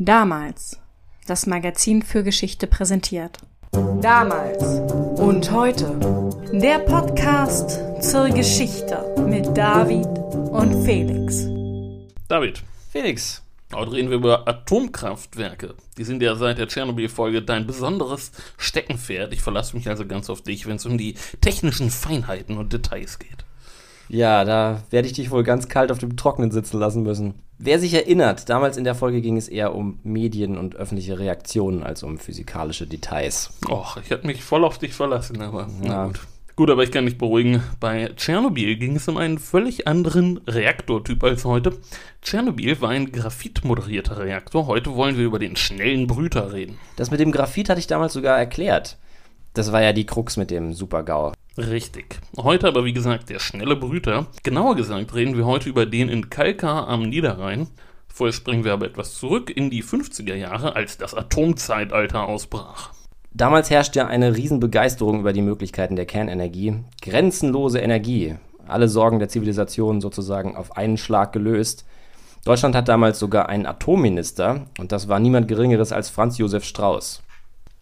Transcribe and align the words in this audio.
Damals. 0.00 0.78
Das 1.26 1.46
Magazin 1.46 2.02
für 2.02 2.22
Geschichte 2.22 2.68
präsentiert. 2.68 3.38
Damals 4.00 4.62
und 5.18 5.50
heute. 5.50 5.98
Der 6.52 6.78
Podcast 6.78 7.80
zur 8.00 8.28
Geschichte 8.28 9.12
mit 9.26 9.56
David 9.56 10.06
und 10.52 10.84
Felix. 10.84 11.48
David, 12.28 12.62
Felix, 12.92 13.42
heute 13.74 13.90
reden 13.90 14.10
wir 14.10 14.18
über 14.18 14.46
Atomkraftwerke. 14.46 15.74
Die 15.96 16.04
sind 16.04 16.22
ja 16.22 16.36
seit 16.36 16.58
der 16.58 16.68
Tschernobyl-Folge 16.68 17.42
dein 17.42 17.66
besonderes 17.66 18.30
Steckenpferd. 18.56 19.32
Ich 19.32 19.42
verlasse 19.42 19.74
mich 19.74 19.88
also 19.88 20.06
ganz 20.06 20.30
auf 20.30 20.42
dich, 20.42 20.68
wenn 20.68 20.76
es 20.76 20.86
um 20.86 20.96
die 20.96 21.16
technischen 21.40 21.90
Feinheiten 21.90 22.56
und 22.56 22.72
Details 22.72 23.18
geht. 23.18 23.47
Ja, 24.08 24.44
da 24.44 24.82
werde 24.90 25.06
ich 25.06 25.14
dich 25.14 25.30
wohl 25.30 25.42
ganz 25.44 25.68
kalt 25.68 25.90
auf 25.92 25.98
dem 25.98 26.16
Trockenen 26.16 26.50
sitzen 26.50 26.78
lassen 26.78 27.02
müssen. 27.02 27.34
Wer 27.58 27.78
sich 27.80 27.92
erinnert, 27.94 28.48
damals 28.48 28.76
in 28.76 28.84
der 28.84 28.94
Folge 28.94 29.20
ging 29.20 29.36
es 29.36 29.48
eher 29.48 29.74
um 29.74 29.98
Medien 30.04 30.56
und 30.56 30.76
öffentliche 30.76 31.18
Reaktionen 31.18 31.82
als 31.82 32.02
um 32.04 32.18
physikalische 32.18 32.86
Details. 32.86 33.50
Och, 33.68 33.96
ich 34.02 34.10
hätte 34.10 34.26
mich 34.26 34.44
voll 34.44 34.64
auf 34.64 34.78
dich 34.78 34.94
verlassen, 34.94 35.42
aber 35.42 35.68
na 35.82 35.86
Ja. 35.88 36.06
gut. 36.06 36.20
Gut, 36.54 36.70
aber 36.70 36.82
ich 36.82 36.90
kann 36.90 37.06
dich 37.06 37.18
beruhigen. 37.18 37.62
Bei 37.78 38.10
Tschernobyl 38.16 38.76
ging 38.78 38.96
es 38.96 39.06
um 39.06 39.16
einen 39.16 39.38
völlig 39.38 39.86
anderen 39.86 40.38
Reaktortyp 40.48 41.22
als 41.22 41.44
heute. 41.44 41.76
Tschernobyl 42.22 42.80
war 42.80 42.88
ein 42.90 43.12
graphitmoderierter 43.12 44.18
Reaktor. 44.18 44.66
Heute 44.66 44.94
wollen 44.96 45.16
wir 45.16 45.24
über 45.24 45.38
den 45.38 45.54
schnellen 45.54 46.08
Brüter 46.08 46.52
reden. 46.52 46.76
Das 46.96 47.12
mit 47.12 47.20
dem 47.20 47.30
Graphit 47.30 47.68
hatte 47.68 47.78
ich 47.78 47.86
damals 47.86 48.12
sogar 48.12 48.36
erklärt. 48.36 48.96
Das 49.54 49.70
war 49.70 49.82
ja 49.82 49.92
die 49.92 50.04
Krux 50.06 50.36
mit 50.36 50.50
dem 50.50 50.72
Super-GAU. 50.74 51.32
Richtig. 51.58 52.20
Heute 52.36 52.68
aber, 52.68 52.84
wie 52.84 52.92
gesagt, 52.92 53.30
der 53.30 53.40
schnelle 53.40 53.74
Brüter. 53.74 54.28
Genauer 54.44 54.76
gesagt 54.76 55.12
reden 55.14 55.36
wir 55.36 55.44
heute 55.44 55.68
über 55.68 55.86
den 55.86 56.08
in 56.08 56.30
Kalkar 56.30 56.86
am 56.86 57.02
Niederrhein. 57.02 57.66
Vorher 58.06 58.32
springen 58.32 58.64
wir 58.64 58.72
aber 58.72 58.86
etwas 58.86 59.14
zurück 59.14 59.50
in 59.50 59.68
die 59.68 59.82
50er 59.82 60.36
Jahre, 60.36 60.76
als 60.76 60.98
das 60.98 61.14
Atomzeitalter 61.14 62.26
ausbrach. 62.26 62.92
Damals 63.32 63.70
herrschte 63.70 64.06
eine 64.06 64.36
Riesenbegeisterung 64.36 65.20
über 65.20 65.32
die 65.32 65.42
Möglichkeiten 65.42 65.96
der 65.96 66.06
Kernenergie. 66.06 66.76
Grenzenlose 67.02 67.80
Energie. 67.80 68.36
Alle 68.66 68.88
Sorgen 68.88 69.18
der 69.18 69.28
Zivilisation 69.28 70.00
sozusagen 70.00 70.56
auf 70.56 70.76
einen 70.76 70.96
Schlag 70.96 71.32
gelöst. 71.32 71.84
Deutschland 72.44 72.76
hat 72.76 72.88
damals 72.88 73.18
sogar 73.18 73.48
einen 73.48 73.66
Atomminister 73.66 74.66
und 74.78 74.92
das 74.92 75.08
war 75.08 75.18
niemand 75.18 75.48
Geringeres 75.48 75.92
als 75.92 76.08
Franz 76.08 76.38
Josef 76.38 76.64
Strauß. 76.64 77.22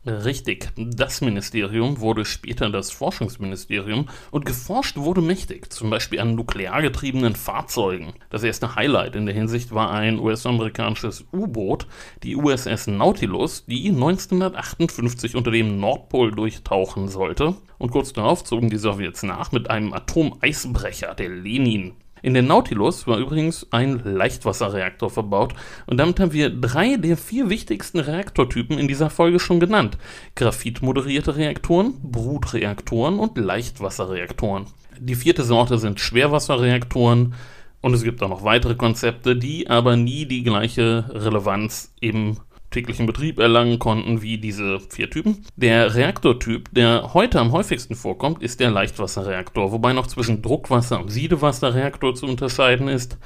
Richtig, 0.09 0.69
das 0.77 1.21
Ministerium 1.21 1.99
wurde 1.99 2.25
später 2.25 2.71
das 2.71 2.93
Forschungsministerium 2.93 4.09
und 4.31 4.47
geforscht 4.47 4.99
wurde 4.99 5.21
mächtig, 5.21 5.73
zum 5.73 5.91
Beispiel 5.91 6.21
an 6.21 6.37
nuklear 6.37 6.81
getriebenen 6.81 7.35
Fahrzeugen. 7.35 8.13
Das 8.31 8.45
erste 8.45 8.77
Highlight 8.77 9.17
in 9.17 9.27
der 9.27 9.35
Hinsicht 9.35 9.75
war 9.75 9.91
ein 9.91 10.21
US-amerikanisches 10.21 11.27
U-Boot, 11.33 11.89
die 12.23 12.37
USS 12.37 12.87
Nautilus, 12.87 13.67
die 13.67 13.89
1958 13.89 15.35
unter 15.35 15.51
dem 15.51 15.81
Nordpol 15.81 16.31
durchtauchen 16.31 17.09
sollte. 17.09 17.57
Und 17.79 17.91
kurz 17.91 18.13
darauf 18.13 18.45
zogen 18.45 18.71
die 18.71 18.79
Sowjets 18.79 19.25
nach 19.25 19.51
mit 19.51 19.71
einem 19.71 19.93
Atomeisbrecher, 19.93 21.17
der 21.17 21.31
Lenin. 21.31 21.95
In 22.27 22.35
der 22.35 22.43
Nautilus 22.43 23.07
war 23.07 23.19
übrigens 23.19 23.69
ein 23.71 24.01
Leichtwasserreaktor 24.03 25.11
verbaut 25.11 25.55
und 25.87 25.99
damit 25.99 26.19
haben 26.19 26.33
wir 26.33 26.51
drei 26.51 26.97
der 26.97 27.17
vier 27.17 27.51
wichtigsten 27.51 28.01
Reaktortypen 28.01 28.81
in 28.81 28.89
dieser 28.89 29.11
Folge 29.11 29.39
schon 29.39 29.61
genannt. 29.61 29.97
Graphitmoderierte 30.35 31.37
Reaktoren, 31.37 31.95
Brutreaktoren 32.03 33.21
und 33.21 33.39
Leichtwasserreaktoren. 33.39 34.67
Die 34.99 35.15
vierte 35.15 35.45
Sorte 35.45 35.79
sind 35.79 36.01
Schwerwasserreaktoren 36.01 37.35
und 37.81 37.95
es 37.95 38.03
gibt 38.03 38.21
auch 38.25 38.29
noch 38.29 38.43
weitere 38.43 38.75
Konzepte, 38.75 39.37
die 39.37 39.71
aber 39.71 39.97
nie 39.97 40.27
die 40.27 40.43
gleiche 40.43 41.05
Relevanz 41.09 41.95
im 42.01 42.39
täglichen 42.77 43.07
Betrieb 43.07 43.39
erlangen 43.39 43.79
konnten 43.79 44.21
wie 44.21 44.37
diese 44.37 44.81
vier 44.81 45.09
Typen. 45.09 45.47
Der 45.57 45.95
Reaktortyp, 45.95 46.69
der 46.73 47.15
heute 47.15 47.41
am 47.41 47.53
häufigsten 47.53 47.95
vorkommt, 47.95 48.43
ist 48.43 48.61
der 48.61 48.71
Leichtwasserreaktor, 48.71 49.73
wobei 49.73 49.95
noch 49.95 50.07
zwischen 50.07 50.43
Druckwasser- 50.43 51.01
und 51.01 51.09
Siedewasserreaktor 51.09 52.15
zu 52.15 52.27
unterscheiden 52.27 52.89
ist. 52.89 53.17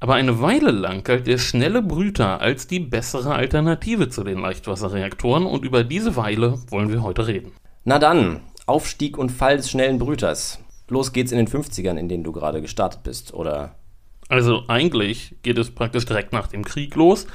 Aber 0.00 0.14
eine 0.14 0.40
Weile 0.40 0.72
lang 0.72 1.04
galt 1.04 1.28
der 1.28 1.38
schnelle 1.38 1.82
Brüter 1.82 2.40
als 2.40 2.66
die 2.66 2.80
bessere 2.80 3.36
Alternative 3.36 4.08
zu 4.08 4.24
den 4.24 4.40
Leichtwasserreaktoren 4.40 5.46
und 5.46 5.64
über 5.64 5.84
diese 5.84 6.16
Weile 6.16 6.58
wollen 6.68 6.90
wir 6.90 7.04
heute 7.04 7.28
reden. 7.28 7.52
Na 7.84 8.00
dann, 8.00 8.40
Aufstieg 8.66 9.16
und 9.16 9.30
Fall 9.30 9.56
des 9.56 9.70
schnellen 9.70 10.00
Brüters. 10.00 10.58
Los 10.88 11.12
geht's 11.12 11.30
in 11.30 11.38
den 11.38 11.48
50ern, 11.48 11.96
in 11.96 12.08
denen 12.08 12.24
du 12.24 12.32
gerade 12.32 12.60
gestartet 12.60 13.04
bist, 13.04 13.32
oder? 13.34 13.76
Also 14.28 14.64
eigentlich 14.66 15.36
geht 15.42 15.58
es 15.58 15.70
praktisch 15.70 16.06
direkt 16.06 16.32
nach 16.32 16.48
dem 16.48 16.64
Krieg 16.64 16.96
los. 16.96 17.26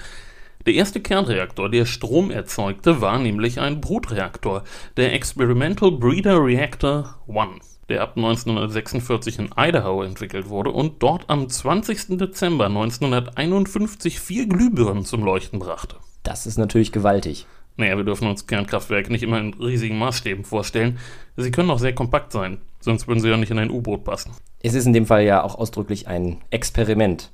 Der 0.69 0.75
erste 0.75 0.99
Kernreaktor, 0.99 1.67
der 1.67 1.87
Strom 1.87 2.29
erzeugte, 2.29 3.01
war 3.01 3.17
nämlich 3.17 3.59
ein 3.59 3.81
Brutreaktor, 3.81 4.63
der 4.97 5.13
Experimental 5.15 5.91
Breeder 5.93 6.45
Reactor 6.45 7.15
1, 7.27 7.79
der 7.89 8.03
ab 8.03 8.13
1946 8.15 9.39
in 9.39 9.49
Idaho 9.57 10.03
entwickelt 10.03 10.47
wurde 10.47 10.69
und 10.69 11.01
dort 11.01 11.27
am 11.27 11.49
20. 11.49 12.19
Dezember 12.19 12.67
1951 12.67 14.19
vier 14.19 14.45
Glühbirnen 14.47 15.05
zum 15.05 15.23
Leuchten 15.23 15.57
brachte. 15.57 15.95
Das 16.21 16.45
ist 16.45 16.59
natürlich 16.59 16.91
gewaltig. 16.91 17.47
Naja, 17.75 17.97
wir 17.97 18.03
dürfen 18.03 18.27
uns 18.27 18.45
Kernkraftwerke 18.45 19.11
nicht 19.11 19.23
immer 19.23 19.39
in 19.39 19.55
riesigen 19.55 19.97
Maßstäben 19.97 20.45
vorstellen. 20.45 20.99
Sie 21.35 21.49
können 21.49 21.71
auch 21.71 21.79
sehr 21.79 21.95
kompakt 21.95 22.31
sein, 22.31 22.61
sonst 22.79 23.07
würden 23.07 23.21
sie 23.21 23.29
ja 23.29 23.37
nicht 23.37 23.49
in 23.49 23.57
ein 23.57 23.71
U-Boot 23.71 24.03
passen. 24.03 24.33
Es 24.61 24.75
ist 24.75 24.85
in 24.85 24.93
dem 24.93 25.07
Fall 25.07 25.23
ja 25.23 25.41
auch 25.41 25.55
ausdrücklich 25.55 26.07
ein 26.07 26.37
Experiment. 26.51 27.31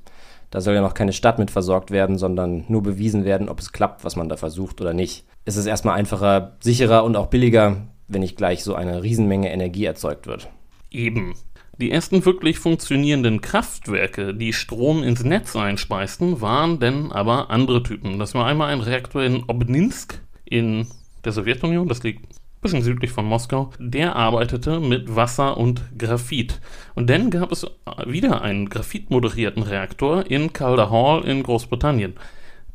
Da 0.56 0.62
soll 0.62 0.74
ja 0.74 0.80
noch 0.80 0.94
keine 0.94 1.12
Stadt 1.12 1.38
mit 1.38 1.50
versorgt 1.50 1.90
werden, 1.90 2.16
sondern 2.16 2.64
nur 2.68 2.82
bewiesen 2.82 3.26
werden, 3.26 3.50
ob 3.50 3.60
es 3.60 3.72
klappt, 3.72 4.04
was 4.04 4.16
man 4.16 4.30
da 4.30 4.38
versucht 4.38 4.80
oder 4.80 4.94
nicht. 4.94 5.26
Es 5.44 5.56
ist 5.58 5.66
erstmal 5.66 5.98
einfacher, 5.98 6.56
sicherer 6.60 7.04
und 7.04 7.14
auch 7.14 7.26
billiger, 7.26 7.88
wenn 8.08 8.22
nicht 8.22 8.38
gleich 8.38 8.64
so 8.64 8.74
eine 8.74 9.02
Riesenmenge 9.02 9.52
Energie 9.52 9.84
erzeugt 9.84 10.26
wird. 10.26 10.48
Eben. 10.90 11.34
Die 11.78 11.90
ersten 11.90 12.24
wirklich 12.24 12.58
funktionierenden 12.58 13.42
Kraftwerke, 13.42 14.32
die 14.32 14.54
Strom 14.54 15.02
ins 15.02 15.24
Netz 15.24 15.54
einspeisten, 15.54 16.40
waren 16.40 16.80
denn 16.80 17.12
aber 17.12 17.50
andere 17.50 17.82
Typen. 17.82 18.18
Das 18.18 18.34
war 18.34 18.46
einmal 18.46 18.72
ein 18.72 18.80
Reaktor 18.80 19.24
in 19.24 19.44
Obninsk 19.48 20.22
in 20.46 20.86
der 21.26 21.32
Sowjetunion, 21.32 21.86
das 21.86 22.02
liegt 22.02 22.24
bisschen 22.66 22.82
südlich 22.82 23.12
von 23.12 23.24
Moskau. 23.24 23.70
Der 23.78 24.16
arbeitete 24.16 24.80
mit 24.80 25.14
Wasser 25.14 25.56
und 25.56 25.82
Graphit. 25.96 26.60
Und 26.96 27.08
dann 27.08 27.30
gab 27.30 27.52
es 27.52 27.64
wieder 28.06 28.42
einen 28.42 28.68
graphitmoderierten 28.68 29.62
Reaktor 29.62 30.28
in 30.28 30.52
Calder 30.52 30.90
Hall 30.90 31.24
in 31.24 31.44
Großbritannien. 31.44 32.14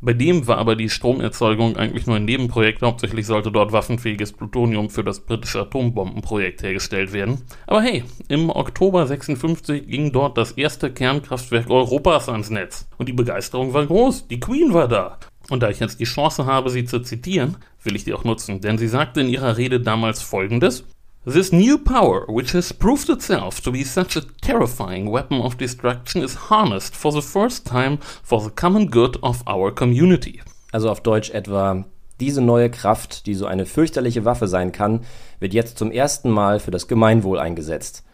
Bei 0.00 0.14
dem 0.14 0.46
war 0.46 0.56
aber 0.56 0.76
die 0.76 0.88
Stromerzeugung 0.88 1.76
eigentlich 1.76 2.06
nur 2.06 2.16
ein 2.16 2.24
Nebenprojekt. 2.24 2.80
Hauptsächlich 2.80 3.26
sollte 3.26 3.52
dort 3.52 3.72
waffenfähiges 3.72 4.32
Plutonium 4.32 4.88
für 4.88 5.04
das 5.04 5.20
britische 5.20 5.60
Atombombenprojekt 5.60 6.62
hergestellt 6.62 7.12
werden. 7.12 7.42
Aber 7.66 7.82
hey, 7.82 8.02
im 8.28 8.48
Oktober 8.48 9.06
56 9.06 9.86
ging 9.86 10.10
dort 10.10 10.38
das 10.38 10.52
erste 10.52 10.90
Kernkraftwerk 10.90 11.68
Europas 11.68 12.30
ans 12.30 12.48
Netz. 12.48 12.88
Und 12.96 13.10
die 13.10 13.12
Begeisterung 13.12 13.74
war 13.74 13.84
groß. 13.84 14.26
Die 14.28 14.40
Queen 14.40 14.72
war 14.72 14.88
da. 14.88 15.18
Und 15.52 15.62
da 15.62 15.68
ich 15.68 15.80
jetzt 15.80 16.00
die 16.00 16.04
Chance 16.04 16.46
habe, 16.46 16.70
sie 16.70 16.86
zu 16.86 17.00
zitieren, 17.00 17.58
will 17.82 17.94
ich 17.94 18.04
die 18.04 18.14
auch 18.14 18.24
nutzen, 18.24 18.62
denn 18.62 18.78
sie 18.78 18.88
sagte 18.88 19.20
in 19.20 19.28
ihrer 19.28 19.58
Rede 19.58 19.80
damals 19.80 20.22
folgendes. 20.22 20.84
This 21.26 21.52
new 21.52 21.76
power, 21.76 22.26
which 22.26 22.54
has 22.54 22.72
proved 22.72 23.10
itself 23.10 23.60
to 23.60 23.70
be 23.70 23.84
such 23.84 24.16
a 24.16 24.22
terrifying 24.40 25.12
weapon 25.12 25.42
of 25.42 25.58
destruction, 25.58 26.22
is 26.22 26.48
harnessed 26.48 26.96
for 26.96 27.12
the 27.12 27.20
first 27.20 27.66
time 27.66 27.98
for 28.22 28.40
the 28.40 28.48
common 28.48 28.90
good 28.90 29.22
of 29.22 29.46
our 29.46 29.70
community. 29.70 30.40
Also 30.72 30.88
auf 30.88 31.02
Deutsch 31.02 31.28
etwa, 31.28 31.84
diese 32.18 32.40
neue 32.40 32.70
Kraft, 32.70 33.26
die 33.26 33.34
so 33.34 33.44
eine 33.44 33.66
fürchterliche 33.66 34.24
Waffe 34.24 34.48
sein 34.48 34.72
kann, 34.72 35.00
wird 35.38 35.52
jetzt 35.52 35.76
zum 35.76 35.90
ersten 35.90 36.30
Mal 36.30 36.60
für 36.60 36.70
das 36.70 36.88
Gemeinwohl 36.88 37.38
eingesetzt. 37.38 38.04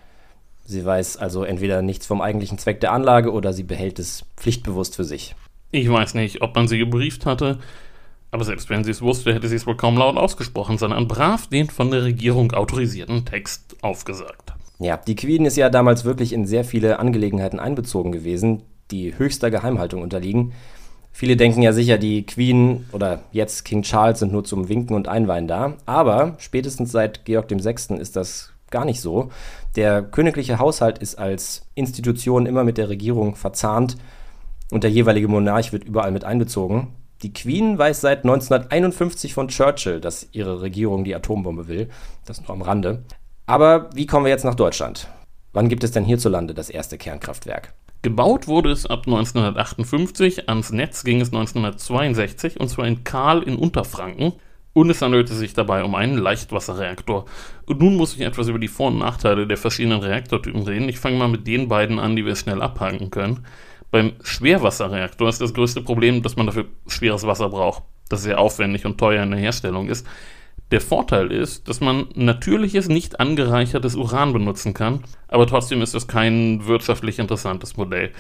Sie 0.65 0.85
weiß 0.85 1.19
also 1.19 1.45
entweder 1.45 1.83
nichts 1.83 2.05
vom 2.05 2.21
eigentlichen 2.21 2.59
Zweck 2.59 2.81
der 2.81 2.91
Anlage 2.91 3.31
oder 3.31 3.53
sie 3.53 3.63
behält 3.63 4.01
es 4.01 4.25
pflichtbewusst 4.37 4.97
für 4.97 5.05
sich. 5.05 5.37
Ich 5.71 5.91
weiß 5.91 6.15
nicht, 6.15 6.41
ob 6.41 6.55
man 6.57 6.67
sie 6.67 6.79
gebrieft 6.79 7.27
hatte, 7.27 7.59
aber 8.31 8.45
selbst 8.45 8.71
wenn 8.71 8.85
sie 8.85 8.91
es 8.91 9.03
wusste, 9.03 9.35
hätte 9.35 9.49
sie 9.49 9.57
es 9.57 9.67
wohl 9.67 9.77
kaum 9.77 9.97
laut 9.97 10.17
ausgesprochen, 10.17 10.79
sondern 10.79 11.09
brav 11.09 11.47
den 11.47 11.69
von 11.69 11.91
der 11.91 12.05
Regierung 12.05 12.53
autorisierten 12.53 13.25
Text 13.25 13.77
aufgesagt. 13.83 14.53
Ja, 14.79 14.97
die 14.97 15.17
Queen 15.17 15.45
ist 15.45 15.57
ja 15.57 15.71
damals 15.71 16.05
wirklich 16.05 16.33
in 16.33 16.47
sehr 16.47 16.65
viele 16.65 16.99
Angelegenheiten 16.99 17.59
einbezogen 17.59 18.13
gewesen, 18.13 18.63
die 18.91 19.19
höchster 19.19 19.51
Geheimhaltung 19.51 20.03
unterliegen. 20.03 20.53
Viele 21.11 21.37
denken 21.37 21.63
ja 21.63 21.73
sicher, 21.73 21.99
die 21.99 22.25
Queen 22.25 22.87
oder 22.93 23.23
jetzt 23.33 23.65
King 23.65 23.83
Charles 23.83 24.21
sind 24.21 24.33
nur 24.33 24.45
zum 24.45 24.69
Winken 24.69 24.95
und 24.95 25.09
Einweihen 25.09 25.49
da. 25.49 25.75
Aber 25.85 26.37
spätestens 26.39 26.93
seit 26.93 27.25
Georg 27.25 27.51
VI. 27.51 27.97
ist 27.97 28.15
das 28.15 28.53
gar 28.71 28.85
nicht 28.85 29.01
so. 29.01 29.31
Der 29.75 30.03
königliche 30.03 30.59
Haushalt 30.59 30.99
ist 30.99 31.19
als 31.19 31.67
Institution 31.75 32.47
immer 32.47 32.63
mit 32.63 32.79
der 32.79 32.89
Regierung 32.89 33.35
verzahnt 33.35 33.97
und 34.71 34.85
der 34.85 34.91
jeweilige 34.91 35.29
Monarch 35.29 35.73
wird 35.73 35.85
überall 35.85 36.11
mit 36.11 36.25
einbezogen. 36.25 36.89
Die 37.23 37.33
Queen 37.33 37.79
weiß 37.79 38.01
seit 38.01 38.19
1951 38.19 39.35
von 39.35 39.49
Churchill, 39.49 40.01
dass 40.01 40.29
ihre 40.33 40.61
Regierung 40.61 41.05
die 41.05 41.15
Atombombe 41.15 41.67
will. 41.67 41.89
Das 42.27 42.41
nur 42.41 42.51
am 42.51 42.63
Rande. 42.63 43.03
Aber 43.47 43.91
wie 43.95 44.07
kommen 44.07 44.27
wir 44.27 44.31
jetzt 44.31 44.45
nach 44.45 44.55
Deutschland? 44.55 45.09
Wann 45.53 45.69
gibt 45.69 45.83
es 45.83 45.91
denn 45.91 46.05
hierzulande 46.05 46.55
das 46.55 46.71
erste 46.71 46.99
Kernkraftwerk? 46.99 47.75
Gebaut 48.03 48.47
wurde 48.47 48.71
es 48.71 48.87
ab 48.87 49.05
1958, 49.07 50.49
ans 50.49 50.71
Netz 50.71 51.03
ging 51.03 51.21
es 51.21 51.29
1962 51.29 52.61
und 52.61 52.69
zwar 52.69 52.87
in 52.87 53.03
Kahl 53.03 53.43
in 53.43 53.57
Unterfranken. 53.57 54.35
Und 54.73 54.91
es 54.91 55.03
handelte 55.03 55.35
sich 55.35 55.55
dabei 55.55 55.83
um 55.83 55.97
einen 55.97 56.19
Leichtwasserreaktor. 56.19 57.25
Und 57.67 57.81
nun 57.81 57.97
muss 57.97 58.15
ich 58.15 58.21
etwas 58.21 58.47
über 58.47 58.61
die 58.61 58.69
Vor- 58.69 58.93
und 58.93 58.99
Nachteile 58.99 59.49
der 59.49 59.57
verschiedenen 59.57 60.01
Reaktortypen 60.01 60.63
reden. 60.63 60.89
Ich 60.89 61.01
fange 61.01 61.17
mal 61.17 61.27
mit 61.27 61.49
den 61.49 61.67
beiden 61.67 61.99
an, 61.99 62.15
die 62.15 62.25
wir 62.25 62.37
schnell 62.37 62.63
abhaken 62.63 63.11
können. 63.11 63.45
Beim 63.91 64.13
Schwerwasserreaktor 64.23 65.29
ist 65.29 65.41
das 65.41 65.55
größte 65.55 65.83
Problem, 65.83 66.23
dass 66.23 66.37
man 66.37 66.47
dafür 66.47 66.67
schweres 66.87 67.27
Wasser 67.27 67.49
braucht, 67.49 67.83
das 68.09 68.23
sehr 68.23 68.39
aufwendig 68.39 68.85
und 68.85 68.99
teuer 68.99 69.23
in 69.23 69.31
der 69.31 69.41
Herstellung 69.41 69.89
ist. 69.89 70.07
Der 70.71 70.83
Vorteil 70.83 71.33
ist, 71.33 71.69
dass 71.69 71.81
man 71.81 72.09
natürliches, 72.15 72.89
nicht 72.89 73.21
angereichertes 73.21 73.95
Uran 73.95 74.35
benutzen 74.35 74.75
kann, 74.75 75.05
aber 75.27 75.47
trotzdem 75.47 75.81
ist 75.81 75.95
es 75.95 76.07
kein 76.07 76.67
wirtschaftlich 76.67 77.19
interessantes 77.19 77.79
Modell. 77.79 78.13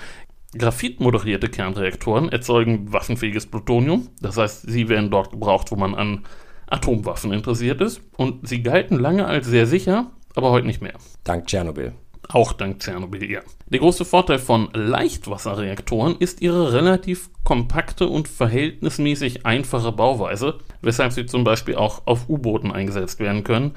Graphit-moderierte 0.56 1.50
Kernreaktoren 1.50 2.30
erzeugen 2.30 2.90
waffenfähiges 2.90 3.46
Plutonium, 3.46 4.08
das 4.22 4.38
heißt, 4.38 4.62
sie 4.62 4.88
werden 4.88 5.10
dort 5.10 5.30
gebraucht, 5.30 5.70
wo 5.70 5.76
man 5.76 5.94
an 5.94 6.24
Atomwaffen 6.70 7.32
interessiert 7.32 7.82
ist, 7.82 8.00
und 8.16 8.48
sie 8.48 8.62
galten 8.62 8.98
lange 8.98 9.26
als 9.26 9.46
sehr 9.46 9.66
sicher, 9.66 10.10
aber 10.34 10.50
heute 10.50 10.66
nicht 10.66 10.80
mehr. 10.80 10.94
Dank 11.24 11.46
Tschernobyl. 11.46 11.92
Auch 12.30 12.52
dank 12.52 12.80
Tschernobyl, 12.80 13.30
ja. 13.30 13.40
Der 13.69 13.80
große 13.80 14.04
Vorteil 14.04 14.38
von 14.38 14.69
Leichtwasserreaktoren 14.75 16.16
ist 16.19 16.42
ihre 16.42 16.75
relativ 16.75 17.30
kompakte 17.42 18.06
und 18.06 18.28
verhältnismäßig 18.28 19.46
einfache 19.46 19.92
Bauweise, 19.92 20.58
weshalb 20.82 21.12
sie 21.12 21.25
zum 21.25 21.44
Beispiel 21.44 21.76
auch 21.76 22.02
auf 22.06 22.28
U-Booten 22.28 22.70
eingesetzt 22.70 23.19
werden 23.19 23.44
können. 23.44 23.75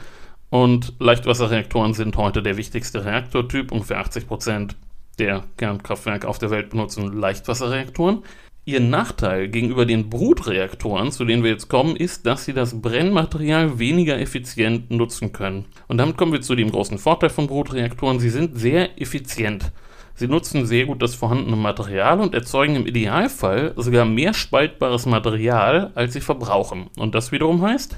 Und 0.50 0.94
Leichtwasserreaktoren 1.00 1.94
sind 1.94 2.18
heute 2.18 2.44
der 2.44 2.58
wichtigste 2.58 3.06
Reaktortyp. 3.06 3.72
Ungefähr 3.72 4.00
80 4.00 4.28
Prozent 4.28 4.76
der 5.18 5.46
Kernkraftwerke 5.56 6.28
auf 6.28 6.40
der 6.40 6.52
Welt 6.52 6.72
benutzen 6.72 7.18
Leichtwasserreaktoren. 7.18 8.24
Ihr 8.64 8.80
Nachteil 8.80 9.48
gegenüber 9.48 9.88
den 9.88 10.12
Brutreaktoren, 10.12 11.12
zu 11.12 11.26
denen 11.26 11.44
wir 11.44 11.50
jetzt 11.50 11.68
kommen, 11.68 11.96
ist, 11.96 12.28
dass 12.28 12.46
sie 12.46 12.54
das 12.54 12.80
Brennmaterial 12.80 13.80
weniger 13.80 14.20
effizient 14.20 14.92
nutzen 14.92 15.32
können. 15.34 15.66
Und 15.88 15.98
damit 15.98 16.16
kommen 16.16 16.32
wir 16.32 16.42
zu 16.42 16.54
dem 16.54 16.70
großen 16.70 17.00
Vorteil 17.00 17.32
von 17.32 17.48
Brutreaktoren. 17.48 18.20
Sie 18.20 18.30
sind 18.30 18.60
sehr 18.60 19.02
effizient. 19.02 19.72
Sie 20.14 20.28
nutzen 20.28 20.68
sehr 20.68 20.86
gut 20.86 21.02
das 21.02 21.16
vorhandene 21.16 21.56
Material 21.56 22.20
und 22.20 22.36
erzeugen 22.36 22.76
im 22.76 22.86
Idealfall 22.86 23.74
sogar 23.78 24.06
mehr 24.06 24.36
spaltbares 24.36 25.08
Material, 25.08 25.92
als 25.96 26.14
sie 26.14 26.22
verbrauchen. 26.22 26.92
Und 26.98 27.16
das 27.16 27.32
wiederum 27.32 27.64
heißt? 27.64 27.98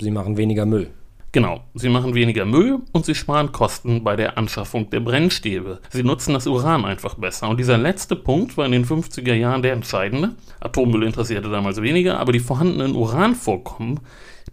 Sie 0.00 0.10
machen 0.10 0.36
weniger 0.36 0.66
Müll. 0.66 0.90
Genau, 1.30 1.60
sie 1.74 1.90
machen 1.90 2.14
weniger 2.14 2.46
Müll 2.46 2.78
und 2.92 3.04
sie 3.04 3.14
sparen 3.14 3.52
Kosten 3.52 4.02
bei 4.02 4.16
der 4.16 4.38
Anschaffung 4.38 4.88
der 4.88 5.00
Brennstäbe. 5.00 5.80
Sie 5.90 6.02
nutzen 6.02 6.32
das 6.32 6.46
Uran 6.46 6.86
einfach 6.86 7.16
besser. 7.16 7.50
Und 7.50 7.60
dieser 7.60 7.76
letzte 7.76 8.16
Punkt 8.16 8.56
war 8.56 8.64
in 8.64 8.72
den 8.72 8.86
50er 8.86 9.34
Jahren 9.34 9.60
der 9.60 9.74
entscheidende. 9.74 10.36
Atommüll 10.60 11.02
interessierte 11.02 11.50
damals 11.50 11.82
weniger, 11.82 12.18
aber 12.18 12.32
die 12.32 12.40
vorhandenen 12.40 12.96
Uranvorkommen, 12.96 14.00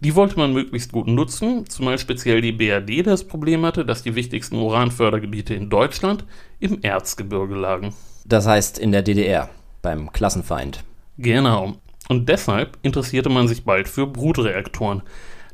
die 0.00 0.14
wollte 0.14 0.36
man 0.36 0.52
möglichst 0.52 0.92
gut 0.92 1.06
nutzen, 1.06 1.66
zumal 1.66 1.98
speziell 1.98 2.42
die 2.42 2.52
BRD 2.52 3.06
das 3.06 3.24
Problem 3.24 3.64
hatte, 3.64 3.86
dass 3.86 4.02
die 4.02 4.14
wichtigsten 4.14 4.56
Uranfördergebiete 4.56 5.54
in 5.54 5.70
Deutschland 5.70 6.24
im 6.60 6.82
Erzgebirge 6.82 7.54
lagen. 7.54 7.94
Das 8.26 8.46
heißt 8.46 8.78
in 8.78 8.92
der 8.92 9.00
DDR, 9.00 9.48
beim 9.80 10.12
Klassenfeind. 10.12 10.84
Genau. 11.16 11.76
Und 12.08 12.28
deshalb 12.28 12.76
interessierte 12.82 13.30
man 13.30 13.48
sich 13.48 13.64
bald 13.64 13.88
für 13.88 14.06
Brutreaktoren. 14.06 15.02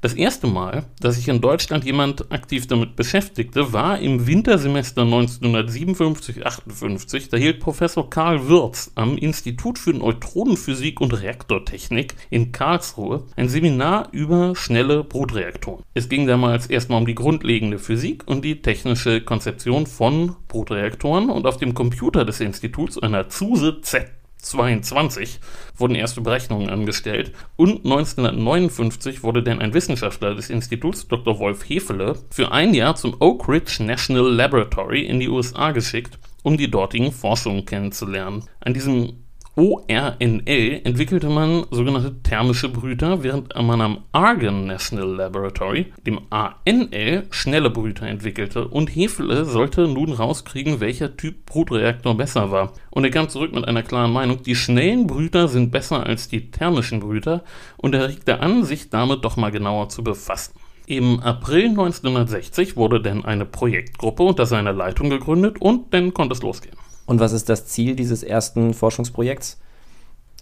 Das 0.02 0.12
erste 0.14 0.46
Mal, 0.48 0.86
dass 0.98 1.14
sich 1.14 1.28
in 1.28 1.40
Deutschland 1.40 1.84
jemand 1.84 2.32
aktiv 2.32 2.66
damit 2.66 2.96
beschäftigte, 2.96 3.72
war 3.72 4.00
im 4.00 4.26
Wintersemester 4.26 5.02
1957-58. 5.02 7.30
Da 7.30 7.36
hielt 7.36 7.60
Professor 7.60 8.10
Karl 8.10 8.48
Würz 8.48 8.90
am 8.96 9.16
Institut 9.16 9.78
für 9.78 9.92
Neutronenphysik 9.92 11.00
und 11.00 11.12
Reaktortechnik 11.12 12.16
in 12.30 12.50
Karlsruhe 12.50 13.22
ein 13.36 13.48
Seminar 13.48 14.08
über 14.10 14.56
schnelle 14.56 15.04
Brutreaktoren. 15.04 15.84
Es 15.94 16.08
ging 16.08 16.26
damals 16.26 16.66
erstmal 16.66 16.98
um 16.98 17.06
die 17.06 17.14
grundlegende 17.14 17.78
Physik 17.78 18.24
und 18.26 18.44
die 18.44 18.60
technische 18.60 19.20
Konzeption 19.20 19.86
von 19.86 20.34
Brutreaktoren 20.48 21.30
und 21.30 21.46
auf 21.46 21.58
dem 21.58 21.74
Computer 21.74 22.24
des 22.24 22.40
Instituts, 22.40 22.98
einer 22.98 23.28
Zuse 23.28 23.80
Z 23.82 24.10
22 24.42 25.40
wurden 25.76 25.94
erste 25.94 26.20
Berechnungen 26.20 26.68
angestellt 26.68 27.32
und 27.56 27.84
1959 27.84 29.22
wurde 29.22 29.42
dann 29.42 29.60
ein 29.60 29.72
Wissenschaftler 29.72 30.34
des 30.34 30.50
Instituts, 30.50 31.08
Dr. 31.08 31.38
Wolf 31.38 31.68
Hefele, 31.68 32.18
für 32.30 32.52
ein 32.52 32.74
Jahr 32.74 32.96
zum 32.96 33.16
Oak 33.20 33.48
Ridge 33.48 33.82
National 33.82 34.30
Laboratory 34.30 35.06
in 35.06 35.20
die 35.20 35.28
USA 35.28 35.70
geschickt, 35.70 36.18
um 36.42 36.56
die 36.56 36.70
dortigen 36.70 37.12
Forschungen 37.12 37.64
kennenzulernen. 37.64 38.44
An 38.60 38.74
diesem 38.74 39.21
ORNL 39.54 40.80
entwickelte 40.84 41.28
man 41.28 41.66
sogenannte 41.70 42.22
thermische 42.22 42.70
Brüter, 42.70 43.22
während 43.22 43.54
man 43.54 43.82
am 43.82 43.98
Argonne 44.10 44.64
National 44.64 45.14
Laboratory, 45.16 45.92
dem 46.06 46.20
ANL, 46.30 47.24
schnelle 47.28 47.68
Brüter 47.68 48.06
entwickelte 48.06 48.66
und 48.66 48.88
Hefele 48.88 49.44
sollte 49.44 49.86
nun 49.88 50.12
rauskriegen, 50.12 50.80
welcher 50.80 51.18
Typ 51.18 51.44
Brutreaktor 51.44 52.16
besser 52.16 52.50
war. 52.50 52.72
Und 52.88 53.04
er 53.04 53.10
kam 53.10 53.28
zurück 53.28 53.52
mit 53.52 53.68
einer 53.68 53.82
klaren 53.82 54.14
Meinung, 54.14 54.42
die 54.42 54.54
schnellen 54.54 55.06
Brüter 55.06 55.48
sind 55.48 55.70
besser 55.70 56.06
als 56.06 56.28
die 56.28 56.50
thermischen 56.50 57.00
Brüter 57.00 57.44
und 57.76 57.94
er 57.94 58.08
regte 58.08 58.40
an, 58.40 58.64
sich 58.64 58.88
damit 58.88 59.22
doch 59.22 59.36
mal 59.36 59.50
genauer 59.50 59.90
zu 59.90 60.02
befassen. 60.02 60.54
Im 60.86 61.20
April 61.20 61.68
1960 61.68 62.78
wurde 62.78 63.02
dann 63.02 63.26
eine 63.26 63.44
Projektgruppe 63.44 64.22
unter 64.22 64.46
seiner 64.46 64.72
Leitung 64.72 65.10
gegründet 65.10 65.60
und 65.60 65.92
dann 65.92 66.14
konnte 66.14 66.32
es 66.32 66.42
losgehen. 66.42 66.81
Und 67.12 67.20
was 67.20 67.34
ist 67.34 67.50
das 67.50 67.66
Ziel 67.66 67.94
dieses 67.94 68.22
ersten 68.22 68.72
Forschungsprojekts? 68.72 69.60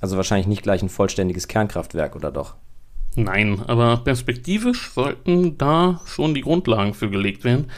Also 0.00 0.16
wahrscheinlich 0.16 0.46
nicht 0.46 0.62
gleich 0.62 0.82
ein 0.82 0.88
vollständiges 0.88 1.48
Kernkraftwerk, 1.48 2.14
oder 2.14 2.30
doch? 2.30 2.54
Nein, 3.16 3.60
aber 3.66 3.96
perspektivisch 3.96 4.92
sollten 4.92 5.58
da 5.58 6.00
schon 6.06 6.32
die 6.32 6.42
Grundlagen 6.42 6.94
für 6.94 7.10
gelegt 7.10 7.42
werden. 7.42 7.72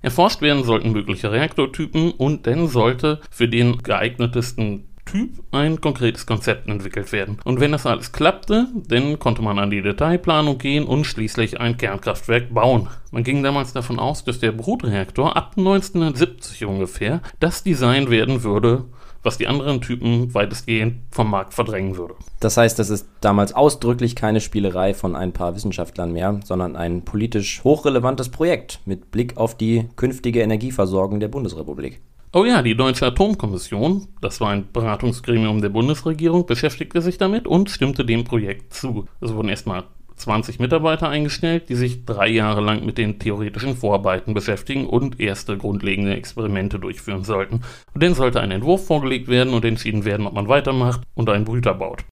Erforscht 0.00 0.40
werden 0.40 0.64
sollten 0.64 0.92
mögliche 0.92 1.30
Reaktortypen 1.30 2.10
und 2.12 2.46
dann 2.46 2.68
sollte 2.68 3.20
für 3.30 3.48
den 3.48 3.82
geeignetesten 3.82 4.87
Typ 5.10 5.30
ein 5.52 5.80
konkretes 5.80 6.26
Konzept 6.26 6.68
entwickelt 6.68 7.12
werden. 7.12 7.38
Und 7.44 7.60
wenn 7.60 7.72
das 7.72 7.86
alles 7.86 8.12
klappte, 8.12 8.66
dann 8.88 9.18
konnte 9.18 9.40
man 9.40 9.58
an 9.58 9.70
die 9.70 9.80
Detailplanung 9.80 10.58
gehen 10.58 10.84
und 10.84 11.04
schließlich 11.04 11.60
ein 11.60 11.78
Kernkraftwerk 11.78 12.52
bauen. 12.52 12.88
Man 13.10 13.24
ging 13.24 13.42
damals 13.42 13.72
davon 13.72 13.98
aus, 13.98 14.24
dass 14.24 14.38
der 14.38 14.52
Brutreaktor 14.52 15.34
ab 15.34 15.54
1970 15.56 16.66
ungefähr 16.66 17.22
das 17.40 17.62
Design 17.62 18.10
werden 18.10 18.42
würde, 18.42 18.84
was 19.22 19.38
die 19.38 19.46
anderen 19.46 19.80
Typen 19.80 20.34
weitestgehend 20.34 21.00
vom 21.10 21.30
Markt 21.30 21.54
verdrängen 21.54 21.96
würde. 21.96 22.14
Das 22.40 22.56
heißt, 22.56 22.78
das 22.78 22.90
ist 22.90 23.08
damals 23.20 23.54
ausdrücklich 23.54 24.14
keine 24.14 24.40
Spielerei 24.40 24.94
von 24.94 25.16
ein 25.16 25.32
paar 25.32 25.56
Wissenschaftlern 25.56 26.12
mehr, 26.12 26.38
sondern 26.44 26.76
ein 26.76 27.02
politisch 27.02 27.64
hochrelevantes 27.64 28.28
Projekt 28.28 28.80
mit 28.84 29.10
Blick 29.10 29.36
auf 29.38 29.56
die 29.56 29.88
künftige 29.96 30.40
Energieversorgung 30.42 31.18
der 31.18 31.28
Bundesrepublik. 31.28 32.00
Oh 32.30 32.44
ja, 32.44 32.60
die 32.60 32.76
Deutsche 32.76 33.06
Atomkommission, 33.06 34.06
das 34.20 34.38
war 34.42 34.50
ein 34.50 34.70
Beratungsgremium 34.70 35.62
der 35.62 35.70
Bundesregierung, 35.70 36.44
beschäftigte 36.44 37.00
sich 37.00 37.16
damit 37.16 37.46
und 37.46 37.70
stimmte 37.70 38.04
dem 38.04 38.24
Projekt 38.24 38.74
zu. 38.74 39.06
Es 39.22 39.32
wurden 39.32 39.48
erstmal 39.48 39.84
20 40.16 40.58
Mitarbeiter 40.58 41.08
eingestellt, 41.08 41.70
die 41.70 41.74
sich 41.74 42.04
drei 42.04 42.28
Jahre 42.28 42.60
lang 42.60 42.84
mit 42.84 42.98
den 42.98 43.18
theoretischen 43.18 43.76
Vorarbeiten 43.76 44.34
beschäftigen 44.34 44.86
und 44.86 45.18
erste 45.20 45.56
grundlegende 45.56 46.14
Experimente 46.14 46.78
durchführen 46.78 47.24
sollten. 47.24 47.62
Und 47.94 48.02
dann 48.02 48.12
sollte 48.12 48.42
ein 48.42 48.50
Entwurf 48.50 48.86
vorgelegt 48.86 49.28
werden 49.28 49.54
und 49.54 49.64
entschieden 49.64 50.04
werden, 50.04 50.26
ob 50.26 50.34
man 50.34 50.48
weitermacht 50.48 51.00
und 51.14 51.30
einen 51.30 51.46
Brüter 51.46 51.72
baut. 51.72 52.04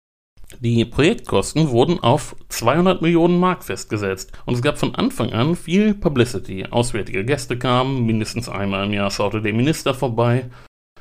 Die 0.61 0.85
Projektkosten 0.85 1.71
wurden 1.71 1.99
auf 2.01 2.37
200 2.49 3.03
Millionen 3.03 3.39
Mark 3.39 3.65
festgesetzt 3.65 4.33
und 4.47 4.55
es 4.55 4.63
gab 4.63 4.79
von 4.79 4.95
Anfang 4.95 5.33
an 5.33 5.57
viel 5.57 5.93
Publicity. 5.93 6.67
Auswärtige 6.71 7.25
Gäste 7.25 7.59
kamen, 7.59 8.07
mindestens 8.07 8.49
einmal 8.49 8.87
im 8.87 8.93
Jahr 8.93 9.11
schaute 9.11 9.43
der 9.43 9.53
Minister 9.53 9.93
vorbei. 9.93 10.49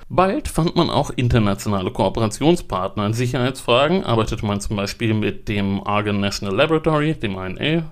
Bald 0.09 0.47
fand 0.47 0.75
man 0.75 0.89
auch 0.89 1.09
internationale 1.09 1.91
Kooperationspartner 1.91 3.07
in 3.07 3.13
Sicherheitsfragen, 3.13 4.03
arbeitete 4.03 4.45
man 4.45 4.61
zum 4.61 4.75
Beispiel 4.75 5.13
mit 5.13 5.47
dem 5.47 5.81
Argonne 5.85 6.19
National 6.19 6.55
Laboratory, 6.55 7.13
dem 7.15 7.37
ANL, 7.37 7.85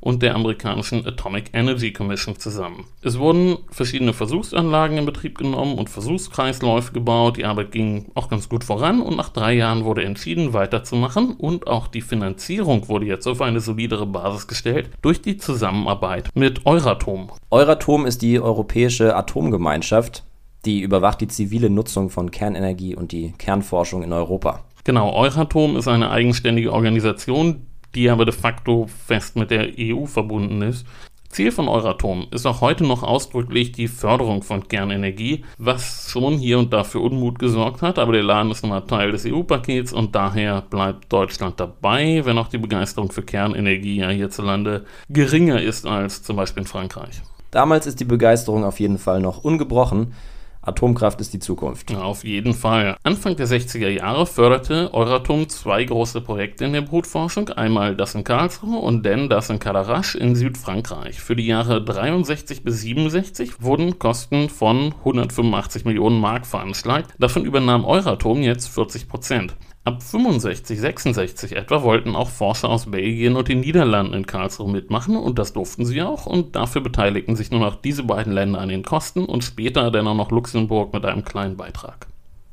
und 0.00 0.22
der 0.22 0.34
amerikanischen 0.34 1.06
Atomic 1.06 1.50
Energy 1.52 1.92
Commission 1.92 2.36
zusammen. 2.36 2.86
Es 3.02 3.18
wurden 3.18 3.58
verschiedene 3.70 4.12
Versuchsanlagen 4.12 4.98
in 4.98 5.06
Betrieb 5.06 5.38
genommen 5.38 5.78
und 5.78 5.90
Versuchskreisläufe 5.90 6.92
gebaut. 6.92 7.36
Die 7.36 7.44
Arbeit 7.44 7.72
ging 7.72 8.10
auch 8.14 8.28
ganz 8.28 8.48
gut 8.48 8.64
voran 8.64 9.00
und 9.00 9.16
nach 9.16 9.28
drei 9.28 9.54
Jahren 9.54 9.84
wurde 9.84 10.04
entschieden, 10.04 10.52
weiterzumachen 10.52 11.32
und 11.32 11.66
auch 11.66 11.86
die 11.86 12.00
Finanzierung 12.00 12.88
wurde 12.88 13.06
jetzt 13.06 13.26
auf 13.26 13.40
eine 13.40 13.60
solidere 13.60 14.06
Basis 14.06 14.46
gestellt 14.46 14.90
durch 15.02 15.22
die 15.22 15.36
Zusammenarbeit 15.36 16.28
mit 16.34 16.66
Euratom. 16.66 17.30
Euratom 17.50 18.06
ist 18.06 18.22
die 18.22 18.40
europäische 18.40 19.14
Atomgemeinschaft, 19.16 20.24
die 20.64 20.80
überwacht 20.80 21.20
die 21.20 21.28
zivile 21.28 21.70
Nutzung 21.70 22.10
von 22.10 22.30
Kernenergie 22.30 22.94
und 22.94 23.12
die 23.12 23.32
Kernforschung 23.38 24.02
in 24.02 24.12
Europa. 24.12 24.64
Genau, 24.84 25.12
Euratom 25.12 25.76
ist 25.76 25.88
eine 25.88 26.10
eigenständige 26.10 26.72
Organisation, 26.72 27.66
die 27.94 28.10
aber 28.10 28.24
de 28.24 28.34
facto 28.34 28.86
fest 29.06 29.36
mit 29.36 29.50
der 29.50 29.68
EU 29.78 30.06
verbunden 30.06 30.62
ist. 30.62 30.86
Ziel 31.30 31.52
von 31.52 31.68
Euratom 31.68 32.26
ist 32.32 32.44
auch 32.44 32.60
heute 32.60 32.82
noch 32.84 33.04
ausdrücklich 33.04 33.70
die 33.70 33.86
Förderung 33.86 34.42
von 34.42 34.66
Kernenergie, 34.66 35.44
was 35.58 36.10
schon 36.10 36.38
hier 36.38 36.58
und 36.58 36.72
da 36.72 36.82
für 36.82 36.98
Unmut 36.98 37.38
gesorgt 37.38 37.82
hat, 37.82 38.00
aber 38.00 38.14
der 38.14 38.24
Laden 38.24 38.50
ist 38.50 38.64
nun 38.64 38.70
mal 38.70 38.80
Teil 38.80 39.12
des 39.12 39.24
EU-Pakets 39.24 39.92
und 39.92 40.12
daher 40.16 40.62
bleibt 40.62 41.12
Deutschland 41.12 41.60
dabei, 41.60 42.24
wenn 42.24 42.36
auch 42.36 42.48
die 42.48 42.58
Begeisterung 42.58 43.12
für 43.12 43.22
Kernenergie 43.22 43.98
ja 43.98 44.08
hierzulande 44.08 44.84
geringer 45.08 45.62
ist 45.62 45.86
als 45.86 46.24
zum 46.24 46.34
Beispiel 46.34 46.62
in 46.62 46.66
Frankreich. 46.66 47.22
Damals 47.52 47.86
ist 47.86 48.00
die 48.00 48.04
Begeisterung 48.04 48.64
auf 48.64 48.80
jeden 48.80 48.98
Fall 48.98 49.20
noch 49.20 49.44
ungebrochen. 49.44 50.14
Atomkraft 50.62 51.20
ist 51.20 51.32
die 51.32 51.38
Zukunft. 51.38 51.94
Auf 51.94 52.24
jeden 52.24 52.52
Fall. 52.52 52.96
Anfang 53.02 53.34
der 53.36 53.46
60er 53.46 53.88
Jahre 53.88 54.26
förderte 54.26 54.92
Euratom 54.92 55.48
zwei 55.48 55.84
große 55.84 56.20
Projekte 56.20 56.66
in 56.66 56.74
der 56.74 56.82
Brutforschung. 56.82 57.48
Einmal 57.50 57.96
das 57.96 58.14
in 58.14 58.24
Karlsruhe 58.24 58.78
und 58.78 59.04
dann 59.06 59.30
das 59.30 59.48
in 59.48 59.58
Cadarache 59.58 60.18
in 60.18 60.34
Südfrankreich. 60.34 61.20
Für 61.20 61.34
die 61.34 61.46
Jahre 61.46 61.82
63 61.82 62.62
bis 62.62 62.82
67 62.82 63.62
wurden 63.62 63.98
Kosten 63.98 64.48
von 64.48 64.94
185 64.98 65.84
Millionen 65.86 66.20
Mark 66.20 66.46
veranschlagt. 66.46 67.14
Davon 67.18 67.44
übernahm 67.44 67.84
Euratom 67.84 68.42
jetzt 68.42 68.68
40 68.68 69.08
Prozent. 69.08 69.56
Ab 69.90 70.04
65, 70.04 70.78
66 70.78 71.56
etwa 71.56 71.82
wollten 71.82 72.14
auch 72.14 72.30
Forscher 72.30 72.68
aus 72.68 72.92
Belgien 72.92 73.34
und 73.34 73.48
den 73.48 73.58
Niederlanden 73.58 74.14
in 74.14 74.24
Karlsruhe 74.24 74.70
mitmachen 74.70 75.16
und 75.16 75.36
das 75.36 75.52
durften 75.52 75.84
sie 75.84 76.00
auch 76.00 76.26
und 76.26 76.54
dafür 76.54 76.80
beteiligten 76.80 77.34
sich 77.34 77.50
nur 77.50 77.58
noch 77.58 77.74
diese 77.74 78.04
beiden 78.04 78.32
Länder 78.32 78.60
an 78.60 78.68
den 78.68 78.84
Kosten 78.84 79.24
und 79.24 79.42
später 79.42 79.90
dann 79.90 80.06
auch 80.06 80.14
noch 80.14 80.30
Luxemburg 80.30 80.92
mit 80.92 81.04
einem 81.04 81.24
kleinen 81.24 81.56
Beitrag. 81.56 82.06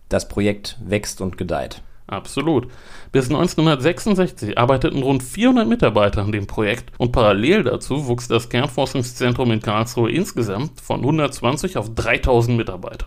Das 0.09 0.27
Projekt 0.27 0.79
wächst 0.83 1.21
und 1.21 1.37
gedeiht. 1.37 1.83
Absolut. 2.07 2.71
Bis 3.11 3.25
1966 3.25 4.57
arbeiteten 4.57 5.03
rund 5.03 5.21
400 5.21 5.67
Mitarbeiter 5.67 6.23
an 6.23 6.31
dem 6.31 6.47
Projekt 6.47 6.91
und 6.97 7.11
parallel 7.11 7.65
dazu 7.65 8.07
wuchs 8.07 8.27
das 8.27 8.49
Kernforschungszentrum 8.49 9.51
in 9.51 9.61
Karlsruhe 9.61 10.09
insgesamt 10.09 10.81
von 10.81 11.01
120 11.01 11.77
auf 11.77 11.93
3000 11.93 12.57
Mitarbeiter. 12.57 13.05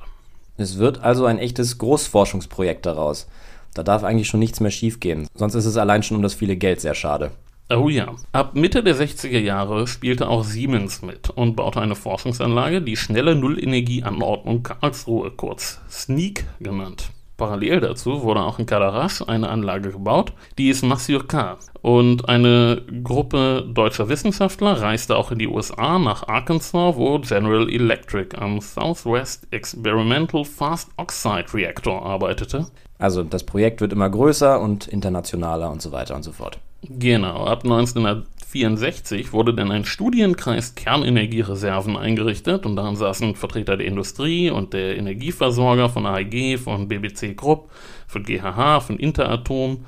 Es 0.56 0.78
wird 0.78 1.02
also 1.02 1.24
ein 1.24 1.38
echtes 1.38 1.78
Großforschungsprojekt 1.78 2.86
daraus. 2.86 3.26
Da 3.74 3.82
darf 3.82 4.04
eigentlich 4.04 4.28
schon 4.28 4.40
nichts 4.40 4.60
mehr 4.60 4.70
schiefgehen. 4.70 5.28
Sonst 5.34 5.54
ist 5.54 5.66
es 5.66 5.76
allein 5.76 6.02
schon 6.02 6.16
um 6.16 6.22
das 6.22 6.34
viele 6.34 6.56
Geld 6.56 6.80
sehr 6.80 6.94
schade. 6.94 7.30
Oh 7.72 7.88
ja. 7.88 8.16
Ab 8.32 8.56
Mitte 8.56 8.82
der 8.82 8.96
60er 8.96 9.38
Jahre 9.38 9.86
spielte 9.86 10.28
auch 10.28 10.42
Siemens 10.42 11.02
mit 11.02 11.30
und 11.30 11.54
baute 11.54 11.80
eine 11.80 11.94
Forschungsanlage, 11.94 12.82
die 12.82 12.96
schnelle 12.96 13.36
Nullenergieanordnung 13.36 14.64
Karlsruhe, 14.64 15.30
kurz 15.30 15.80
SNEAK 15.88 16.46
genannt. 16.58 17.10
Parallel 17.36 17.80
dazu 17.80 18.22
wurde 18.22 18.42
auch 18.42 18.58
in 18.58 18.66
Cadarache 18.66 19.26
eine 19.26 19.48
Anlage 19.48 19.92
gebaut, 19.92 20.34
die 20.58 20.68
ist 20.68 20.82
Massurka. 20.82 21.56
Und 21.80 22.28
eine 22.28 22.82
Gruppe 23.02 23.66
deutscher 23.72 24.10
Wissenschaftler 24.10 24.82
reiste 24.82 25.16
auch 25.16 25.30
in 25.30 25.38
die 25.38 25.48
USA 25.48 25.98
nach 25.98 26.28
Arkansas, 26.28 26.96
wo 26.96 27.18
General 27.20 27.70
Electric 27.70 28.36
am 28.36 28.60
Southwest 28.60 29.46
Experimental 29.52 30.44
Fast 30.44 30.90
Oxide 30.98 31.46
Reactor 31.54 32.04
arbeitete. 32.04 32.66
Also 33.00 33.22
das 33.24 33.44
Projekt 33.44 33.80
wird 33.80 33.94
immer 33.94 34.10
größer 34.10 34.60
und 34.60 34.86
internationaler 34.86 35.70
und 35.70 35.80
so 35.80 35.90
weiter 35.90 36.14
und 36.14 36.22
so 36.22 36.32
fort. 36.32 36.58
Genau, 36.82 37.46
ab 37.46 37.64
1964 37.64 39.32
wurde 39.32 39.54
dann 39.54 39.70
ein 39.70 39.86
Studienkreis 39.86 40.74
Kernenergiereserven 40.74 41.96
eingerichtet 41.96 42.66
und 42.66 42.76
daran 42.76 42.96
saßen 42.96 43.36
Vertreter 43.36 43.78
der 43.78 43.86
Industrie 43.86 44.50
und 44.50 44.74
der 44.74 44.98
Energieversorger 44.98 45.88
von 45.88 46.04
AEG, 46.04 46.58
von 46.58 46.88
BBC 46.88 47.34
Group, 47.34 47.70
von 48.06 48.22
GHH, 48.22 48.80
von 48.80 48.98
Interatom, 48.98 49.86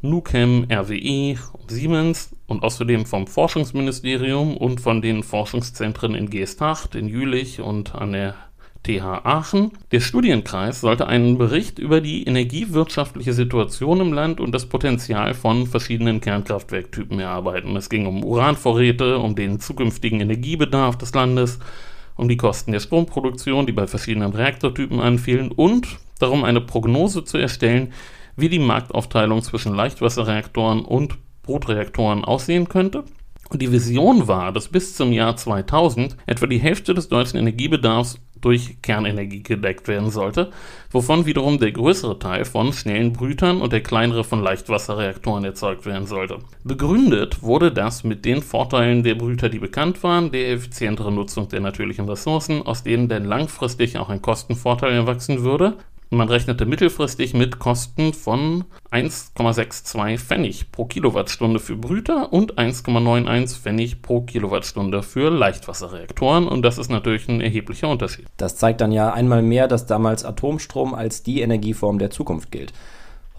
Nuchem, 0.00 0.66
RWE 0.70 1.36
und 1.52 1.70
Siemens 1.70 2.36
und 2.46 2.62
außerdem 2.62 3.06
vom 3.06 3.26
Forschungsministerium 3.26 4.56
und 4.56 4.80
von 4.80 5.02
den 5.02 5.24
Forschungszentren 5.24 6.14
in 6.14 6.30
Geesthacht, 6.30 6.94
in 6.94 7.08
Jülich 7.08 7.60
und 7.60 7.94
an 7.94 8.12
der 8.12 8.34
TH 8.82 9.24
Aachen. 9.24 9.72
Der 9.92 10.00
Studienkreis 10.00 10.80
sollte 10.80 11.06
einen 11.06 11.38
Bericht 11.38 11.78
über 11.78 12.00
die 12.00 12.24
energiewirtschaftliche 12.24 13.32
Situation 13.32 14.00
im 14.00 14.12
Land 14.12 14.40
und 14.40 14.52
das 14.52 14.66
Potenzial 14.66 15.34
von 15.34 15.66
verschiedenen 15.66 16.20
Kernkraftwerktypen 16.20 17.20
erarbeiten. 17.20 17.76
Es 17.76 17.88
ging 17.88 18.06
um 18.06 18.24
Uranvorräte, 18.24 19.18
um 19.18 19.36
den 19.36 19.60
zukünftigen 19.60 20.20
Energiebedarf 20.20 20.98
des 20.98 21.14
Landes, 21.14 21.60
um 22.16 22.28
die 22.28 22.36
Kosten 22.36 22.72
der 22.72 22.80
Stromproduktion, 22.80 23.66
die 23.66 23.72
bei 23.72 23.86
verschiedenen 23.86 24.32
Reaktortypen 24.32 25.00
anfielen 25.00 25.52
und 25.52 25.86
darum 26.18 26.44
eine 26.44 26.60
Prognose 26.60 27.24
zu 27.24 27.38
erstellen, 27.38 27.92
wie 28.36 28.48
die 28.48 28.58
Marktaufteilung 28.58 29.42
zwischen 29.42 29.74
Leichtwasserreaktoren 29.74 30.84
und 30.84 31.18
Brutreaktoren 31.42 32.24
aussehen 32.24 32.68
könnte. 32.68 33.04
Und 33.50 33.60
die 33.60 33.70
Vision 33.70 34.28
war, 34.28 34.50
dass 34.52 34.68
bis 34.68 34.96
zum 34.96 35.12
Jahr 35.12 35.36
2000 35.36 36.16
etwa 36.26 36.46
die 36.46 36.58
Hälfte 36.58 36.94
des 36.94 37.08
deutschen 37.08 37.38
Energiebedarfs 37.38 38.18
durch 38.42 38.82
Kernenergie 38.82 39.42
gedeckt 39.42 39.88
werden 39.88 40.10
sollte, 40.10 40.50
wovon 40.90 41.24
wiederum 41.24 41.58
der 41.58 41.72
größere 41.72 42.18
Teil 42.18 42.44
von 42.44 42.72
schnellen 42.72 43.14
Brütern 43.14 43.62
und 43.62 43.72
der 43.72 43.82
kleinere 43.82 44.24
von 44.24 44.42
Leichtwasserreaktoren 44.42 45.44
erzeugt 45.44 45.86
werden 45.86 46.06
sollte. 46.06 46.38
Begründet 46.64 47.42
wurde 47.42 47.72
das 47.72 48.04
mit 48.04 48.26
den 48.26 48.42
Vorteilen 48.42 49.02
der 49.02 49.14
Brüter, 49.14 49.48
die 49.48 49.58
bekannt 49.58 50.02
waren, 50.02 50.30
der 50.30 50.50
effizienteren 50.50 51.14
Nutzung 51.14 51.48
der 51.48 51.60
natürlichen 51.60 52.08
Ressourcen, 52.08 52.62
aus 52.62 52.82
denen 52.82 53.08
dann 53.08 53.24
langfristig 53.24 53.96
auch 53.96 54.10
ein 54.10 54.20
Kostenvorteil 54.20 54.92
erwachsen 54.92 55.42
würde, 55.42 55.78
man 56.12 56.28
rechnete 56.28 56.66
mittelfristig 56.66 57.32
mit 57.32 57.58
Kosten 57.58 58.12
von 58.12 58.64
1,62 58.90 60.18
Pfennig 60.18 60.70
pro 60.70 60.84
Kilowattstunde 60.84 61.58
für 61.58 61.76
Brüter 61.76 62.32
und 62.32 62.58
1,91 62.58 63.58
Pfennig 63.58 64.02
pro 64.02 64.20
Kilowattstunde 64.20 65.02
für 65.02 65.30
Leichtwasserreaktoren. 65.30 66.46
Und 66.46 66.62
das 66.62 66.78
ist 66.78 66.90
natürlich 66.90 67.28
ein 67.28 67.40
erheblicher 67.40 67.88
Unterschied. 67.88 68.26
Das 68.36 68.56
zeigt 68.56 68.80
dann 68.82 68.92
ja 68.92 69.12
einmal 69.12 69.42
mehr, 69.42 69.68
dass 69.68 69.86
damals 69.86 70.24
Atomstrom 70.24 70.92
als 70.94 71.22
die 71.22 71.40
Energieform 71.40 71.98
der 71.98 72.10
Zukunft 72.10 72.50
gilt. 72.50 72.72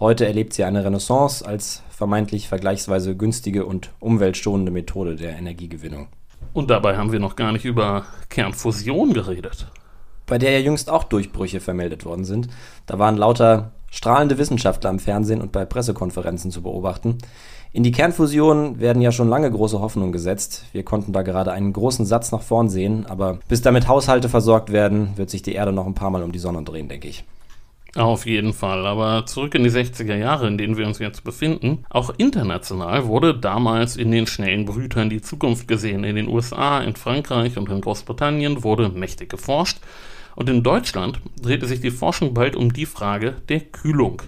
Heute 0.00 0.26
erlebt 0.26 0.52
sie 0.52 0.64
eine 0.64 0.84
Renaissance 0.84 1.46
als 1.46 1.84
vermeintlich 1.90 2.48
vergleichsweise 2.48 3.16
günstige 3.16 3.66
und 3.66 3.90
umweltschonende 4.00 4.72
Methode 4.72 5.14
der 5.14 5.36
Energiegewinnung. 5.36 6.08
Und 6.52 6.70
dabei 6.70 6.96
haben 6.96 7.12
wir 7.12 7.20
noch 7.20 7.36
gar 7.36 7.52
nicht 7.52 7.64
über 7.64 8.06
Kernfusion 8.30 9.12
geredet 9.12 9.68
bei 10.26 10.38
der 10.38 10.52
ja 10.52 10.58
jüngst 10.58 10.90
auch 10.90 11.04
Durchbrüche 11.04 11.60
vermeldet 11.60 12.04
worden 12.04 12.24
sind. 12.24 12.48
Da 12.86 12.98
waren 12.98 13.16
lauter 13.16 13.72
strahlende 13.90 14.38
Wissenschaftler 14.38 14.90
am 14.90 14.98
Fernsehen 14.98 15.40
und 15.40 15.52
bei 15.52 15.64
Pressekonferenzen 15.64 16.50
zu 16.50 16.62
beobachten. 16.62 17.18
In 17.72 17.82
die 17.82 17.92
Kernfusion 17.92 18.78
werden 18.78 19.02
ja 19.02 19.10
schon 19.10 19.28
lange 19.28 19.50
große 19.50 19.80
Hoffnungen 19.80 20.12
gesetzt. 20.12 20.64
Wir 20.72 20.84
konnten 20.84 21.12
da 21.12 21.22
gerade 21.22 21.52
einen 21.52 21.72
großen 21.72 22.06
Satz 22.06 22.30
nach 22.30 22.42
vorn 22.42 22.68
sehen, 22.68 23.06
aber 23.06 23.40
bis 23.48 23.62
damit 23.62 23.88
Haushalte 23.88 24.28
versorgt 24.28 24.70
werden, 24.70 25.16
wird 25.16 25.30
sich 25.30 25.42
die 25.42 25.54
Erde 25.54 25.72
noch 25.72 25.86
ein 25.86 25.94
paar 25.94 26.10
Mal 26.10 26.22
um 26.22 26.32
die 26.32 26.38
Sonne 26.38 26.62
drehen, 26.62 26.88
denke 26.88 27.08
ich. 27.08 27.24
Auf 27.96 28.26
jeden 28.26 28.52
Fall, 28.52 28.86
aber 28.86 29.24
zurück 29.26 29.54
in 29.54 29.62
die 29.62 29.70
60er 29.70 30.16
Jahre, 30.16 30.48
in 30.48 30.58
denen 30.58 30.76
wir 30.76 30.86
uns 30.86 30.98
jetzt 30.98 31.22
befinden. 31.22 31.84
Auch 31.90 32.12
international 32.16 33.06
wurde 33.06 33.38
damals 33.38 33.96
in 33.96 34.10
den 34.10 34.26
schnellen 34.26 34.64
Brütern 34.64 35.10
die 35.10 35.20
Zukunft 35.20 35.68
gesehen. 35.68 36.02
In 36.02 36.16
den 36.16 36.28
USA, 36.28 36.80
in 36.80 36.96
Frankreich 36.96 37.56
und 37.56 37.68
in 37.68 37.80
Großbritannien 37.80 38.64
wurde 38.64 38.88
mächtig 38.88 39.30
geforscht. 39.30 39.78
Und 40.36 40.48
in 40.48 40.62
Deutschland 40.62 41.20
drehte 41.40 41.66
sich 41.66 41.80
die 41.80 41.90
Forschung 41.90 42.34
bald 42.34 42.56
um 42.56 42.72
die 42.72 42.86
Frage 42.86 43.36
der 43.48 43.60
Kühlung. 43.60 44.22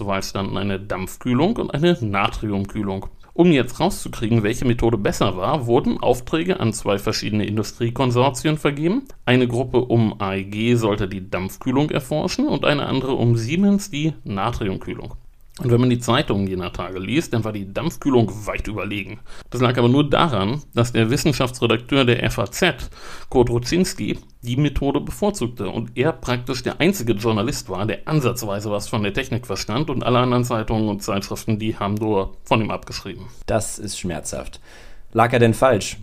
Wahl 0.00 0.22
standen 0.22 0.56
eine 0.56 0.78
Dampfkühlung 0.78 1.56
und 1.56 1.74
eine 1.74 1.96
Natriumkühlung. 2.00 3.06
Um 3.34 3.52
jetzt 3.52 3.78
rauszukriegen, 3.78 4.42
welche 4.42 4.64
Methode 4.64 4.98
besser 4.98 5.36
war, 5.36 5.66
wurden 5.66 5.98
Aufträge 5.98 6.58
an 6.58 6.72
zwei 6.72 6.98
verschiedene 6.98 7.46
Industriekonsortien 7.46 8.58
vergeben. 8.58 9.04
Eine 9.24 9.46
Gruppe 9.46 9.78
um 9.78 10.20
AEG 10.20 10.76
sollte 10.76 11.08
die 11.08 11.30
Dampfkühlung 11.30 11.90
erforschen 11.90 12.48
und 12.48 12.64
eine 12.64 12.86
andere 12.86 13.12
um 13.12 13.36
Siemens 13.36 13.90
die 13.90 14.12
Natriumkühlung. 14.24 15.14
Und 15.58 15.72
wenn 15.72 15.80
man 15.80 15.90
die 15.90 15.98
Zeitungen 15.98 16.46
jener 16.46 16.72
Tage 16.72 17.00
liest, 17.00 17.34
dann 17.34 17.42
war 17.42 17.52
die 17.52 17.72
Dampfkühlung 17.72 18.30
weit 18.46 18.68
überlegen. 18.68 19.18
Das 19.50 19.60
lag 19.60 19.76
aber 19.76 19.88
nur 19.88 20.08
daran, 20.08 20.62
dass 20.72 20.92
der 20.92 21.10
Wissenschaftsredakteur 21.10 22.04
der 22.04 22.30
FAZ, 22.30 22.90
Kurt 23.28 23.50
Ruczynski, 23.50 24.18
die 24.42 24.56
Methode 24.56 25.00
bevorzugte 25.00 25.68
und 25.68 25.96
er 25.96 26.12
praktisch 26.12 26.62
der 26.62 26.80
einzige 26.80 27.14
Journalist 27.14 27.68
war, 27.68 27.84
der 27.86 28.06
ansatzweise 28.06 28.70
was 28.70 28.88
von 28.88 29.02
der 29.02 29.12
Technik 29.12 29.46
verstand 29.46 29.90
und 29.90 30.04
alle 30.04 30.20
anderen 30.20 30.44
Zeitungen 30.44 30.88
und 30.88 31.02
Zeitschriften, 31.02 31.58
die 31.58 31.76
haben 31.76 31.94
nur 31.94 32.36
von 32.44 32.60
ihm 32.60 32.70
abgeschrieben. 32.70 33.26
Das 33.46 33.80
ist 33.80 33.98
schmerzhaft. 33.98 34.60
Lag 35.12 35.32
er 35.32 35.40
denn 35.40 35.54
falsch? 35.54 35.96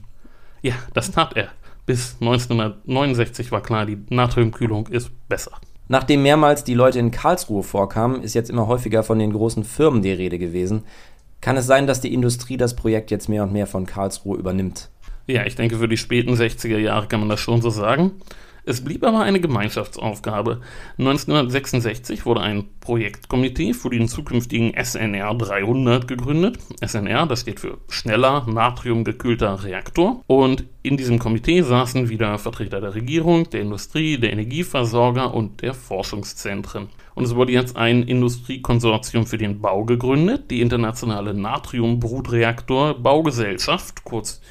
Ja, 0.61 0.73
das 0.93 1.11
tat 1.11 1.37
er. 1.37 1.49
Bis 1.85 2.17
1969 2.19 3.51
war 3.51 3.61
klar, 3.61 3.85
die 3.85 3.99
Natriumkühlung 4.09 4.87
ist 4.87 5.11
besser. 5.29 5.51
Nachdem 5.87 6.23
mehrmals 6.23 6.63
die 6.63 6.73
Leute 6.73 6.99
in 6.99 7.11
Karlsruhe 7.11 7.63
vorkamen, 7.63 8.23
ist 8.23 8.33
jetzt 8.33 8.49
immer 8.49 8.67
häufiger 8.67 9.03
von 9.03 9.19
den 9.19 9.31
großen 9.31 9.63
Firmen 9.63 10.01
die 10.01 10.11
Rede 10.11 10.39
gewesen. 10.39 10.83
Kann 11.41 11.57
es 11.57 11.67
sein, 11.67 11.85
dass 11.85 12.01
die 12.01 12.13
Industrie 12.13 12.57
das 12.57 12.75
Projekt 12.75 13.11
jetzt 13.11 13.29
mehr 13.29 13.43
und 13.43 13.53
mehr 13.53 13.67
von 13.67 13.85
Karlsruhe 13.85 14.37
übernimmt? 14.37 14.89
Ja, 15.27 15.45
ich 15.45 15.55
denke, 15.55 15.77
für 15.77 15.87
die 15.87 15.97
späten 15.97 16.33
60er 16.33 16.77
Jahre 16.77 17.07
kann 17.07 17.19
man 17.19 17.29
das 17.29 17.39
schon 17.39 17.61
so 17.61 17.69
sagen. 17.69 18.11
Es 18.67 18.83
blieb 18.83 19.03
aber 19.03 19.19
eine 19.21 19.39
Gemeinschaftsaufgabe. 19.39 20.61
1966 20.97 22.25
wurde 22.25 22.41
ein 22.41 22.65
Projektkomitee 22.79 23.73
für 23.73 23.91
den 23.91 24.07
zukünftigen 24.07 24.73
SNR 24.73 25.35
300 25.35 26.07
gegründet. 26.07 26.57
SNR, 26.83 27.27
das 27.27 27.41
steht 27.41 27.59
für 27.59 27.77
schneller 27.89 28.45
natriumgekühlter 28.47 29.63
Reaktor. 29.63 30.23
Und 30.25 30.63
in 30.81 30.97
diesem 30.97 31.19
Komitee 31.19 31.61
saßen 31.61 32.09
wieder 32.09 32.39
Vertreter 32.39 32.81
der 32.81 32.95
Regierung, 32.95 33.47
der 33.51 33.61
Industrie, 33.61 34.17
der 34.17 34.33
Energieversorger 34.33 35.31
und 35.31 35.61
der 35.61 35.75
Forschungszentren. 35.75 36.89
Und 37.13 37.23
es 37.23 37.35
wurde 37.35 37.51
jetzt 37.51 37.77
ein 37.77 38.01
Industriekonsortium 38.01 39.27
für 39.27 39.37
den 39.37 39.61
Bau 39.61 39.85
gegründet, 39.85 40.49
die 40.49 40.61
Internationale 40.61 41.35
Natriumbrutreaktor 41.35 42.95
Baugesellschaft, 42.95 44.03
kurz 44.03 44.41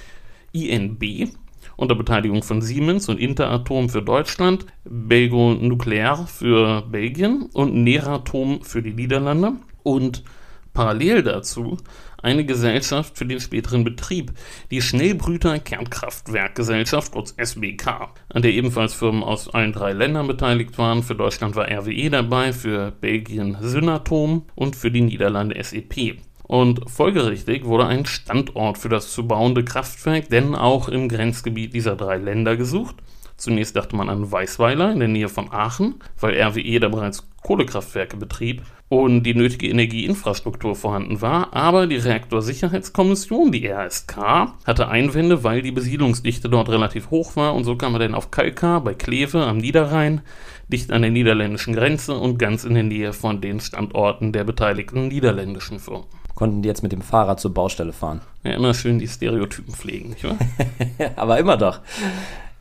INB 0.53 1.29
unter 1.77 1.95
Beteiligung 1.95 2.43
von 2.43 2.63
Siemens 2.63 3.09
und 3.09 3.19
Interatom 3.19 3.89
für 3.89 4.03
Deutschland, 4.03 4.67
Belgo 4.85 5.55
Nuclear 5.55 6.27
für 6.27 6.83
Belgien 6.83 7.49
und 7.53 7.75
Neratom 7.75 8.63
für 8.63 8.83
die 8.83 8.93
Niederlande 8.93 9.55
und 9.83 10.25
parallel 10.73 11.23
dazu 11.23 11.77
eine 12.25 12.45
Gesellschaft 12.45 13.19
für 13.19 13.27
den 13.27 13.39
späteren 13.39 13.85
Betrieb, 13.85 14.33
die 14.71 14.81
Schnellbrüter 14.81 15.59
Kernkraftwerkgesellschaft, 15.59 17.13
kurz 17.13 17.35
SBK, 17.37 18.15
an 18.31 18.43
der 18.43 18.53
ebenfalls 18.53 18.95
Firmen 18.95 19.23
aus 19.23 19.53
allen 19.53 19.73
drei 19.73 19.93
Ländern 19.93 20.27
beteiligt 20.27 20.79
waren. 20.79 21.03
Für 21.03 21.15
Deutschland 21.15 21.55
war 21.55 21.69
RWE 21.71 22.09
dabei, 22.11 22.53
für 22.53 22.93
Belgien 22.93 23.59
Synatom 23.61 24.47
und 24.55 24.75
für 24.75 24.91
die 24.91 25.03
Niederlande 25.03 25.63
SEP. 25.63 26.17
Und 26.47 26.89
folgerichtig 26.91 27.65
wurde 27.65 27.87
ein 27.87 28.05
Standort 28.07 28.79
für 28.79 28.91
das 28.91 29.13
zu 29.13 29.27
bauende 29.27 29.65
Kraftwerk 29.65 30.29
denn 30.29 30.55
auch 30.55 30.89
im 30.89 31.09
Grenzgebiet 31.09 31.75
dieser 31.75 31.97
drei 31.97 32.17
Länder 32.17 32.57
gesucht. 32.57 32.97
Zunächst 33.37 33.75
dachte 33.75 33.97
man 33.97 34.09
an 34.09 34.31
Weißweiler 34.31 34.93
in 34.93 35.01
der 35.01 35.09
Nähe 35.09 35.29
von 35.29 35.51
Aachen, 35.51 35.97
weil 36.21 36.41
RWE 36.41 36.79
da 36.79 36.89
bereits 36.89 37.27
Kohlekraftwerke 37.43 38.17
betrieb 38.17 38.63
und 38.89 39.25
die 39.25 39.35
nötige 39.35 39.69
Energieinfrastruktur 39.69 40.77
vorhanden 40.77 41.21
war, 41.21 41.53
aber 41.53 41.87
die 41.87 41.97
Reaktorsicherheitskommission, 41.97 43.51
die 43.51 43.67
RSK, 43.67 44.17
hatte 44.65 44.89
Einwände, 44.89 45.43
weil 45.43 45.63
die 45.63 45.73
Besiedlungsdichte 45.73 46.49
dort 46.49 46.69
relativ 46.69 47.11
hoch 47.11 47.37
war. 47.37 47.55
Und 47.55 47.65
so 47.65 47.77
kam 47.77 47.93
man 47.93 48.01
dann 48.01 48.15
auf 48.15 48.31
Kalkar 48.31 48.83
bei 48.83 48.95
Kleve 48.95 49.45
am 49.45 49.59
Niederrhein, 49.59 50.21
dicht 50.69 50.93
an 50.93 51.03
der 51.03 51.11
niederländischen 51.11 51.75
Grenze 51.75 52.15
und 52.15 52.39
ganz 52.39 52.65
in 52.65 52.75
der 52.75 52.85
Nähe 52.85 53.13
von 53.13 53.41
den 53.41 53.61
Standorten 53.61 54.33
der 54.33 54.45
beteiligten 54.45 55.09
niederländischen 55.09 55.81
Firmen 55.81 56.07
konnten 56.35 56.63
die 56.63 56.69
jetzt 56.69 56.83
mit 56.83 56.93
dem 56.93 57.03
Fahrrad 57.03 57.41
zur 57.41 57.55
Baustelle 57.55 57.93
fahren. 57.93 58.21
Ja, 58.43 58.53
immer 58.53 58.75
schön 58.75 58.99
die 58.99 59.09
Stereotypen 59.09 59.75
pflegen, 59.75 60.11
nicht 60.11 60.25
wahr? 60.25 60.37
Aber 61.17 61.39
immer 61.39 61.57
doch. 61.57 61.81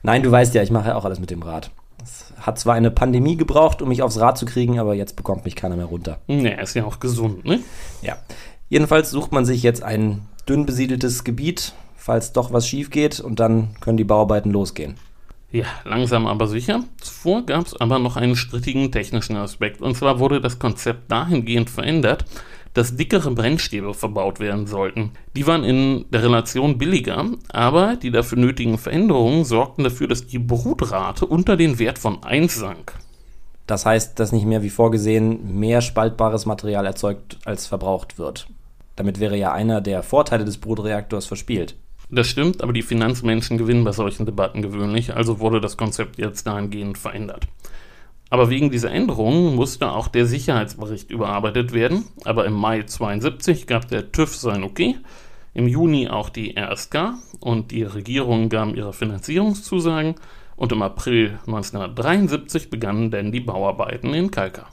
Nein, 0.04 0.24
du 0.24 0.32
weißt 0.32 0.54
ja, 0.54 0.62
ich 0.62 0.72
mache 0.72 0.90
ja 0.90 0.96
auch 0.96 1.06
alles 1.06 1.20
mit 1.20 1.32
dem 1.32 1.42
Rad. 1.42 1.72
Es 2.04 2.34
hat 2.40 2.60
zwar 2.60 2.76
eine 2.76 2.92
Pandemie 2.92 3.38
gebraucht, 3.38 3.82
um 3.82 3.90
mich 3.90 4.02
aufs 4.02 4.20
Rad 4.20 4.38
zu 4.38 4.46
kriegen, 4.46 4.80
aber 4.80 4.94
jetzt 4.94 5.16
bekommt 5.16 5.46
mich 5.46 5.56
keiner 5.56 5.78
mehr 5.78 5.86
runter. 5.86 6.20
Ja, 6.28 6.60
ist 6.60 6.74
ja 6.74 6.84
auch 6.84 7.00
gesund, 7.00 7.46
ne? 7.46 7.62
Ja. 8.02 8.18
Jedenfalls 8.70 9.12
sucht 9.12 9.32
man 9.32 9.46
sich 9.46 9.64
jetzt 9.64 9.84
ein 9.84 10.28
dünn 10.48 10.66
besiedeltes 10.66 11.24
Gebiet, 11.24 11.74
falls 11.96 12.34
doch 12.34 12.52
was 12.52 12.68
schief 12.68 12.90
geht, 12.90 13.22
und 13.22 13.40
dann 13.40 13.76
können 13.80 13.98
die 13.98 14.04
Bauarbeiten 14.04 14.52
losgehen. 14.52 14.96
Ja, 15.52 15.66
langsam 15.86 16.26
aber 16.26 16.48
sicher. 16.48 16.84
Zuvor 17.00 17.46
gab 17.46 17.68
es 17.68 17.80
aber 17.80 18.00
noch 18.00 18.18
einen 18.18 18.36
strittigen 18.36 18.92
technischen 18.92 19.38
Aspekt. 19.38 19.82
Und 19.82 19.96
zwar 19.96 20.20
wurde 20.20 20.42
das 20.42 20.58
Konzept 20.58 21.12
dahingehend 21.12 21.70
verändert, 21.70 22.26
dass 22.74 22.96
dickere 22.96 23.32
Brennstäbe 23.32 23.94
verbaut 23.94 24.40
werden 24.40 24.68
sollten. 24.68 25.12
Die 25.36 25.46
waren 25.46 25.64
in 25.64 26.06
der 26.10 26.24
Relation 26.24 26.78
billiger, 26.78 27.26
aber 27.50 27.96
die 27.96 28.12
dafür 28.12 28.38
nötigen 28.38 28.78
Veränderungen 28.78 29.46
sorgten 29.46 29.84
dafür, 29.84 30.08
dass 30.08 30.26
die 30.26 30.40
Brutrate 30.40 31.26
unter 31.26 31.56
den 31.56 31.80
Wert 31.80 32.00
von 32.00 32.24
1 32.24 32.56
sank. 32.56 32.94
Das 33.68 33.86
heißt, 33.86 34.20
dass 34.20 34.32
nicht 34.32 34.46
mehr 34.46 34.64
wie 34.64 34.70
vorgesehen 34.70 35.60
mehr 35.60 35.82
spaltbares 35.82 36.46
Material 36.46 36.86
erzeugt 36.86 37.38
als 37.46 37.68
verbraucht 37.68 38.18
wird. 38.18 38.48
Damit 38.96 39.20
wäre 39.20 39.38
ja 39.38 39.54
einer 39.54 39.82
der 39.82 40.04
Vorteile 40.04 40.46
des 40.46 40.58
Brutreaktors 40.58 41.26
verspielt. 41.26 41.76
Das 42.10 42.28
stimmt, 42.28 42.62
aber 42.62 42.74
die 42.74 42.82
Finanzmenschen 42.82 43.58
gewinnen 43.58 43.84
bei 43.84 43.92
solchen 43.92 44.26
Debatten 44.26 44.62
gewöhnlich, 44.62 45.16
also 45.16 45.40
wurde 45.40 45.62
das 45.62 45.78
Konzept 45.78 46.18
jetzt 46.18 46.46
dahingehend 46.46 46.98
verändert. 46.98 47.48
Aber 48.34 48.50
wegen 48.50 48.72
dieser 48.72 48.90
Änderungen 48.90 49.56
musste 49.56 49.92
auch 49.92 50.08
der 50.08 50.26
Sicherheitsbericht 50.26 51.12
überarbeitet 51.12 51.72
werden. 51.72 52.06
Aber 52.26 52.48
im 52.48 52.54
Mai 52.54 52.82
72 52.82 53.68
gab 53.68 53.88
der 53.90 54.12
TÜV 54.12 54.36
sein 54.36 54.64
Okay, 54.64 54.96
im 55.54 55.68
Juni 55.68 56.10
auch 56.10 56.30
die 56.30 56.58
RSK 56.58 57.14
und 57.42 57.70
die 57.70 57.84
Regierung 57.84 58.50
gaben 58.50 58.74
ihre 58.74 58.92
Finanzierungszusagen 58.92 60.16
und 60.56 60.72
im 60.72 60.82
April 60.82 61.38
1973 61.46 62.72
begannen 62.72 63.12
dann 63.12 63.32
die 63.32 63.40
Bauarbeiten 63.40 64.16
in 64.16 64.32
Kalka. 64.32 64.66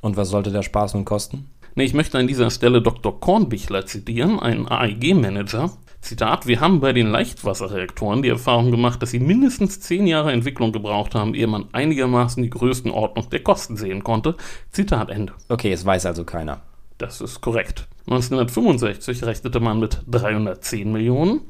Und 0.00 0.16
was 0.16 0.30
sollte 0.30 0.50
der 0.50 0.62
Spaß 0.62 0.94
nun 0.94 1.04
kosten? 1.04 1.50
Nee, 1.74 1.84
ich 1.84 1.92
möchte 1.92 2.16
an 2.16 2.26
dieser 2.26 2.50
Stelle 2.50 2.80
Dr. 2.80 3.20
Kornbichler 3.20 3.84
zitieren, 3.84 4.40
einen 4.40 4.66
AEG-Manager, 4.66 5.72
Zitat, 6.04 6.46
wir 6.46 6.60
haben 6.60 6.80
bei 6.80 6.92
den 6.92 7.06
Leichtwasserreaktoren 7.06 8.20
die 8.20 8.28
Erfahrung 8.28 8.70
gemacht, 8.70 9.00
dass 9.00 9.10
sie 9.10 9.20
mindestens 9.20 9.80
zehn 9.80 10.06
Jahre 10.06 10.32
Entwicklung 10.32 10.70
gebraucht 10.70 11.14
haben, 11.14 11.34
ehe 11.34 11.46
man 11.46 11.64
einigermaßen 11.72 12.42
die 12.42 12.50
Größenordnung 12.50 13.30
der 13.30 13.42
Kosten 13.42 13.78
sehen 13.78 14.04
konnte. 14.04 14.36
Zitat 14.70 15.08
Ende. 15.08 15.32
Okay, 15.48 15.72
es 15.72 15.86
weiß 15.86 16.04
also 16.04 16.24
keiner. 16.24 16.60
Das 16.98 17.22
ist 17.22 17.40
korrekt. 17.40 17.88
1965 18.06 19.24
rechnete 19.24 19.60
man 19.60 19.80
mit 19.80 20.02
310 20.06 20.92
Millionen, 20.92 21.40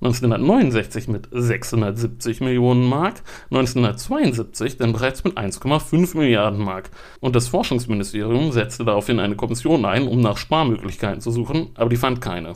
1969 0.00 1.08
mit 1.08 1.28
670 1.32 2.40
Millionen 2.42 2.88
Mark, 2.88 3.22
1972 3.50 4.76
dann 4.76 4.92
bereits 4.92 5.24
mit 5.24 5.36
1,5 5.36 6.16
Milliarden 6.16 6.60
Mark. 6.60 6.90
Und 7.18 7.34
das 7.34 7.48
Forschungsministerium 7.48 8.52
setzte 8.52 8.84
daraufhin 8.84 9.18
eine 9.18 9.34
Kommission 9.34 9.84
ein, 9.84 10.06
um 10.06 10.20
nach 10.20 10.36
Sparmöglichkeiten 10.36 11.20
zu 11.20 11.32
suchen, 11.32 11.70
aber 11.74 11.90
die 11.90 11.96
fand 11.96 12.20
keine. 12.20 12.54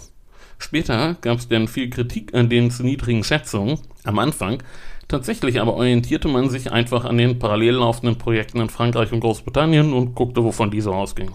Später 0.61 1.17
gab 1.23 1.39
es 1.39 1.49
dann 1.49 1.69
viel 1.69 1.91
Kritik 1.91 2.35
an 2.35 2.49
den 2.49 2.71
zu 2.71 2.85
niedrigen 2.85 3.25
Schätzungen 3.25 3.79
am 4.05 4.19
Anfang. 4.19 4.63
Tatsächlich 5.09 5.61
aber 5.61 5.75
orientierte 5.75 6.29
man 6.29 6.51
sich 6.51 6.71
einfach 6.71 7.05
an 7.05 7.19
den 7.19 7.39
parallel 7.41 7.77
laufenden 7.77 8.19
Projekten 8.19 8.61
in 8.61 8.69
Frankreich 8.69 9.11
und 9.13 9.21
Großbritannien 9.21 9.93
und 9.93 10.15
guckte, 10.15 10.45
wovon 10.45 10.71
diese 10.71 10.93
ausgingen. 10.93 11.35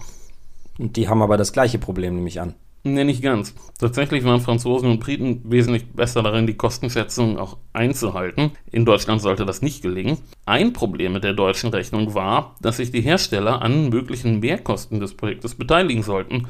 Und 0.78 0.96
die 0.96 1.08
haben 1.08 1.22
aber 1.22 1.36
das 1.36 1.52
gleiche 1.52 1.78
Problem, 1.78 2.14
nehme 2.14 2.28
ich 2.28 2.40
an. 2.40 2.54
Ne, 2.84 3.04
nicht 3.04 3.20
ganz. 3.20 3.52
Tatsächlich 3.80 4.22
waren 4.22 4.40
Franzosen 4.40 4.88
und 4.88 5.00
Briten 5.00 5.40
wesentlich 5.44 5.88
besser 5.88 6.22
darin, 6.22 6.46
die 6.46 6.54
Kostenschätzungen 6.54 7.36
auch 7.36 7.56
einzuhalten. 7.72 8.52
In 8.70 8.84
Deutschland 8.84 9.20
sollte 9.20 9.44
das 9.44 9.60
nicht 9.60 9.82
gelingen. 9.82 10.18
Ein 10.44 10.72
Problem 10.72 11.12
mit 11.12 11.24
der 11.24 11.32
deutschen 11.32 11.70
Rechnung 11.70 12.14
war, 12.14 12.54
dass 12.60 12.76
sich 12.76 12.92
die 12.92 13.00
Hersteller 13.00 13.60
an 13.60 13.88
möglichen 13.88 14.38
Mehrkosten 14.38 15.00
des 15.00 15.14
Projektes 15.14 15.56
beteiligen 15.56 16.04
sollten. 16.04 16.46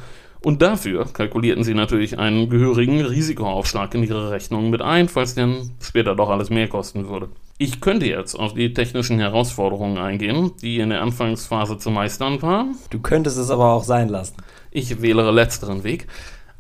Und 0.46 0.62
dafür 0.62 1.06
kalkulierten 1.12 1.64
sie 1.64 1.74
natürlich 1.74 2.20
einen 2.20 2.48
gehörigen 2.48 3.00
Risikoaufschlag 3.00 3.92
in 3.96 4.04
ihre 4.04 4.30
Rechnungen 4.30 4.70
mit 4.70 4.80
ein, 4.80 5.08
falls 5.08 5.34
denn 5.34 5.72
später 5.80 6.14
doch 6.14 6.30
alles 6.30 6.50
mehr 6.50 6.68
kosten 6.68 7.08
würde. 7.08 7.30
Ich 7.58 7.80
könnte 7.80 8.06
jetzt 8.06 8.36
auf 8.36 8.54
die 8.54 8.72
technischen 8.72 9.18
Herausforderungen 9.18 9.98
eingehen, 9.98 10.52
die 10.62 10.78
in 10.78 10.90
der 10.90 11.02
Anfangsphase 11.02 11.78
zu 11.78 11.90
meistern 11.90 12.40
waren. 12.42 12.76
Du 12.90 13.00
könntest 13.00 13.38
es 13.38 13.50
aber 13.50 13.72
auch 13.72 13.82
sein 13.82 14.08
lassen. 14.08 14.36
Ich 14.70 15.02
wähle 15.02 15.28
letzteren 15.32 15.82
Weg. 15.82 16.06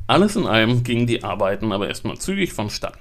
Alles 0.08 0.34
in 0.34 0.48
allem 0.48 0.82
gingen 0.82 1.06
die 1.06 1.22
Arbeiten 1.22 1.70
aber 1.70 1.86
erstmal 1.86 2.18
zügig 2.18 2.52
vonstatten. 2.54 2.98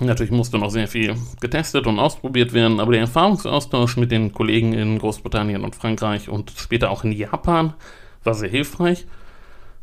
Natürlich 0.00 0.30
musste 0.30 0.58
noch 0.58 0.70
sehr 0.70 0.86
viel 0.86 1.16
getestet 1.40 1.88
und 1.88 1.98
ausprobiert 1.98 2.52
werden, 2.52 2.78
aber 2.78 2.92
der 2.92 3.00
Erfahrungsaustausch 3.00 3.96
mit 3.96 4.12
den 4.12 4.32
Kollegen 4.32 4.72
in 4.72 5.00
Großbritannien 5.00 5.64
und 5.64 5.74
Frankreich 5.74 6.28
und 6.28 6.52
später 6.56 6.92
auch 6.92 7.02
in 7.02 7.10
Japan 7.10 7.74
war 8.22 8.34
sehr 8.34 8.50
hilfreich 8.50 9.04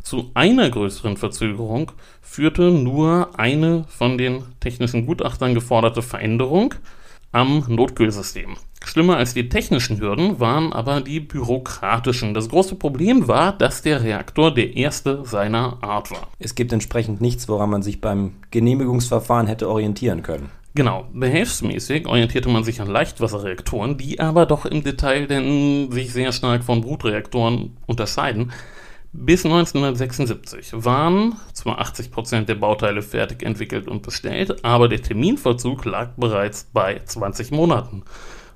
zu 0.08 0.32
einer 0.36 0.70
größeren 0.70 1.17
Verzögerung 1.17 1.91
führte 2.22 2.72
nur 2.72 3.38
eine 3.38 3.84
von 3.89 4.17
den 4.17 4.43
technischen 4.62 5.06
Gutachtern 5.06 5.54
geforderte 5.54 6.02
Veränderung 6.02 6.76
am 7.34 7.65
Notkühlsystem. 7.67 8.56
Schlimmer 8.86 9.17
als 9.17 9.34
die 9.34 9.50
technischen 9.50 10.00
Hürden 10.00 10.39
waren 10.39 10.72
aber 10.72 11.02
die 11.02 11.20
bürokratischen. 11.20 12.34
Das 12.34 12.48
große 12.48 12.76
Problem 12.76 13.28
war, 13.28 13.52
dass 13.52 13.82
der 13.82 14.02
Reaktor 14.02 14.54
der 14.54 14.78
erste 14.78 15.26
seiner 15.26 15.84
Art 15.84 16.10
war. 16.10 16.30
Es 16.39 16.56
gibt 16.56 16.72
entsprechend 16.72 17.20
nichts, 17.20 17.50
woran 17.50 17.70
man 17.70 17.84
sich 17.84 18.00
beim 18.00 18.36
Genehmigungsverfahren 18.52 19.48
hätte 19.48 19.67
orientieren 19.67 20.24
können. 20.24 20.52
Genau, 20.74 21.08
behelfsmäßig 21.12 22.08
orientierte 22.08 22.48
man 22.48 22.63
sich 22.63 22.80
an 22.80 22.88
Leichtwasserreaktoren, 22.88 23.98
die 23.98 24.22
aber 24.22 24.46
doch 24.46 24.65
im 24.65 24.84
Detail 24.84 25.28
denn 25.28 25.91
sich 25.91 26.13
sehr 26.13 26.32
stark 26.32 26.63
von 26.63 26.80
Brutreaktoren 26.80 27.76
unterscheiden. 27.88 28.54
Bis 29.19 29.43
1976 29.45 30.86
waren 30.86 31.34
zwar 31.51 31.82
80% 31.82 32.45
der 32.45 32.53
Bauteile 32.53 33.01
fertig 33.01 33.41
entwickelt 33.41 33.88
und 33.88 34.03
bestellt, 34.03 34.63
aber 34.63 34.88
der 34.88 35.01
Terminverzug 35.01 35.86
lag 35.86 36.12
bereits 36.17 36.67
bei 36.71 37.01
20 37.03 37.49
Monaten. 37.49 38.03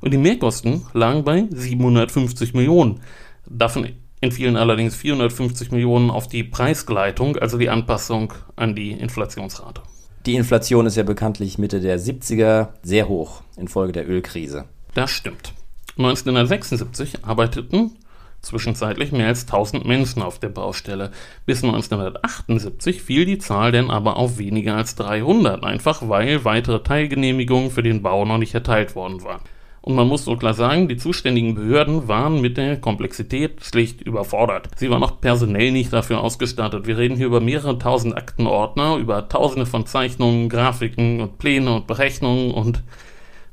Und 0.01 0.13
die 0.13 0.19
Mehrkosten 0.19 0.85
lagen 0.93 1.23
bei 1.23 1.47
750 1.49 2.53
Millionen. 2.53 3.01
Davon 3.49 3.89
entfielen 4.21 4.55
allerdings 4.55 4.95
450 4.95 5.71
Millionen 5.71 6.11
auf 6.11 6.27
die 6.27 6.43
Preisgleitung, 6.43 7.37
also 7.37 7.57
die 7.57 7.69
Anpassung 7.69 8.31
an 8.55 8.75
die 8.75 8.91
Inflationsrate. 8.91 9.81
Die 10.27 10.35
Inflation 10.35 10.85
ist 10.85 10.95
ja 10.95 11.03
bekanntlich 11.03 11.57
Mitte 11.57 11.81
der 11.81 11.99
70er 11.99 12.67
sehr 12.83 13.07
hoch 13.07 13.41
infolge 13.57 13.93
der 13.93 14.07
Ölkrise. 14.07 14.65
Das 14.93 15.09
stimmt. 15.09 15.55
1976 15.97 17.25
arbeiteten 17.25 17.97
zwischenzeitlich 18.41 19.11
mehr 19.11 19.27
als 19.27 19.41
1000 19.41 19.85
Menschen 19.85 20.21
auf 20.21 20.39
der 20.39 20.49
Baustelle. 20.49 21.11
Bis 21.45 21.63
1978 21.63 23.01
fiel 23.01 23.25
die 23.25 23.37
Zahl 23.37 23.71
denn 23.71 23.89
aber 23.89 24.17
auf 24.17 24.37
weniger 24.37 24.75
als 24.75 24.95
300, 24.95 25.63
einfach 25.63 26.07
weil 26.09 26.43
weitere 26.45 26.83
Teilgenehmigungen 26.83 27.71
für 27.71 27.83
den 27.83 28.01
Bau 28.01 28.25
noch 28.25 28.37
nicht 28.37 28.53
erteilt 28.53 28.95
worden 28.95 29.23
waren. 29.23 29.41
Und 29.83 29.95
man 29.95 30.07
muss 30.07 30.25
so 30.25 30.35
klar 30.35 30.53
sagen, 30.53 30.87
die 30.87 30.97
zuständigen 30.97 31.55
Behörden 31.55 32.07
waren 32.07 32.39
mit 32.39 32.55
der 32.55 32.79
Komplexität 32.79 33.63
schlicht 33.63 34.01
überfordert. 34.01 34.69
Sie 34.75 34.91
waren 34.91 35.03
auch 35.03 35.19
personell 35.19 35.71
nicht 35.71 35.91
dafür 35.91 36.21
ausgestattet. 36.21 36.85
Wir 36.85 36.99
reden 36.99 37.17
hier 37.17 37.25
über 37.25 37.41
mehrere 37.41 37.79
tausend 37.79 38.15
Aktenordner, 38.15 38.97
über 38.97 39.27
tausende 39.27 39.65
von 39.65 39.87
Zeichnungen, 39.87 40.49
Grafiken 40.49 41.19
und 41.19 41.39
Pläne 41.39 41.73
und 41.73 41.87
Berechnungen 41.87 42.51
und 42.51 42.83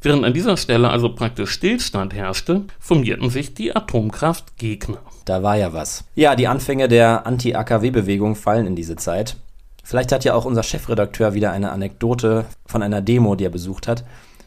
Während 0.01 0.25
an 0.25 0.33
dieser 0.33 0.57
Stelle 0.57 0.91
also 0.91 1.13
praktisch 1.13 1.51
Stillstand 1.51 2.15
herrschte, 2.15 2.63
formierten 2.79 3.31
sich 3.31 3.55
die 3.55 3.75
Atomkraftgegner. 3.75 4.99
Da 5.25 5.43
war 5.43 5.57
ja 5.57 5.73
was. 5.73 6.05
Ja, 6.15 6.37
die 6.37 6.47
Anfänge 6.47 6.87
der 6.87 7.27
Anti-AKW-Bewegung 7.27 8.37
fallen 8.37 8.67
in 8.67 8.77
diese 8.77 8.95
Zeit. 8.95 9.37
Vielleicht 9.83 10.13
hat 10.13 10.25
ja 10.25 10.35
auch 10.35 10.45
unser 10.45 10.63
Chefredakteur 10.63 11.35
wieder 11.35 11.51
eine 11.51 11.73
Anekdote 11.73 12.45
von 12.67 12.83
einer 12.83 13.01
Demo, 13.01 13.35
die 13.35 13.47
er 13.47 13.51
besucht 13.51 13.89
hat. 13.89 14.05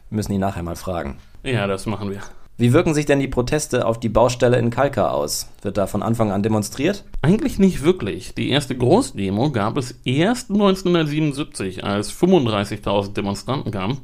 Wir 0.08 0.16
müssen 0.16 0.32
ihn 0.32 0.40
nachher 0.40 0.62
mal 0.62 0.76
fragen. 0.76 1.18
Ja, 1.42 1.66
das 1.66 1.84
machen 1.84 2.10
wir. 2.10 2.20
Wie 2.56 2.72
wirken 2.72 2.94
sich 2.94 3.06
denn 3.06 3.18
die 3.18 3.28
Proteste 3.28 3.86
auf 3.86 3.98
die 3.98 4.08
Baustelle 4.08 4.56
in 4.56 4.70
Kalka 4.70 5.08
aus? 5.08 5.48
Wird 5.62 5.78
da 5.78 5.86
von 5.86 6.02
Anfang 6.02 6.30
an 6.30 6.42
demonstriert? 6.42 7.04
Eigentlich 7.20 7.58
nicht 7.58 7.82
wirklich. 7.82 8.34
Die 8.34 8.50
erste 8.50 8.76
Großdemo 8.76 9.50
gab 9.50 9.76
es 9.76 9.96
erst 10.04 10.50
1977, 10.50 11.82
als 11.82 12.12
35.000 12.12 13.14
Demonstranten 13.14 13.72
kamen. 13.72 13.98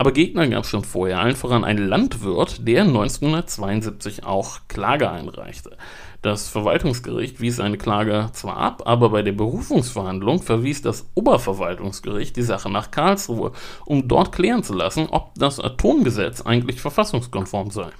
Aber 0.00 0.12
Gegner 0.12 0.48
gab 0.48 0.64
es 0.64 0.70
schon 0.70 0.82
vorher, 0.82 1.20
allen 1.20 1.36
voran 1.36 1.62
ein 1.62 1.76
Landwirt, 1.76 2.66
der 2.66 2.84
1972 2.84 4.24
auch 4.24 4.60
Klage 4.66 5.10
einreichte. 5.10 5.76
Das 6.22 6.48
Verwaltungsgericht 6.48 7.42
wies 7.42 7.60
eine 7.60 7.76
Klage 7.76 8.30
zwar 8.32 8.56
ab, 8.56 8.84
aber 8.86 9.10
bei 9.10 9.20
der 9.20 9.32
Berufungsverhandlung 9.32 10.40
verwies 10.40 10.80
das 10.80 11.10
Oberverwaltungsgericht 11.14 12.34
die 12.34 12.40
Sache 12.40 12.70
nach 12.70 12.90
Karlsruhe, 12.90 13.52
um 13.84 14.08
dort 14.08 14.32
klären 14.32 14.62
zu 14.62 14.72
lassen, 14.72 15.06
ob 15.10 15.34
das 15.34 15.60
Atomgesetz 15.60 16.40
eigentlich 16.40 16.80
verfassungskonform 16.80 17.70
sei. 17.70 17.90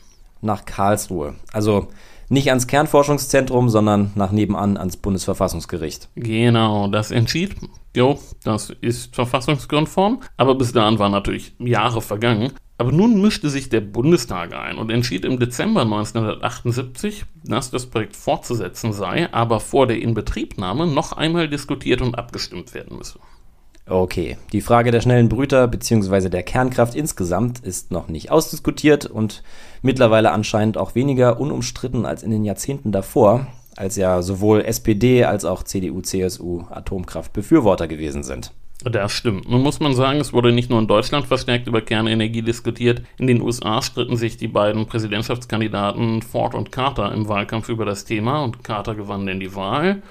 Nach 0.41 0.65
Karlsruhe. 0.65 1.35
Also 1.53 1.89
nicht 2.31 2.49
ans 2.49 2.67
Kernforschungszentrum, 2.67 3.69
sondern 3.69 4.13
nach 4.15 4.31
nebenan 4.31 4.77
ans 4.77 4.97
Bundesverfassungsgericht. 4.97 6.09
Genau, 6.15 6.89
das 6.89 7.11
entschied. 7.11 7.57
Jo, 7.95 8.19
das 8.45 8.71
ist 8.81 9.15
verfassungskonform, 9.15 10.21
aber 10.37 10.55
bis 10.55 10.73
dahin 10.73 10.99
waren 10.99 11.13
natürlich 11.13 11.55
Jahre 11.59 12.01
vergangen. 12.01 12.53
Aber 12.79 12.93
nun 12.93 13.21
mischte 13.21 13.51
sich 13.51 13.69
der 13.69 13.83
Bundestag 13.83 14.55
ein 14.55 14.79
und 14.79 14.91
entschied 14.91 15.27
im 15.27 15.39
Dezember 15.39 15.83
1978, 15.83 17.25
dass 17.45 17.71
das 17.71 17.85
Projekt 17.85 18.17
fortzusetzen 18.17 18.95
sei, 18.95 19.31
aber 19.35 19.61
vor 19.61 19.87
der 19.87 20.01
Inbetriebnahme 20.01 20.87
noch 20.87 21.13
einmal 21.13 21.47
diskutiert 21.47 22.01
und 22.01 22.15
abgestimmt 22.15 22.73
werden 22.73 22.97
müsse. 22.97 23.19
Okay, 23.87 24.39
die 24.53 24.61
Frage 24.61 24.93
der 24.93 25.01
schnellen 25.01 25.29
Brüter 25.29 25.67
bzw. 25.67 26.29
der 26.29 26.45
Kernkraft 26.45 26.95
insgesamt 26.95 27.59
ist 27.59 27.91
noch 27.91 28.07
nicht 28.07 28.31
ausdiskutiert 28.31 29.05
und 29.05 29.43
mittlerweile 29.83 30.33
anscheinend 30.33 30.77
auch 30.77 30.95
weniger 30.95 31.41
unumstritten 31.41 32.07
als 32.07 32.23
in 32.23 32.31
den 32.31 32.45
Jahrzehnten 32.45 32.93
davor, 32.93 33.47
als 33.77 33.97
ja 33.97 34.23
sowohl 34.23 34.63
SPD 34.63 35.25
als 35.25 35.45
auch 35.45 35.63
CDU, 35.63 36.01
CSU 36.01 36.65
Atomkraftbefürworter 36.71 37.89
gewesen 37.89 38.23
sind. 38.23 38.53
Das 38.83 39.13
stimmt. 39.13 39.49
Nun 39.49 39.63
muss 39.63 39.79
man 39.79 39.95
sagen, 39.95 40.21
es 40.21 40.33
wurde 40.33 40.53
nicht 40.53 40.71
nur 40.71 40.79
in 40.79 40.87
Deutschland 40.87 41.27
verstärkt 41.27 41.67
über 41.67 41.83
Kernenergie 41.83 42.41
diskutiert. 42.41 43.03
In 43.19 43.27
den 43.27 43.43
USA 43.43 43.83
stritten 43.83 44.17
sich 44.17 44.39
die 44.39 44.49
beiden 44.49 44.87
Präsidentschaftskandidaten 44.87 46.23
Ford 46.23 46.55
und 46.55 46.73
Carter 46.73 47.13
im 47.13 47.29
Wahlkampf 47.29 47.69
über 47.69 47.85
das 47.85 48.07
Thema 48.07 48.43
und 48.43 48.65
Carter 48.65 48.95
gewann 48.95 49.27
denn 49.27 49.39
die 49.39 49.55
Wahl 49.55 50.03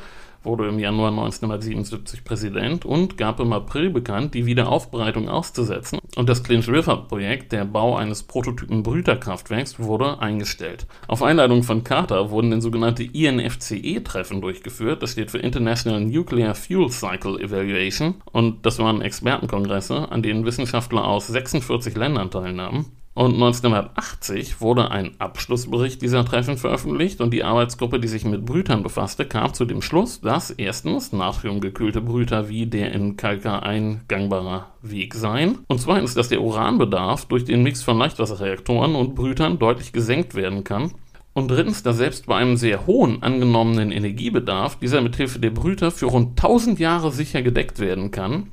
wurde 0.43 0.67
im 0.67 0.80
Januar 0.80 1.10
1977 1.10 2.23
Präsident 2.23 2.86
und 2.86 3.17
gab 3.17 3.39
im 3.39 3.54
April 3.54 3.89
bekannt, 3.89 4.34
die 4.34 4.45
Wiederaufbereitung 4.45 5.30
auszusetzen. 5.30 5.99
Und 6.15 6.30
das 6.30 6.43
Clinch 6.43 6.67
River 6.67 7.06
Projekt, 7.08 7.52
der 7.52 7.65
Bau 7.65 7.95
eines 7.95 8.23
Prototypen 8.23 8.84
Brüterkraftwerks, 8.84 9.80
wurde 9.80 10.19
eingestellt. 10.19 10.88
Auf 11.08 11.23
Einladung 11.23 11.63
von 11.63 11.84
Carter 11.84 12.32
wurden 12.32 12.52
dann 12.52 12.62
sogenannte 12.62 13.04
INFCE-Treffen 13.04 14.41
durchgeführt. 14.41 15.04
Das 15.04 15.12
steht 15.12 15.32
für 15.32 15.39
International 15.39 16.02
Nuclear 16.02 16.56
Fuel 16.56 16.89
Cycle 16.89 17.39
Evaluation. 17.39 18.15
Und 18.32 18.65
das 18.65 18.80
waren 18.80 19.02
Expertenkongresse, 19.02 20.12
an 20.12 20.23
denen 20.23 20.45
Wissenschaftler 20.45 21.06
aus 21.06 21.28
46 21.28 21.95
Ländern 21.95 22.32
teilnahmen. 22.32 22.86
Und 23.15 23.34
1980 23.34 24.62
wurde 24.62 24.91
ein 24.91 25.19
Abschlussbericht 25.19 26.02
dieser 26.02 26.24
Treffen 26.24 26.58
veröffentlicht 26.58 27.22
und 27.22 27.32
die 27.32 27.43
Arbeitsgruppe, 27.43 28.00
die 28.00 28.08
sich 28.08 28.24
mit 28.24 28.45
Brütern 28.45 28.84
befasste, 28.84 29.26
kam 29.26 29.54
zu 29.54 29.65
dem 29.65 29.82
Schluss, 29.82 30.22
dass 30.22 30.52
erstens 30.52 31.12
natriumgekühlte 31.12 32.02
Brüter 32.02 32.50
wie 32.50 32.67
der 32.67 32.91
in 32.93 33.17
Kalka 33.17 33.60
eingangbarer 33.60 34.67
Weg 34.82 35.15
seien 35.15 35.58
und 35.67 35.82
zweitens, 35.82 36.13
dass 36.13 36.30
der 36.30 36.41
Uranbedarf 36.41 37.26
durch 37.26 37.45
den 37.45 37.63
Mix 37.63 37.84
von 37.84 37.98
Leichtwasserreaktoren 37.98 38.95
und 38.95 39.15
Brütern 39.15 39.60
deutlich 39.60 39.91
gesenkt 39.91 40.36
werden 40.36 40.63
kann 40.63 40.91
und 41.34 41.50
drittens, 41.50 41.84
dass 41.84 41.98
selbst 41.98 42.28
bei 42.28 42.36
einem 42.36 42.58
sehr 42.58 42.86
hohen 42.86 43.24
angenommenen 43.24 43.91
Energiebedarf 43.91 44.78
dieser 44.78 45.02
mithilfe 45.02 45.39
der 45.39 45.52
Brüter 45.52 45.91
für 45.91 46.06
rund 46.06 46.39
1000 46.41 46.80
Jahre 46.80 47.12
sicher 47.12 47.41
gedeckt 47.41 47.80
werden 47.80 48.12
kann 48.12 48.48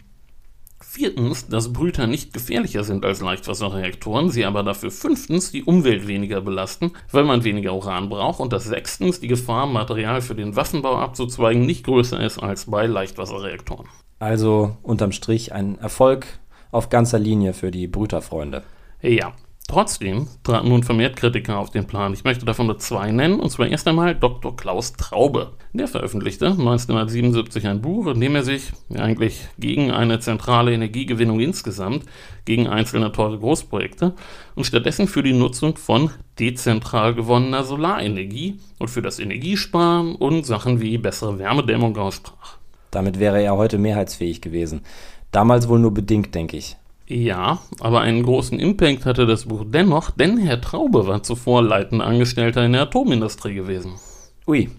Viertens, 0.96 1.46
dass 1.46 1.74
Brüter 1.74 2.06
nicht 2.06 2.32
gefährlicher 2.32 2.82
sind 2.82 3.04
als 3.04 3.20
Leichtwasserreaktoren, 3.20 4.30
sie 4.30 4.46
aber 4.46 4.62
dafür 4.62 4.90
fünftens 4.90 5.52
die 5.52 5.62
Umwelt 5.62 6.08
weniger 6.08 6.40
belasten, 6.40 6.92
weil 7.12 7.24
man 7.24 7.44
weniger 7.44 7.74
Uran 7.74 8.08
braucht 8.08 8.40
und 8.40 8.50
dass 8.54 8.64
sechstens 8.64 9.20
die 9.20 9.28
Gefahr, 9.28 9.66
Material 9.66 10.22
für 10.22 10.34
den 10.34 10.56
Waffenbau 10.56 10.96
abzuzweigen, 10.96 11.66
nicht 11.66 11.84
größer 11.84 12.18
ist 12.18 12.38
als 12.38 12.70
bei 12.70 12.86
Leichtwasserreaktoren. 12.86 13.86
Also 14.20 14.78
unterm 14.82 15.12
Strich 15.12 15.52
ein 15.52 15.76
Erfolg 15.76 16.26
auf 16.70 16.88
ganzer 16.88 17.18
Linie 17.18 17.52
für 17.52 17.70
die 17.70 17.88
Brüterfreunde. 17.88 18.62
Ja, 19.02 19.34
Trotzdem 19.68 20.28
traten 20.44 20.68
nun 20.68 20.84
vermehrt 20.84 21.16
Kritiker 21.16 21.58
auf 21.58 21.70
den 21.70 21.88
Plan. 21.88 22.12
Ich 22.12 22.22
möchte 22.22 22.44
davon 22.44 22.66
nur 22.66 22.78
zwei 22.78 23.10
nennen, 23.10 23.40
und 23.40 23.50
zwar 23.50 23.66
erst 23.66 23.88
einmal 23.88 24.14
Dr. 24.14 24.56
Klaus 24.56 24.92
Traube. 24.92 25.54
Der 25.72 25.88
veröffentlichte 25.88 26.46
1977 26.46 27.66
ein 27.66 27.82
Buch, 27.82 28.06
in 28.06 28.20
dem 28.20 28.36
er 28.36 28.44
sich 28.44 28.70
eigentlich 28.94 29.48
gegen 29.58 29.90
eine 29.90 30.20
zentrale 30.20 30.72
Energiegewinnung 30.72 31.40
insgesamt, 31.40 32.04
gegen 32.44 32.68
einzelne 32.68 33.10
teure 33.10 33.40
Großprojekte 33.40 34.14
und 34.54 34.64
stattdessen 34.64 35.08
für 35.08 35.24
die 35.24 35.32
Nutzung 35.32 35.76
von 35.76 36.10
dezentral 36.38 37.14
gewonnener 37.14 37.64
Solarenergie 37.64 38.60
und 38.78 38.88
für 38.88 39.02
das 39.02 39.18
Energiesparen 39.18 40.14
und 40.14 40.46
Sachen 40.46 40.80
wie 40.80 40.96
bessere 40.96 41.40
Wärmedämmung 41.40 41.96
aussprach. 41.96 42.58
Damit 42.92 43.18
wäre 43.18 43.42
er 43.42 43.56
heute 43.56 43.78
mehrheitsfähig 43.78 44.40
gewesen. 44.40 44.82
Damals 45.32 45.68
wohl 45.68 45.80
nur 45.80 45.92
bedingt, 45.92 46.36
denke 46.36 46.56
ich. 46.56 46.76
Ja, 47.08 47.60
aber 47.80 48.00
einen 48.00 48.24
großen 48.24 48.58
Impact 48.58 49.06
hatte 49.06 49.26
das 49.26 49.44
Buch 49.44 49.64
dennoch, 49.66 50.10
denn 50.10 50.38
Herr 50.38 50.60
Traube 50.60 51.06
war 51.06 51.22
zuvor 51.22 51.62
leitender 51.62 52.04
Angestellter 52.04 52.64
in 52.64 52.72
der 52.72 52.82
Atomindustrie 52.82 53.54
gewesen. 53.54 53.92
Ui, 54.46 54.70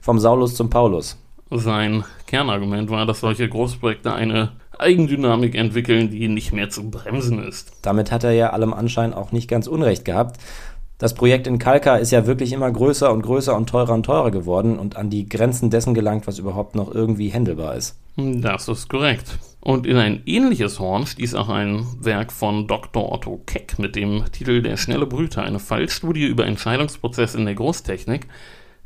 vom 0.00 0.20
Saulus 0.20 0.54
zum 0.54 0.70
Paulus. 0.70 1.18
Sein 1.50 2.04
Kernargument 2.26 2.88
war, 2.88 3.04
dass 3.04 3.20
solche 3.20 3.48
Großprojekte 3.48 4.14
eine 4.14 4.52
Eigendynamik 4.78 5.54
entwickeln, 5.54 6.10
die 6.10 6.28
nicht 6.28 6.52
mehr 6.52 6.70
zu 6.70 6.88
bremsen 6.88 7.42
ist. 7.42 7.72
Damit 7.82 8.10
hat 8.10 8.24
er 8.24 8.32
ja 8.32 8.50
allem 8.50 8.72
Anschein 8.72 9.12
auch 9.12 9.32
nicht 9.32 9.48
ganz 9.48 9.66
Unrecht 9.66 10.04
gehabt. 10.04 10.38
Das 11.02 11.14
Projekt 11.14 11.48
in 11.48 11.58
Kalka 11.58 11.96
ist 11.96 12.12
ja 12.12 12.28
wirklich 12.28 12.52
immer 12.52 12.70
größer 12.70 13.12
und 13.12 13.22
größer 13.22 13.56
und 13.56 13.68
teurer 13.68 13.92
und 13.94 14.06
teurer 14.06 14.30
geworden 14.30 14.78
und 14.78 14.94
an 14.94 15.10
die 15.10 15.28
Grenzen 15.28 15.68
dessen 15.68 15.94
gelangt, 15.94 16.28
was 16.28 16.38
überhaupt 16.38 16.76
noch 16.76 16.94
irgendwie 16.94 17.30
händelbar 17.30 17.74
ist. 17.74 17.98
Das 18.16 18.68
ist 18.68 18.88
korrekt. 18.88 19.36
Und 19.58 19.84
in 19.84 19.96
ein 19.96 20.22
ähnliches 20.26 20.78
Horn 20.78 21.04
stieß 21.04 21.34
auch 21.34 21.48
ein 21.48 21.84
Werk 21.98 22.30
von 22.30 22.68
Dr. 22.68 23.10
Otto 23.10 23.40
Keck 23.46 23.80
mit 23.80 23.96
dem 23.96 24.22
Titel 24.30 24.62
Der 24.62 24.76
schnelle 24.76 25.06
Brüter, 25.06 25.42
eine 25.42 25.58
Fallstudie 25.58 26.26
über 26.26 26.46
Entscheidungsprozesse 26.46 27.36
in 27.36 27.46
der 27.46 27.56
Großtechnik. 27.56 28.28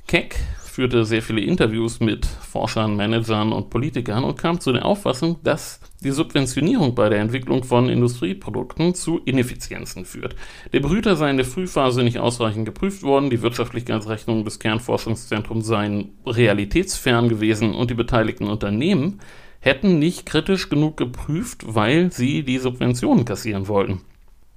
Keck 0.07 0.37
führte 0.77 1.07
sehr 1.07 1.23
viele 1.23 1.41
Interviews 1.41 2.01
mit 2.01 2.27
Forschern, 2.27 2.97
Managern 2.97 3.51
und 3.51 3.71
Politikern 3.71 4.25
und 4.25 4.37
kam 4.37 4.61
zu 4.61 4.75
der 4.75 4.85
Auffassung, 4.85 5.39
dass 5.43 5.81
die 6.05 6.11
Subventionierung 6.11 6.95
bei 6.95 7.09
der 7.09 7.21
Entwicklung 7.21 7.65
von 7.65 7.89
Industrieprodukten 7.89 8.95
zu 8.95 9.19
Ineffizienzen 9.25 10.05
führt. 10.05 10.37
Der 10.75 10.81
Brüter 10.81 11.17
sei 11.17 11.31
in 11.31 11.39
der 11.39 11.47
Frühphase 11.47 12.03
nicht 12.03 12.19
ausreichend 12.19 12.67
geprüft 12.67 13.03
worden, 13.05 13.31
die 13.31 13.41
Wirtschaftlichkeitsrechnungen 13.41 14.45
des 14.45 14.59
Kernforschungszentrums 14.59 15.67
seien 15.67 16.11
realitätsfern 16.27 17.31
gewesen 17.31 17.75
und 17.75 17.89
die 17.89 17.95
beteiligten 17.95 18.47
Unternehmen 18.47 19.21
hätten 19.61 19.99
nicht 19.99 20.27
kritisch 20.27 20.69
genug 20.69 20.99
geprüft, 20.99 21.65
weil 21.67 22.13
sie 22.13 22.43
die 22.43 22.59
Subventionen 22.59 23.25
kassieren 23.25 23.67
wollten. 23.69 24.03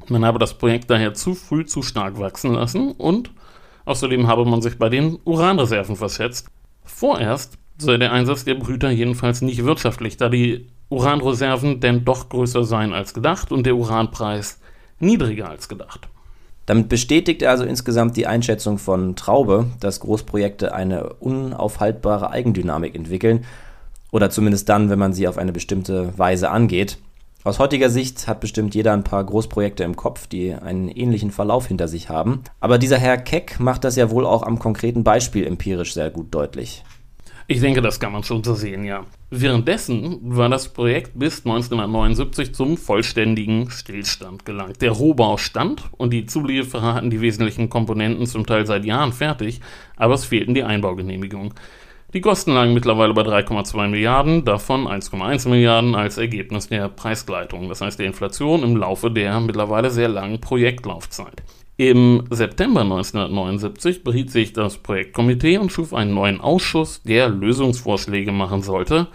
Man 0.09 0.25
habe 0.25 0.37
das 0.37 0.57
Projekt 0.57 0.89
daher 0.89 1.13
zu 1.13 1.33
früh 1.33 1.65
zu 1.65 1.81
stark 1.81 2.19
wachsen 2.19 2.55
lassen 2.55 2.91
und 2.91 3.31
außerdem 3.89 4.27
habe 4.27 4.45
man 4.45 4.61
sich 4.61 4.77
bei 4.77 4.89
den 4.89 5.17
Uranreserven 5.25 5.95
verschätzt. 5.95 6.47
Vorerst 6.83 7.57
sei 7.79 7.97
der 7.97 8.11
Einsatz 8.11 8.45
der 8.45 8.55
Brüter 8.55 8.91
jedenfalls 8.91 9.41
nicht 9.41 9.65
wirtschaftlich, 9.65 10.17
da 10.17 10.29
die 10.29 10.67
Uranreserven 10.89 11.79
denn 11.79 12.05
doch 12.05 12.29
größer 12.29 12.63
seien 12.63 12.93
als 12.93 13.13
gedacht 13.13 13.51
und 13.51 13.65
der 13.65 13.75
Uranpreis 13.75 14.59
niedriger 14.99 15.49
als 15.49 15.69
gedacht. 15.69 16.07
Damit 16.67 16.87
bestätigt 16.87 17.41
er 17.41 17.49
also 17.49 17.63
insgesamt 17.63 18.15
die 18.15 18.27
Einschätzung 18.27 18.77
von 18.77 19.15
Traube, 19.15 19.65
dass 19.79 20.01
Großprojekte 20.01 20.73
eine 20.73 21.13
unaufhaltbare 21.13 22.29
Eigendynamik 22.29 22.93
entwickeln 22.93 23.45
oder 24.11 24.29
zumindest 24.29 24.69
dann, 24.69 24.91
wenn 24.91 24.99
man 24.99 25.13
sie 25.13 25.27
auf 25.27 25.39
eine 25.39 25.51
bestimmte 25.51 26.15
Weise 26.15 26.51
angeht. 26.51 26.99
Aus 27.45 27.57
heutiger 27.57 27.89
Sicht 27.89 28.27
hat 28.27 28.41
bestimmt 28.41 28.75
jeder 28.75 28.91
ein 28.91 29.05
paar 29.05 29.23
Großprojekte 29.23 29.85
im 29.85 29.95
Kopf, 29.95 30.27
die 30.27 30.53
einen 30.53 30.89
ähnlichen 30.89 31.31
Verlauf 31.31 31.67
hinter 31.67 31.87
sich 31.87 32.09
haben. 32.09 32.41
Aber 32.59 32.77
dieser 32.77 32.97
Herr 32.97 33.17
Keck 33.17 33.61
macht 33.61 33.85
das 33.85 33.95
ja 33.95 34.11
wohl 34.11 34.25
auch 34.25 34.43
am 34.43 34.59
konkreten 34.59 35.05
Beispiel 35.05 35.47
empirisch 35.47 35.93
sehr 35.93 36.09
gut 36.09 36.35
deutlich. 36.35 36.83
Ich 37.47 37.61
denke, 37.61 37.81
das 37.81 37.99
kann 37.99 38.11
man 38.11 38.23
schon 38.23 38.43
so 38.43 38.53
sehen, 38.53 38.83
ja. 38.83 39.05
Währenddessen 39.29 40.19
war 40.21 40.49
das 40.49 40.67
Projekt 40.67 41.17
bis 41.17 41.45
1979 41.45 42.53
zum 42.53 42.77
vollständigen 42.77 43.71
Stillstand 43.71 44.45
gelangt. 44.45 44.81
Der 44.81 44.91
Rohbau 44.91 45.37
stand 45.37 45.85
und 45.97 46.11
die 46.11 46.25
Zulieferer 46.25 46.93
hatten 46.93 47.09
die 47.09 47.21
wesentlichen 47.21 47.69
Komponenten 47.69 48.27
zum 48.27 48.45
Teil 48.45 48.67
seit 48.67 48.83
Jahren 48.85 49.13
fertig, 49.13 49.61
aber 49.95 50.13
es 50.13 50.25
fehlten 50.25 50.53
die 50.53 50.63
Einbaugenehmigungen. 50.63 51.53
Die 52.11 52.21
Kosten 52.21 52.53
lagen 52.53 52.73
mittlerweile 52.73 53.13
bei 53.13 53.21
3,2 53.21 53.87
Milliarden, 53.87 54.43
davon 54.43 54.87
1,1 54.87 55.47
Milliarden 55.47 55.93
als 55.93 56.17
Ergebnis 56.17 56.67
der 56.67 56.89
Preisgleitung, 56.89 57.69
das 57.69 57.81
heißt 57.81 57.99
der 57.99 58.07
Inflation 58.07 58.63
im 58.63 58.75
Laufe 58.77 59.11
der 59.11 59.39
mittlerweile 59.39 59.91
sehr 59.91 60.07
langen 60.07 60.41
Projektlaufzeit. 60.41 61.43
Im 61.77 62.23
September 62.31 62.81
1979 62.81 64.03
beriet 64.03 64.31
sich 64.31 64.53
das 64.53 64.79
Projektkomitee 64.79 65.59
und 65.59 65.71
schuf 65.71 65.93
einen 65.93 66.15
neuen 66.15 66.41
Ausschuss, 66.41 67.03
der 67.03 67.29
Lösungsvorschläge 67.29 68.31
machen 68.31 68.63
sollte. 68.63 69.07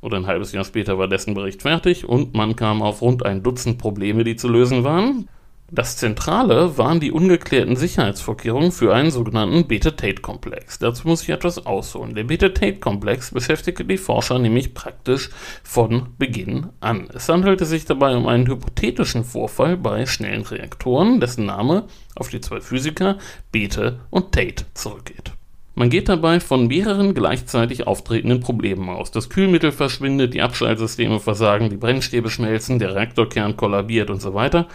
Und 0.00 0.12
ein 0.12 0.26
halbes 0.26 0.50
Jahr 0.50 0.64
später 0.64 0.98
war 0.98 1.06
dessen 1.06 1.34
Bericht 1.34 1.62
fertig 1.62 2.08
und 2.08 2.34
man 2.34 2.56
kam 2.56 2.82
auf 2.82 3.00
rund 3.00 3.24
ein 3.24 3.44
Dutzend 3.44 3.78
Probleme, 3.78 4.24
die 4.24 4.34
zu 4.34 4.48
lösen 4.48 4.82
waren. 4.82 5.28
Das 5.72 5.96
Zentrale 5.96 6.78
waren 6.78 6.98
die 6.98 7.12
ungeklärten 7.12 7.76
Sicherheitsvorkehrungen 7.76 8.72
für 8.72 8.92
einen 8.92 9.12
sogenannten 9.12 9.68
Beta-Tate-Komplex. 9.68 10.80
Dazu 10.80 11.06
muss 11.06 11.22
ich 11.22 11.28
etwas 11.28 11.64
ausholen. 11.64 12.16
Der 12.16 12.24
Beta-Tate-Komplex 12.24 13.30
beschäftigte 13.30 13.84
die 13.84 13.96
Forscher 13.96 14.40
nämlich 14.40 14.74
praktisch 14.74 15.30
von 15.62 16.08
Beginn 16.18 16.70
an. 16.80 17.08
Es 17.14 17.28
handelte 17.28 17.66
sich 17.66 17.84
dabei 17.84 18.16
um 18.16 18.26
einen 18.26 18.48
hypothetischen 18.48 19.22
Vorfall 19.22 19.76
bei 19.76 20.06
schnellen 20.06 20.42
Reaktoren, 20.42 21.20
dessen 21.20 21.46
Name 21.46 21.84
auf 22.16 22.30
die 22.30 22.40
zwei 22.40 22.60
Physiker 22.60 23.18
Bethe 23.52 24.00
und 24.10 24.32
Tate 24.32 24.64
zurückgeht. 24.74 25.34
Man 25.76 25.88
geht 25.88 26.08
dabei 26.08 26.40
von 26.40 26.66
mehreren 26.66 27.14
gleichzeitig 27.14 27.86
auftretenden 27.86 28.40
Problemen 28.40 28.88
aus. 28.88 29.12
Das 29.12 29.30
Kühlmittel 29.30 29.70
verschwindet, 29.70 30.34
die 30.34 30.42
Abschaltsysteme 30.42 31.20
versagen, 31.20 31.70
die 31.70 31.76
Brennstäbe 31.76 32.28
schmelzen, 32.28 32.80
der 32.80 32.96
Reaktorkern 32.96 33.56
kollabiert 33.56 34.10
und 34.10 34.20
so 34.20 34.34
weiter. 34.34 34.66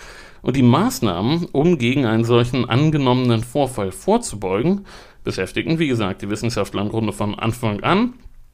Und 0.46 0.56
die 0.56 0.62
Maßnahmen, 0.62 1.48
um 1.54 1.80
gegen 1.80 2.06
einen 2.06 2.24
solchen 2.24 2.70
angenommenen 2.70 3.44
Vorfall 3.44 3.92
vorzubeugen, 3.92 4.86
beschäftigten, 5.24 5.80
wie 5.80 5.88
gesagt, 5.88 6.22
die 6.22 6.30
Wissenschaftler 6.30 6.84
im 6.84 6.90
Grunde 6.90 7.14
von 7.14 7.34
Anfang 7.34 7.82
an. 7.82 8.14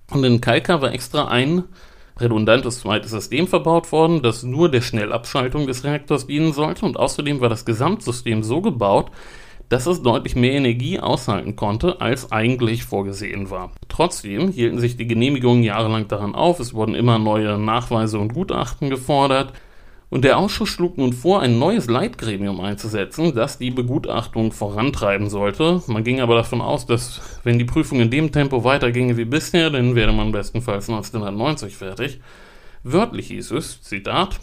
Und 0.09 0.23
in 0.23 0.39
Kalka 0.39 0.81
war 0.81 0.93
extra 0.93 1.27
ein 1.27 1.65
redundantes 2.17 2.79
zweites 2.79 3.11
System 3.11 3.45
verbaut 3.45 3.91
worden, 3.91 4.21
das 4.21 4.43
nur 4.43 4.71
der 4.71 4.79
Schnellabschaltung 4.79 5.67
des 5.67 5.83
Reaktors 5.83 6.27
dienen 6.27 6.53
sollte. 6.53 6.85
Und 6.85 6.95
außerdem 6.95 7.41
war 7.41 7.49
das 7.49 7.65
Gesamtsystem 7.65 8.41
so 8.41 8.61
gebaut, 8.61 9.11
dass 9.67 9.85
es 9.85 10.01
deutlich 10.01 10.37
mehr 10.37 10.53
Energie 10.53 10.97
aushalten 10.97 11.57
konnte, 11.57 11.99
als 11.99 12.31
eigentlich 12.31 12.85
vorgesehen 12.85 13.49
war. 13.49 13.73
Trotzdem 13.89 14.49
hielten 14.49 14.79
sich 14.79 14.95
die 14.95 15.07
Genehmigungen 15.07 15.63
jahrelang 15.63 16.07
daran 16.07 16.35
auf, 16.35 16.61
es 16.61 16.73
wurden 16.73 16.95
immer 16.95 17.19
neue 17.19 17.57
Nachweise 17.57 18.17
und 18.17 18.33
Gutachten 18.33 18.89
gefordert, 18.89 19.51
und 20.11 20.25
der 20.25 20.37
Ausschuss 20.37 20.67
schlug 20.67 20.97
nun 20.97 21.13
vor, 21.13 21.41
ein 21.41 21.57
neues 21.57 21.87
Leitgremium 21.87 22.59
einzusetzen, 22.59 23.33
das 23.33 23.57
die 23.57 23.71
Begutachtung 23.71 24.51
vorantreiben 24.51 25.29
sollte. 25.29 25.81
Man 25.87 26.03
ging 26.03 26.19
aber 26.19 26.35
davon 26.35 26.61
aus, 26.61 26.85
dass 26.85 27.21
wenn 27.45 27.57
die 27.57 27.65
Prüfung 27.65 28.01
in 28.01 28.11
dem 28.11 28.31
Tempo 28.31 28.65
weiterginge 28.65 29.15
wie 29.15 29.25
bisher, 29.25 29.69
dann 29.69 29.95
wäre 29.95 30.11
man 30.11 30.33
bestenfalls 30.33 30.89
1990 30.89 31.77
fertig. 31.77 32.19
Wörtlich 32.83 33.27
hieß 33.27 33.51
es, 33.51 33.81
Zitat, 33.81 34.41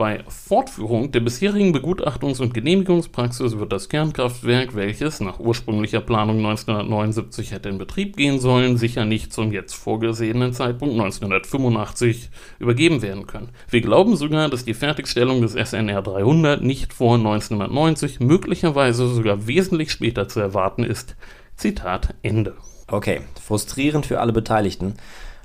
bei 0.00 0.24
Fortführung 0.28 1.12
der 1.12 1.20
bisherigen 1.20 1.76
Begutachtungs- 1.76 2.40
und 2.40 2.54
Genehmigungspraxis 2.54 3.58
wird 3.58 3.70
das 3.70 3.90
Kernkraftwerk, 3.90 4.74
welches 4.74 5.20
nach 5.20 5.38
ursprünglicher 5.38 6.00
Planung 6.00 6.38
1979 6.38 7.52
hätte 7.52 7.68
in 7.68 7.76
Betrieb 7.76 8.16
gehen 8.16 8.38
sollen, 8.38 8.78
sicher 8.78 9.04
nicht 9.04 9.30
zum 9.30 9.52
jetzt 9.52 9.74
vorgesehenen 9.74 10.54
Zeitpunkt 10.54 10.94
1985 10.94 12.30
übergeben 12.58 13.02
werden 13.02 13.26
können. 13.26 13.50
Wir 13.68 13.82
glauben 13.82 14.16
sogar, 14.16 14.48
dass 14.48 14.64
die 14.64 14.72
Fertigstellung 14.72 15.42
des 15.42 15.52
SNR 15.52 16.00
300 16.00 16.62
nicht 16.62 16.94
vor 16.94 17.16
1990, 17.16 18.20
möglicherweise 18.20 19.06
sogar 19.06 19.46
wesentlich 19.46 19.90
später 19.90 20.28
zu 20.28 20.40
erwarten 20.40 20.82
ist. 20.82 21.14
Zitat 21.56 22.14
Ende. 22.22 22.54
Okay, 22.86 23.20
frustrierend 23.38 24.06
für 24.06 24.18
alle 24.18 24.32
Beteiligten. 24.32 24.94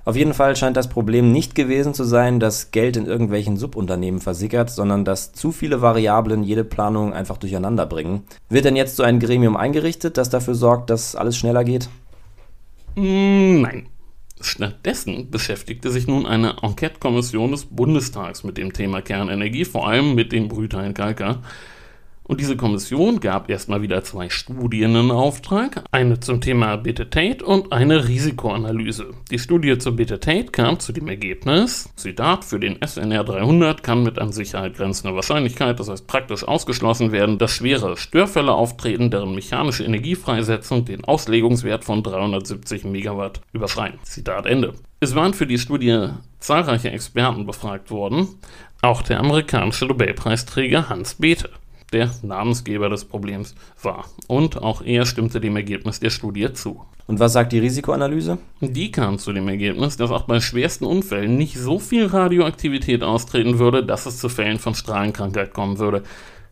Auf 0.06 0.16
jeden 0.16 0.36
Fall 0.36 0.56
scheint 0.56 0.78
das 0.78 0.88
Problem 0.88 1.32
nicht 1.32 1.56
gewesen 1.56 1.96
zu 1.96 2.04
sein, 2.04 2.40
dass 2.40 2.70
Geld 2.70 2.96
in 2.96 3.08
irgendwelchen 3.08 3.58
Subunternehmen 3.58 4.22
versickert, 4.22 4.70
sondern 4.70 5.04
dass 5.04 5.34
zu 5.34 5.52
viele 5.52 5.82
Variablen 5.82 6.44
jede 6.44 6.64
Planung 6.64 7.12
einfach 7.12 7.38
durcheinander 7.38 7.88
bringen. 7.88 8.22
Wird 8.48 8.66
denn 8.66 8.76
jetzt 8.76 8.96
so 8.98 9.04
ein 9.04 9.20
Gremium 9.20 9.58
eingerichtet, 9.58 10.18
das 10.18 10.30
dafür 10.30 10.54
sorgt, 10.54 10.92
dass 10.92 11.16
alles 11.16 11.36
schneller 11.36 11.64
geht? 11.64 11.90
Mm, 12.96 13.62
nein. 13.62 13.88
Stattdessen 14.40 15.32
beschäftigte 15.32 15.90
sich 15.90 16.06
nun 16.06 16.28
eine 16.28 16.58
Enquete-Kommission 16.62 17.52
des 17.52 17.66
Bundestags 17.66 18.44
mit 18.44 18.58
dem 18.58 18.74
Thema 18.74 19.02
Kernenergie, 19.02 19.66
vor 19.66 19.88
allem 19.88 20.14
mit 20.14 20.32
dem 20.32 20.52
in 20.52 20.94
Kalka. 20.94 21.42
Und 22.28 22.42
diese 22.42 22.58
Kommission 22.58 23.20
gab 23.20 23.52
erstmal 23.52 23.84
wieder 23.84 24.04
zwei 24.04 24.30
Studien 24.30 24.96
in 24.96 25.12
Auftrag, 25.12 25.84
eine 25.92 26.20
zum 26.20 26.42
Thema 26.42 26.76
Beta-Tate 26.76 27.46
und 27.46 27.72
eine 27.72 28.08
Risikoanalyse. 28.08 29.12
Die 29.30 29.38
Studie 29.38 29.78
zur 29.78 29.96
Beta-Tate 29.96 30.46
kam 30.46 30.80
zu 30.80 30.92
dem 30.92 31.08
Ergebnis, 31.08 31.88
Zitat, 31.96 32.44
für 32.44 32.60
den 32.60 32.80
SNR 32.84 33.24
300 33.24 33.84
kann 33.84 34.02
mit 34.02 34.18
an 34.18 34.32
Sicherheit 34.32 34.76
grenzender 34.76 35.16
Wahrscheinlichkeit, 35.16 35.80
das 35.80 35.88
heißt 35.88 36.08
praktisch 36.08 36.44
ausgeschlossen 36.44 37.12
werden, 37.12 37.38
dass 37.38 37.52
schwere 37.52 37.96
Störfälle 37.96 38.54
auftreten, 38.54 39.12
deren 39.12 39.36
mechanische 39.36 39.84
Energiefreisetzung 39.84 40.84
den 40.84 41.06
Auslegungswert 41.06 41.86
von 41.86 42.02
370 42.02 42.86
Megawatt 42.86 43.42
überschreiten. 43.54 44.00
Zitat 44.02 44.48
Ende. 44.48 44.74
Es 45.00 45.14
waren 45.14 45.36
für 45.36 45.46
die 45.46 45.60
Studie 45.60 46.08
zahlreiche 46.40 46.90
Experten 46.90 47.46
befragt 47.46 47.92
worden, 47.92 48.30
auch 48.82 49.04
der 49.04 49.20
amerikanische 49.20 49.86
Nobelpreisträger 49.86 50.90
Hans 50.90 51.14
Bethe 51.16 51.52
der 51.96 52.12
Namensgeber 52.22 52.90
des 52.90 53.06
Problems 53.06 53.56
war. 53.82 54.06
Und 54.28 54.62
auch 54.62 54.84
er 54.84 55.06
stimmte 55.06 55.42
dem 55.42 55.56
Ergebnis 55.56 56.00
der 56.00 56.12
Studie 56.12 56.54
zu. 56.54 56.86
Und 57.08 57.20
was 57.20 57.34
sagt 57.34 57.52
die 57.52 57.60
Risikoanalyse? 57.60 58.38
Die 58.62 58.92
kam 58.92 59.18
zu 59.18 59.32
dem 59.32 59.48
Ergebnis, 59.48 59.98
dass 59.98 60.12
auch 60.12 60.24
bei 60.24 60.40
schwersten 60.40 60.86
Unfällen 60.86 61.38
nicht 61.38 61.58
so 61.58 61.80
viel 61.80 62.06
Radioaktivität 62.06 63.04
austreten 63.04 63.60
würde, 63.60 63.86
dass 63.86 64.06
es 64.06 64.20
zu 64.20 64.30
Fällen 64.30 64.60
von 64.60 64.76
Strahlenkrankheit 64.76 65.54
kommen 65.54 65.80
würde. 65.80 66.04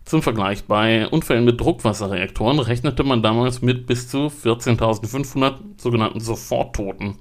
Zum 0.06 0.21
Vergleich, 0.21 0.65
bei 0.65 1.08
Unfällen 1.08 1.45
mit 1.45 1.60
Druckwasserreaktoren 1.60 2.60
rechnete 2.60 3.03
man 3.03 3.23
damals 3.23 3.62
mit 3.62 3.88
bis 3.88 4.10
zu 4.10 4.27
14.500 4.27 5.53
sogenannten 5.77 6.19
Soforttoten. 6.19 7.15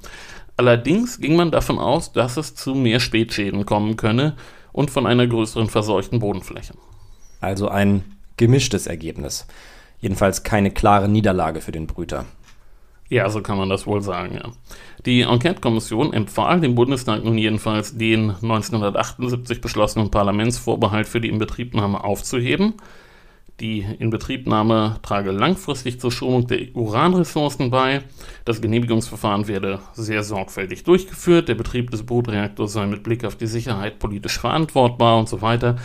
Allerdings 0.56 1.18
ging 1.18 1.37
man 1.37 1.50
davon 1.50 1.78
aus, 1.78 2.12
dass 2.12 2.37
es 2.37 2.54
zu 2.54 2.74
mehr 2.74 3.00
Spätschäden 3.00 3.64
kommen 3.64 3.96
könne 3.96 4.37
und 4.72 4.90
von 4.90 5.06
einer 5.06 5.26
größeren 5.26 5.68
verseuchten 5.68 6.18
Bodenfläche. 6.18 6.74
Also 7.42 7.68
ein 7.68 8.05
gemischtes 8.37 8.87
Ergebnis. 8.87 9.46
Jedenfalls 10.00 10.42
keine 10.42 10.70
klare 10.70 11.09
Niederlage 11.09 11.61
für 11.61 11.72
den 11.72 11.87
Brüter. 11.87 12.24
Ja, 13.09 13.28
so 13.28 13.42
kann 13.42 13.59
man 13.59 13.68
das 13.68 13.87
wohl 13.87 14.00
sagen, 14.00 14.37
ja. 14.37 14.52
Die 15.05 15.20
Enquete-Kommission 15.20 16.14
empfahl 16.14 16.61
dem 16.61 16.74
Bundestag 16.74 17.24
nun 17.24 17.37
jedenfalls, 17.37 17.98
den 17.98 18.31
1978 18.31 19.61
beschlossenen 19.61 20.11
Parlamentsvorbehalt 20.11 21.07
für 21.07 21.20
die 21.20 21.28
Inbetriebnahme 21.28 22.02
aufzuheben 22.02 22.74
die 23.60 23.86
Inbetriebnahme 23.98 24.98
trage 25.02 25.30
langfristig 25.30 26.00
zur 26.00 26.10
Schonung 26.10 26.46
der 26.46 26.74
Uranressourcen 26.74 27.70
bei. 27.70 28.02
Das 28.44 28.60
Genehmigungsverfahren 28.60 29.46
werde 29.46 29.80
sehr 29.94 30.24
sorgfältig 30.24 30.84
durchgeführt. 30.84 31.48
Der 31.48 31.54
Betrieb 31.54 31.90
des 31.90 32.04
Brutreaktors 32.04 32.72
sei 32.72 32.86
mit 32.86 33.02
Blick 33.02 33.24
auf 33.24 33.36
die 33.36 33.46
Sicherheit 33.46 33.98
politisch 33.98 34.38
verantwortbar 34.38 35.18
und 35.18 35.28
so 35.28 35.42
weiter. 35.42 35.76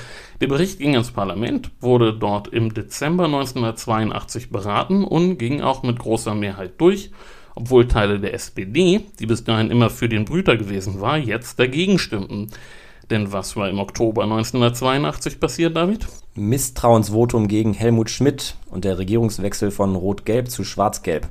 Der 0.41 0.47
Bericht 0.47 0.79
ging 0.79 0.93
ans 0.93 1.11
Parlament, 1.11 1.71
wurde 1.79 2.13
dort 2.13 2.47
im 2.47 2.73
Dezember 2.73 3.25
1982 3.25 4.49
beraten 4.49 5.03
und 5.03 5.37
ging 5.37 5.61
auch 5.61 5.83
mit 5.83 5.99
großer 5.99 6.35
Mehrheit 6.35 6.79
durch 6.79 7.11
obwohl 7.57 7.87
Teile 7.87 8.19
der 8.19 8.35
SPD, 8.35 9.01
die 9.19 9.25
bis 9.25 9.43
dahin 9.43 9.71
immer 9.71 9.89
für 9.89 10.07
den 10.07 10.25
Brüter 10.25 10.57
gewesen 10.57 11.01
war, 11.01 11.17
jetzt 11.17 11.59
dagegen 11.59 11.97
stimmten. 11.97 12.51
Denn 13.09 13.31
was 13.31 13.55
war 13.55 13.69
im 13.69 13.79
Oktober 13.79 14.23
1982 14.23 15.39
passiert, 15.39 15.77
David? 15.77 16.07
Misstrauensvotum 16.35 17.47
gegen 17.47 17.73
Helmut 17.73 18.09
Schmidt 18.09 18.55
und 18.69 18.83
der 18.83 18.97
Regierungswechsel 18.97 19.71
von 19.71 19.95
Rot-Gelb 19.95 20.49
zu 20.49 20.63
Schwarz-Gelb. 20.63 21.29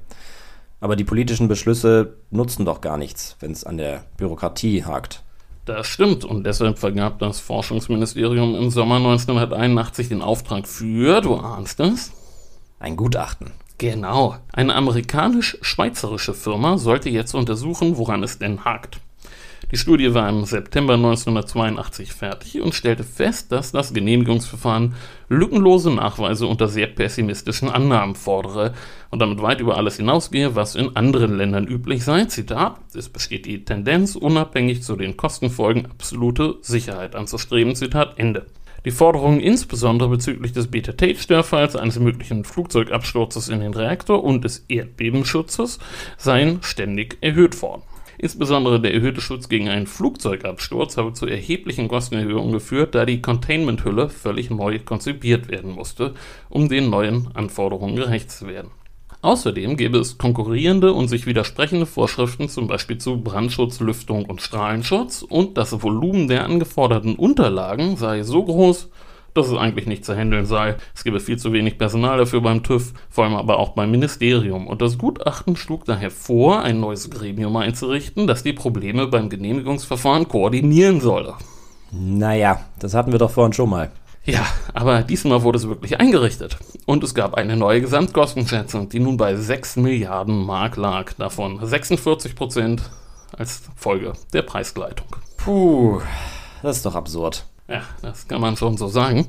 Aber 0.80 0.96
die 0.96 1.04
politischen 1.04 1.48
Beschlüsse 1.48 2.16
nutzen 2.30 2.64
doch 2.64 2.80
gar 2.80 2.96
nichts, 2.96 3.36
wenn 3.40 3.52
es 3.52 3.64
an 3.64 3.76
der 3.76 4.04
Bürokratie 4.16 4.84
hakt. 4.84 5.22
Das 5.66 5.86
stimmt 5.86 6.24
und 6.24 6.44
deshalb 6.44 6.78
vergab 6.78 7.18
das 7.18 7.40
Forschungsministerium 7.40 8.54
im 8.54 8.70
Sommer 8.70 8.96
1981 8.96 10.08
den 10.08 10.22
Auftrag 10.22 10.68
für, 10.68 11.20
du 11.20 11.34
ahnst 11.34 11.80
es? 11.80 12.12
Ein 12.78 12.96
Gutachten. 12.96 13.50
Genau. 13.78 14.36
Eine 14.52 14.74
amerikanisch-schweizerische 14.74 16.34
Firma 16.34 16.78
sollte 16.78 17.10
jetzt 17.10 17.34
untersuchen, 17.34 17.98
woran 17.98 18.22
es 18.22 18.38
denn 18.38 18.64
hakt. 18.64 19.00
Die 19.76 19.80
Studie 19.82 20.14
war 20.14 20.26
im 20.30 20.46
September 20.46 20.94
1982 20.94 22.14
fertig 22.14 22.62
und 22.62 22.74
stellte 22.74 23.04
fest, 23.04 23.52
dass 23.52 23.72
das 23.72 23.92
Genehmigungsverfahren 23.92 24.94
lückenlose 25.28 25.90
Nachweise 25.90 26.46
unter 26.46 26.66
sehr 26.66 26.86
pessimistischen 26.86 27.68
Annahmen 27.68 28.14
fordere 28.14 28.72
und 29.10 29.18
damit 29.18 29.42
weit 29.42 29.60
über 29.60 29.76
alles 29.76 29.98
hinausgehe, 29.98 30.54
was 30.54 30.76
in 30.76 30.96
anderen 30.96 31.36
Ländern 31.36 31.66
üblich 31.66 32.04
sei. 32.04 32.24
Zitat: 32.24 32.78
Es 32.94 33.10
besteht 33.10 33.44
die 33.44 33.66
Tendenz, 33.66 34.16
unabhängig 34.16 34.82
zu 34.82 34.96
den 34.96 35.18
Kostenfolgen 35.18 35.84
absolute 35.84 36.54
Sicherheit 36.62 37.14
anzustreben. 37.14 37.76
Zitat 37.76 38.18
Ende. 38.18 38.46
Die 38.86 38.90
Forderungen 38.90 39.40
insbesondere 39.40 40.08
bezüglich 40.08 40.52
des 40.52 40.68
Beta-Tate-Störfalls, 40.68 41.76
eines 41.76 41.98
möglichen 41.98 42.44
Flugzeugabsturzes 42.44 43.50
in 43.50 43.60
den 43.60 43.74
Reaktor 43.74 44.24
und 44.24 44.42
des 44.42 44.64
Erdbebenschutzes 44.68 45.80
seien 46.16 46.62
ständig 46.62 47.18
erhöht 47.20 47.60
worden. 47.60 47.82
Insbesondere 48.18 48.80
der 48.80 48.94
erhöhte 48.94 49.20
Schutz 49.20 49.48
gegen 49.48 49.68
einen 49.68 49.86
Flugzeugabsturz 49.86 50.96
habe 50.96 51.12
zu 51.12 51.26
erheblichen 51.26 51.88
Kostenerhöhungen 51.88 52.52
geführt, 52.52 52.94
da 52.94 53.04
die 53.04 53.20
Containment-Hülle 53.20 54.08
völlig 54.08 54.50
neu 54.50 54.78
konzipiert 54.78 55.48
werden 55.48 55.72
musste, 55.72 56.14
um 56.48 56.68
den 56.68 56.88
neuen 56.90 57.28
Anforderungen 57.34 57.96
gerecht 57.96 58.30
zu 58.30 58.46
werden. 58.46 58.70
Außerdem 59.22 59.76
gäbe 59.76 59.98
es 59.98 60.18
konkurrierende 60.18 60.92
und 60.92 61.08
sich 61.08 61.26
widersprechende 61.26 61.86
Vorschriften, 61.86 62.48
zum 62.48 62.68
Beispiel 62.68 62.98
zu 62.98 63.20
Brandschutz, 63.20 63.80
Lüftung 63.80 64.24
und 64.24 64.40
Strahlenschutz, 64.40 65.22
und 65.22 65.56
das 65.56 65.82
Volumen 65.82 66.28
der 66.28 66.44
angeforderten 66.44 67.16
Unterlagen 67.16 67.96
sei 67.96 68.22
so 68.22 68.44
groß, 68.44 68.90
dass 69.36 69.48
es 69.48 69.56
eigentlich 69.56 69.86
nicht 69.86 70.04
zu 70.04 70.16
handeln 70.16 70.46
sei. 70.46 70.76
Es 70.94 71.04
gebe 71.04 71.20
viel 71.20 71.38
zu 71.38 71.52
wenig 71.52 71.78
Personal 71.78 72.18
dafür 72.18 72.40
beim 72.40 72.62
TÜV, 72.62 72.92
vor 73.08 73.24
allem 73.24 73.34
aber 73.34 73.58
auch 73.58 73.70
beim 73.70 73.90
Ministerium. 73.90 74.66
Und 74.66 74.82
das 74.82 74.98
Gutachten 74.98 75.56
schlug 75.56 75.84
daher 75.84 76.10
vor, 76.10 76.62
ein 76.62 76.80
neues 76.80 77.10
Gremium 77.10 77.56
einzurichten, 77.56 78.26
das 78.26 78.42
die 78.42 78.52
Probleme 78.52 79.06
beim 79.06 79.28
Genehmigungsverfahren 79.28 80.28
koordinieren 80.28 81.00
solle. 81.00 81.34
Naja, 81.92 82.60
das 82.78 82.94
hatten 82.94 83.12
wir 83.12 83.18
doch 83.18 83.30
vorhin 83.30 83.52
schon 83.52 83.70
mal. 83.70 83.90
Ja, 84.24 84.44
aber 84.74 85.02
diesmal 85.02 85.42
wurde 85.42 85.58
es 85.58 85.68
wirklich 85.68 86.00
eingerichtet. 86.00 86.58
Und 86.84 87.04
es 87.04 87.14
gab 87.14 87.34
eine 87.34 87.56
neue 87.56 87.80
Gesamtkostenschätzung, 87.80 88.88
die 88.88 88.98
nun 88.98 89.16
bei 89.16 89.36
6 89.36 89.76
Milliarden 89.76 90.44
Mark 90.44 90.76
lag. 90.76 91.12
Davon 91.12 91.64
46 91.64 92.34
Prozent 92.34 92.82
als 93.36 93.62
Folge 93.76 94.14
der 94.32 94.42
Preisgleitung. 94.42 95.06
Puh, 95.36 96.00
das 96.62 96.78
ist 96.78 96.86
doch 96.86 96.96
absurd. 96.96 97.46
Ja, 97.68 97.82
das 98.02 98.28
kann 98.28 98.40
man 98.40 98.56
schon 98.56 98.76
so 98.76 98.88
sagen. 98.88 99.26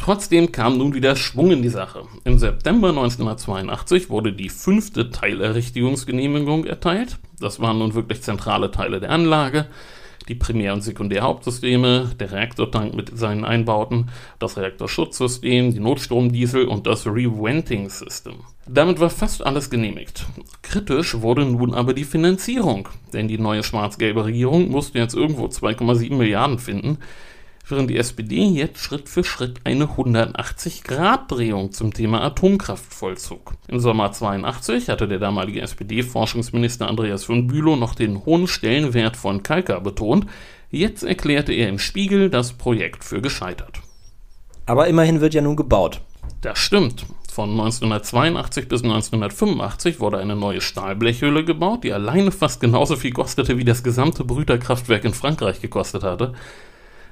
Trotzdem 0.00 0.50
kam 0.50 0.78
nun 0.78 0.94
wieder 0.94 1.14
Schwung 1.14 1.50
in 1.50 1.62
die 1.62 1.68
Sache. 1.68 2.04
Im 2.24 2.38
September 2.38 2.88
1982 2.88 4.08
wurde 4.08 4.32
die 4.32 4.48
fünfte 4.48 5.10
Teilerrichtigungsgenehmigung 5.10 6.64
erteilt. 6.64 7.18
Das 7.38 7.60
waren 7.60 7.78
nun 7.78 7.94
wirklich 7.94 8.22
zentrale 8.22 8.70
Teile 8.70 8.98
der 8.98 9.10
Anlage. 9.10 9.66
Die 10.28 10.34
Primär- 10.34 10.72
und 10.72 10.82
Sekundärhauptsysteme, 10.82 12.12
der 12.18 12.32
Reaktortank 12.32 12.94
mit 12.94 13.16
seinen 13.18 13.44
Einbauten, 13.44 14.10
das 14.38 14.56
Reaktorschutzsystem, 14.56 15.74
die 15.74 15.80
Notstromdiesel 15.80 16.66
und 16.66 16.86
das 16.86 17.06
Reventing 17.06 17.90
System. 17.90 18.36
Damit 18.66 19.00
war 19.00 19.10
fast 19.10 19.44
alles 19.44 19.68
genehmigt. 19.68 20.24
Kritisch 20.62 21.20
wurde 21.20 21.44
nun 21.44 21.74
aber 21.74 21.92
die 21.92 22.04
Finanzierung, 22.04 22.88
denn 23.12 23.28
die 23.28 23.38
neue 23.38 23.62
schwarz-gelbe 23.62 24.24
Regierung 24.24 24.70
musste 24.70 24.98
jetzt 24.98 25.14
irgendwo 25.14 25.46
2,7 25.46 26.14
Milliarden 26.14 26.58
finden 26.58 26.98
während 27.70 27.90
die 27.90 27.96
SPD 27.96 28.44
jetzt 28.44 28.78
Schritt 28.78 29.08
für 29.08 29.24
Schritt 29.24 29.60
eine 29.64 29.86
180-Grad-Drehung 29.86 31.72
zum 31.72 31.92
Thema 31.92 32.22
Atomkraft 32.22 32.92
vollzog. 32.92 33.54
Im 33.68 33.80
Sommer 33.80 34.12
82 34.12 34.88
hatte 34.88 35.08
der 35.08 35.18
damalige 35.18 35.60
SPD-Forschungsminister 35.60 36.88
Andreas 36.88 37.24
von 37.24 37.46
Bülow 37.46 37.76
noch 37.76 37.94
den 37.94 38.24
hohen 38.24 38.46
Stellenwert 38.46 39.16
von 39.16 39.42
Kalka 39.42 39.78
betont. 39.78 40.26
Jetzt 40.70 41.02
erklärte 41.02 41.52
er 41.52 41.68
im 41.68 41.78
Spiegel 41.78 42.30
das 42.30 42.52
Projekt 42.52 43.04
für 43.04 43.20
gescheitert. 43.20 43.80
Aber 44.66 44.86
immerhin 44.86 45.20
wird 45.20 45.34
ja 45.34 45.42
nun 45.42 45.56
gebaut. 45.56 46.00
Das 46.40 46.58
stimmt. 46.58 47.06
Von 47.30 47.50
1982 47.50 48.68
bis 48.68 48.82
1985 48.82 50.00
wurde 50.00 50.18
eine 50.18 50.34
neue 50.34 50.60
Stahlblechhülle 50.60 51.44
gebaut, 51.44 51.84
die 51.84 51.92
alleine 51.92 52.32
fast 52.32 52.60
genauso 52.60 52.96
viel 52.96 53.12
kostete, 53.12 53.56
wie 53.56 53.64
das 53.64 53.82
gesamte 53.82 54.24
Brüterkraftwerk 54.24 55.04
in 55.04 55.14
Frankreich 55.14 55.60
gekostet 55.60 56.02
hatte. 56.02 56.34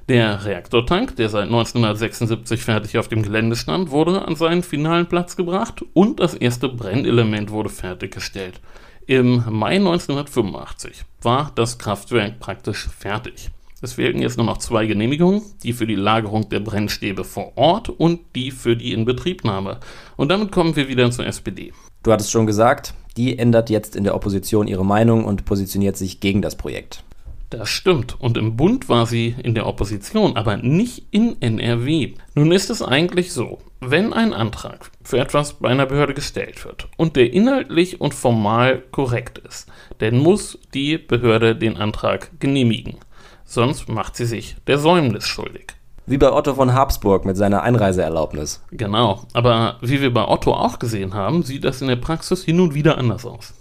Der 0.08 0.46
Reaktortank, 0.46 1.16
der 1.16 1.28
seit 1.28 1.48
1976 1.48 2.62
fertig 2.62 2.96
auf 2.96 3.08
dem 3.08 3.22
Gelände 3.22 3.56
stand, 3.56 3.90
wurde 3.90 4.26
an 4.26 4.36
seinen 4.36 4.62
finalen 4.62 5.06
Platz 5.06 5.36
gebracht 5.36 5.84
und 5.92 6.18
das 6.18 6.32
erste 6.32 6.70
Brennelement 6.70 7.50
wurde 7.50 7.68
fertiggestellt. 7.68 8.62
Im 9.06 9.44
Mai 9.50 9.76
1985 9.76 11.04
war 11.20 11.52
das 11.54 11.78
Kraftwerk 11.78 12.40
praktisch 12.40 12.88
fertig. 12.88 13.50
Es 13.82 13.92
fehlten 13.92 14.22
jetzt 14.22 14.38
nur 14.38 14.46
noch 14.46 14.56
zwei 14.56 14.86
Genehmigungen, 14.86 15.42
die 15.62 15.74
für 15.74 15.86
die 15.86 15.94
Lagerung 15.94 16.48
der 16.48 16.60
Brennstäbe 16.60 17.22
vor 17.22 17.52
Ort 17.56 17.90
und 17.90 18.20
die 18.34 18.50
für 18.50 18.76
die 18.76 18.94
Inbetriebnahme. 18.94 19.78
Und 20.16 20.30
damit 20.30 20.52
kommen 20.52 20.74
wir 20.74 20.88
wieder 20.88 21.10
zur 21.10 21.26
SPD. 21.26 21.74
Du 22.02 22.12
hattest 22.12 22.30
schon 22.30 22.46
gesagt, 22.46 22.94
die 23.18 23.38
ändert 23.38 23.68
jetzt 23.68 23.94
in 23.94 24.04
der 24.04 24.14
Opposition 24.14 24.68
ihre 24.68 24.86
Meinung 24.86 25.26
und 25.26 25.44
positioniert 25.44 25.98
sich 25.98 26.20
gegen 26.20 26.40
das 26.40 26.56
Projekt. 26.56 27.04
Das 27.50 27.70
stimmt. 27.70 28.20
Und 28.20 28.36
im 28.36 28.56
Bund 28.56 28.88
war 28.88 29.06
sie 29.06 29.34
in 29.42 29.54
der 29.54 29.66
Opposition, 29.66 30.36
aber 30.36 30.58
nicht 30.58 31.06
in 31.10 31.40
NRW. 31.40 32.14
Nun 32.34 32.52
ist 32.52 32.68
es 32.68 32.82
eigentlich 32.82 33.32
so, 33.32 33.58
wenn 33.80 34.12
ein 34.12 34.34
Antrag 34.34 34.90
für 35.02 35.18
etwas 35.18 35.54
bei 35.54 35.70
einer 35.70 35.86
Behörde 35.86 36.12
gestellt 36.12 36.64
wird 36.64 36.88
und 36.96 37.16
der 37.16 37.32
inhaltlich 37.32 38.00
und 38.00 38.12
formal 38.12 38.82
korrekt 38.90 39.38
ist, 39.38 39.68
dann 39.98 40.18
muss 40.18 40.58
die 40.74 40.98
Behörde 40.98 41.56
den 41.56 41.78
Antrag 41.78 42.38
genehmigen. 42.38 42.96
Sonst 43.44 43.88
macht 43.88 44.16
sie 44.16 44.26
sich 44.26 44.56
der 44.66 44.78
Säumnis 44.78 45.26
schuldig. 45.26 45.68
Wie 46.04 46.18
bei 46.18 46.32
Otto 46.32 46.54
von 46.54 46.74
Habsburg 46.74 47.24
mit 47.24 47.36
seiner 47.36 47.62
Einreiseerlaubnis. 47.62 48.62
Genau, 48.72 49.26
aber 49.32 49.76
wie 49.80 50.00
wir 50.00 50.12
bei 50.12 50.26
Otto 50.26 50.52
auch 50.52 50.78
gesehen 50.78 51.14
haben, 51.14 51.42
sieht 51.42 51.64
das 51.64 51.80
in 51.80 51.88
der 51.88 51.96
Praxis 51.96 52.44
hin 52.44 52.60
und 52.60 52.74
wieder 52.74 52.98
anders 52.98 53.24
aus. 53.24 53.54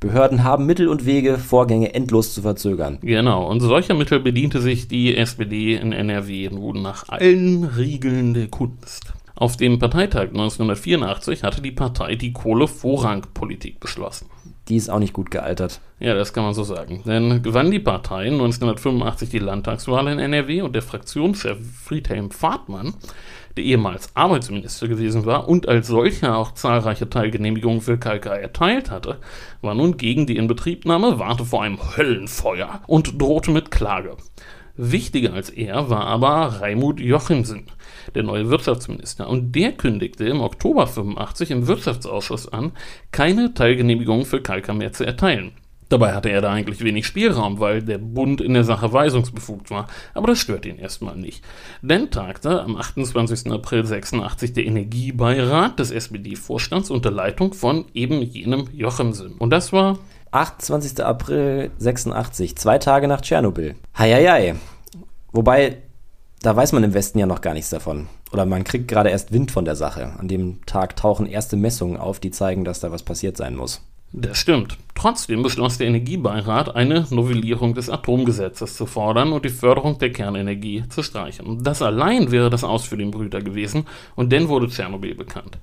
Behörden 0.00 0.44
haben 0.44 0.64
Mittel 0.64 0.86
und 0.86 1.06
Wege, 1.06 1.38
Vorgänge 1.38 1.92
endlos 1.92 2.32
zu 2.32 2.42
verzögern. 2.42 2.98
Genau, 3.02 3.48
und 3.50 3.58
solcher 3.58 3.94
Mittel 3.94 4.20
bediente 4.20 4.60
sich 4.60 4.86
die 4.86 5.16
SPD 5.16 5.74
in 5.74 5.92
NRW 5.92 6.50
nun 6.50 6.82
nach 6.82 7.08
allen 7.08 7.64
Riegeln 7.64 8.32
der 8.32 8.46
Kunst. 8.46 9.12
Auf 9.34 9.56
dem 9.56 9.80
Parteitag 9.80 10.28
1984 10.28 11.42
hatte 11.42 11.62
die 11.62 11.72
Partei 11.72 12.14
die 12.14 12.32
Kohlevorrangpolitik 12.32 13.80
beschlossen. 13.80 14.26
Die 14.68 14.76
ist 14.76 14.88
auch 14.88 14.98
nicht 15.00 15.14
gut 15.14 15.30
gealtert. 15.32 15.80
Ja, 15.98 16.14
das 16.14 16.32
kann 16.32 16.44
man 16.44 16.54
so 16.54 16.62
sagen. 16.62 17.02
Denn 17.04 17.42
gewann 17.42 17.70
die 17.70 17.78
Partei 17.80 18.26
1985 18.26 19.30
die 19.30 19.38
Landtagswahl 19.38 20.06
in 20.08 20.18
NRW 20.18 20.62
und 20.62 20.74
der 20.74 20.82
Fraktionschef 20.82 21.58
Friedhelm 21.84 22.30
Fahrtmann 22.30 22.94
der 23.58 23.64
ehemals 23.64 24.14
Arbeitsminister 24.14 24.86
gewesen 24.86 25.26
war 25.26 25.48
und 25.48 25.66
als 25.66 25.88
solcher 25.88 26.36
auch 26.36 26.54
zahlreiche 26.54 27.10
Teilgenehmigungen 27.10 27.80
für 27.80 27.98
Kalka 27.98 28.32
erteilt 28.36 28.88
hatte, 28.88 29.18
war 29.62 29.74
nun 29.74 29.96
gegen 29.96 30.26
die 30.26 30.36
Inbetriebnahme, 30.36 31.18
warnte 31.18 31.44
vor 31.44 31.64
einem 31.64 31.96
Höllenfeuer 31.96 32.82
und 32.86 33.20
drohte 33.20 33.50
mit 33.50 33.72
Klage. 33.72 34.16
Wichtiger 34.76 35.32
als 35.32 35.50
er 35.50 35.90
war 35.90 36.04
aber 36.04 36.60
Raimund 36.60 37.00
Jochimsen, 37.00 37.66
der 38.14 38.22
neue 38.22 38.48
Wirtschaftsminister, 38.48 39.28
und 39.28 39.56
der 39.56 39.72
kündigte 39.72 40.24
im 40.26 40.40
Oktober 40.40 40.86
85 40.86 41.50
im 41.50 41.66
Wirtschaftsausschuss 41.66 42.52
an, 42.52 42.70
keine 43.10 43.54
Teilgenehmigung 43.54 44.24
für 44.24 44.40
Kalka 44.40 44.72
mehr 44.72 44.92
zu 44.92 45.04
erteilen. 45.04 45.50
Dabei 45.88 46.12
hatte 46.12 46.28
er 46.28 46.42
da 46.42 46.52
eigentlich 46.52 46.82
wenig 46.82 47.06
Spielraum, 47.06 47.60
weil 47.60 47.82
der 47.82 47.98
Bund 47.98 48.40
in 48.40 48.52
der 48.52 48.64
Sache 48.64 48.92
weisungsbefugt 48.92 49.70
war. 49.70 49.86
Aber 50.12 50.26
das 50.26 50.38
stört 50.38 50.66
ihn 50.66 50.78
erstmal 50.78 51.16
nicht. 51.16 51.42
Denn 51.80 52.10
tagte 52.10 52.62
am 52.62 52.76
28. 52.76 53.50
April 53.50 53.86
86 53.86 54.52
der 54.52 54.66
Energiebeirat 54.66 55.78
des 55.78 55.90
SPD-Vorstands 55.90 56.90
unter 56.90 57.10
Leitung 57.10 57.54
von 57.54 57.86
eben 57.94 58.20
jenem 58.20 58.68
Jochemsen. 58.72 59.32
Und 59.38 59.50
das 59.50 59.72
war 59.72 59.98
28. 60.30 61.02
April 61.02 61.70
86, 61.78 62.56
zwei 62.56 62.78
Tage 62.78 63.08
nach 63.08 63.22
Tschernobyl. 63.22 63.74
Heieiei. 63.96 64.56
Wobei, 65.32 65.78
da 66.42 66.54
weiß 66.54 66.72
man 66.72 66.84
im 66.84 66.92
Westen 66.92 67.18
ja 67.18 67.26
noch 67.26 67.40
gar 67.40 67.54
nichts 67.54 67.70
davon. 67.70 68.08
Oder 68.32 68.44
man 68.44 68.64
kriegt 68.64 68.88
gerade 68.88 69.08
erst 69.08 69.32
Wind 69.32 69.50
von 69.50 69.64
der 69.64 69.76
Sache. 69.76 70.12
An 70.18 70.28
dem 70.28 70.64
Tag 70.66 70.96
tauchen 70.96 71.26
erste 71.26 71.56
Messungen 71.56 71.96
auf, 71.96 72.20
die 72.20 72.30
zeigen, 72.30 72.64
dass 72.64 72.80
da 72.80 72.92
was 72.92 73.02
passiert 73.02 73.38
sein 73.38 73.56
muss. 73.56 73.82
Das 74.12 74.38
stimmt. 74.38 74.78
Trotzdem 74.94 75.42
beschloss 75.42 75.78
der 75.78 75.86
Energiebeirat, 75.86 76.74
eine 76.74 77.06
Novellierung 77.10 77.74
des 77.74 77.90
Atomgesetzes 77.90 78.76
zu 78.76 78.86
fordern 78.86 79.32
und 79.32 79.44
die 79.44 79.50
Förderung 79.50 79.98
der 79.98 80.12
Kernenergie 80.12 80.84
zu 80.88 81.02
streichen. 81.02 81.62
Das 81.62 81.82
allein 81.82 82.32
wäre 82.32 82.50
das 82.50 82.64
Aus 82.64 82.84
für 82.84 82.96
den 82.96 83.10
Brüter 83.10 83.40
gewesen 83.40 83.86
und 84.16 84.32
dann 84.32 84.48
wurde 84.48 84.68
Tschernobyl 84.68 85.14
bekannt. 85.14 85.58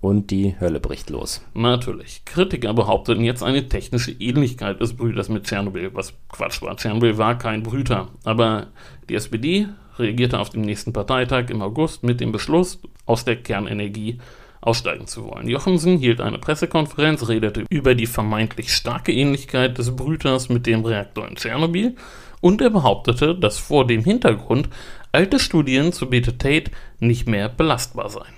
und 0.00 0.30
die 0.30 0.54
Hölle 0.60 0.78
bricht 0.78 1.10
los. 1.10 1.44
Natürlich. 1.54 2.24
Kritiker 2.24 2.74
behaupteten 2.74 3.24
jetzt 3.24 3.42
eine 3.42 3.68
technische 3.68 4.12
Ähnlichkeit 4.12 4.80
des 4.80 4.94
Brüters 4.94 5.28
mit 5.28 5.44
Tschernobyl, 5.44 5.90
was 5.94 6.14
Quatsch 6.28 6.62
war. 6.62 6.76
Tschernobyl 6.76 7.18
war 7.18 7.38
kein 7.38 7.62
Brüter. 7.62 8.08
Aber 8.24 8.68
die 9.08 9.14
SPD 9.14 9.68
reagierte 9.98 10.38
auf 10.38 10.50
dem 10.50 10.62
nächsten 10.62 10.92
Parteitag 10.92 11.48
im 11.48 11.62
August 11.62 12.02
mit 12.04 12.20
dem 12.20 12.30
Beschluss, 12.30 12.78
aus 13.06 13.24
der 13.24 13.36
Kernenergie 13.36 14.18
aussteigen 14.60 15.06
zu 15.06 15.24
wollen. 15.24 15.48
Jochemsen 15.48 15.98
hielt 15.98 16.20
eine 16.20 16.38
Pressekonferenz, 16.38 17.28
redete 17.28 17.64
über 17.68 17.94
die 17.94 18.06
vermeintlich 18.06 18.72
starke 18.72 19.12
Ähnlichkeit 19.12 19.78
des 19.78 19.94
Brüters 19.94 20.48
mit 20.48 20.66
dem 20.66 20.84
Reaktor 20.84 21.28
in 21.28 21.36
Tschernobyl 21.36 21.96
und 22.40 22.60
er 22.60 22.70
behauptete, 22.70 23.34
dass 23.34 23.58
vor 23.58 23.86
dem 23.86 24.04
Hintergrund 24.04 24.68
alte 25.12 25.38
Studien 25.38 25.92
zu 25.92 26.10
Beta 26.10 26.32
Tate 26.32 26.70
nicht 27.00 27.28
mehr 27.28 27.48
belastbar 27.48 28.10
seien. 28.10 28.34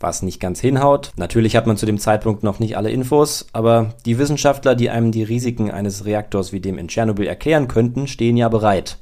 Was 0.00 0.22
nicht 0.22 0.38
ganz 0.38 0.60
hinhaut. 0.60 1.10
Natürlich 1.16 1.56
hat 1.56 1.66
man 1.66 1.76
zu 1.76 1.84
dem 1.84 1.98
Zeitpunkt 1.98 2.44
noch 2.44 2.60
nicht 2.60 2.76
alle 2.76 2.90
Infos, 2.90 3.48
aber 3.52 3.94
die 4.04 4.18
Wissenschaftler, 4.18 4.76
die 4.76 4.90
einem 4.90 5.10
die 5.10 5.24
Risiken 5.24 5.72
eines 5.72 6.04
Reaktors 6.04 6.52
wie 6.52 6.60
dem 6.60 6.78
in 6.78 6.86
Tschernobyl 6.86 7.26
erklären 7.26 7.66
könnten, 7.66 8.06
stehen 8.06 8.36
ja 8.36 8.48
bereit. 8.48 8.98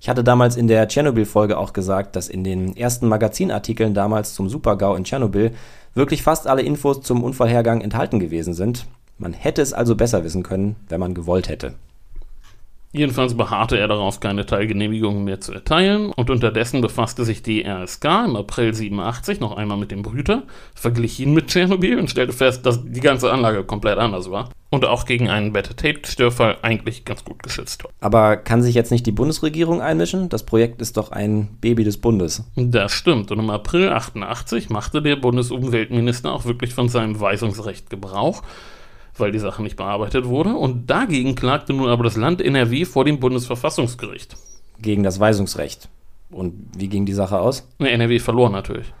Ich 0.00 0.08
hatte 0.08 0.24
damals 0.24 0.56
in 0.56 0.66
der 0.66 0.88
Tschernobyl-Folge 0.88 1.58
auch 1.58 1.74
gesagt, 1.74 2.16
dass 2.16 2.28
in 2.28 2.42
den 2.42 2.74
ersten 2.74 3.06
Magazinartikeln 3.06 3.92
damals 3.92 4.34
zum 4.34 4.48
Supergau 4.48 4.96
in 4.96 5.04
Tschernobyl 5.04 5.52
wirklich 5.94 6.22
fast 6.22 6.46
alle 6.46 6.62
Infos 6.62 7.02
zum 7.02 7.22
Unfallhergang 7.22 7.82
enthalten 7.82 8.18
gewesen 8.18 8.54
sind. 8.54 8.86
Man 9.18 9.34
hätte 9.34 9.60
es 9.60 9.74
also 9.74 9.94
besser 9.94 10.24
wissen 10.24 10.42
können, 10.42 10.76
wenn 10.88 11.00
man 11.00 11.12
gewollt 11.12 11.50
hätte. 11.50 11.74
Jedenfalls 12.92 13.36
beharrte 13.36 13.78
er 13.78 13.86
darauf, 13.86 14.18
keine 14.18 14.46
Teilgenehmigungen 14.46 15.22
mehr 15.22 15.40
zu 15.40 15.52
erteilen 15.52 16.10
und 16.10 16.28
unterdessen 16.28 16.80
befasste 16.80 17.24
sich 17.24 17.40
die 17.40 17.64
RSK 17.64 18.24
im 18.26 18.34
April 18.34 18.74
87 18.74 19.38
noch 19.38 19.56
einmal 19.56 19.76
mit 19.76 19.92
dem 19.92 20.02
Brüter, 20.02 20.42
verglich 20.74 21.20
ihn 21.20 21.32
mit 21.32 21.46
Tschernobyl 21.46 22.00
und 22.00 22.10
stellte 22.10 22.32
fest, 22.32 22.66
dass 22.66 22.84
die 22.84 23.00
ganze 23.00 23.30
Anlage 23.30 23.62
komplett 23.62 23.98
anders 23.98 24.28
war 24.32 24.48
und 24.70 24.84
auch 24.84 25.04
gegen 25.04 25.30
einen 25.30 25.52
Beta-Tape-Störfall 25.52 26.58
eigentlich 26.62 27.04
ganz 27.04 27.24
gut 27.24 27.44
geschützt 27.44 27.84
war. 27.84 27.92
Aber 28.00 28.36
kann 28.36 28.62
sich 28.62 28.74
jetzt 28.74 28.90
nicht 28.90 29.06
die 29.06 29.12
Bundesregierung 29.12 29.80
einmischen? 29.80 30.28
Das 30.28 30.44
Projekt 30.44 30.82
ist 30.82 30.96
doch 30.96 31.12
ein 31.12 31.58
Baby 31.60 31.84
des 31.84 31.98
Bundes. 31.98 32.44
Das 32.56 32.90
stimmt 32.90 33.30
und 33.30 33.38
im 33.38 33.50
April 33.50 33.90
88 33.90 34.68
machte 34.68 35.00
der 35.00 35.14
Bundesumweltminister 35.14 36.32
auch 36.32 36.44
wirklich 36.44 36.74
von 36.74 36.88
seinem 36.88 37.20
Weisungsrecht 37.20 37.88
Gebrauch 37.88 38.42
weil 39.16 39.32
die 39.32 39.38
Sache 39.38 39.62
nicht 39.62 39.76
bearbeitet 39.76 40.26
wurde. 40.26 40.54
Und 40.54 40.90
dagegen 40.90 41.34
klagte 41.34 41.72
nun 41.72 41.88
aber 41.88 42.04
das 42.04 42.16
Land 42.16 42.40
NRW 42.40 42.84
vor 42.84 43.04
dem 43.04 43.20
Bundesverfassungsgericht. 43.20 44.36
Gegen 44.80 45.02
das 45.02 45.20
Weisungsrecht. 45.20 45.88
Und 46.30 46.54
wie 46.76 46.88
ging 46.88 47.06
die 47.06 47.12
Sache 47.12 47.40
aus? 47.40 47.68
NRW 47.78 48.18
verlor 48.18 48.50
natürlich. 48.50 48.92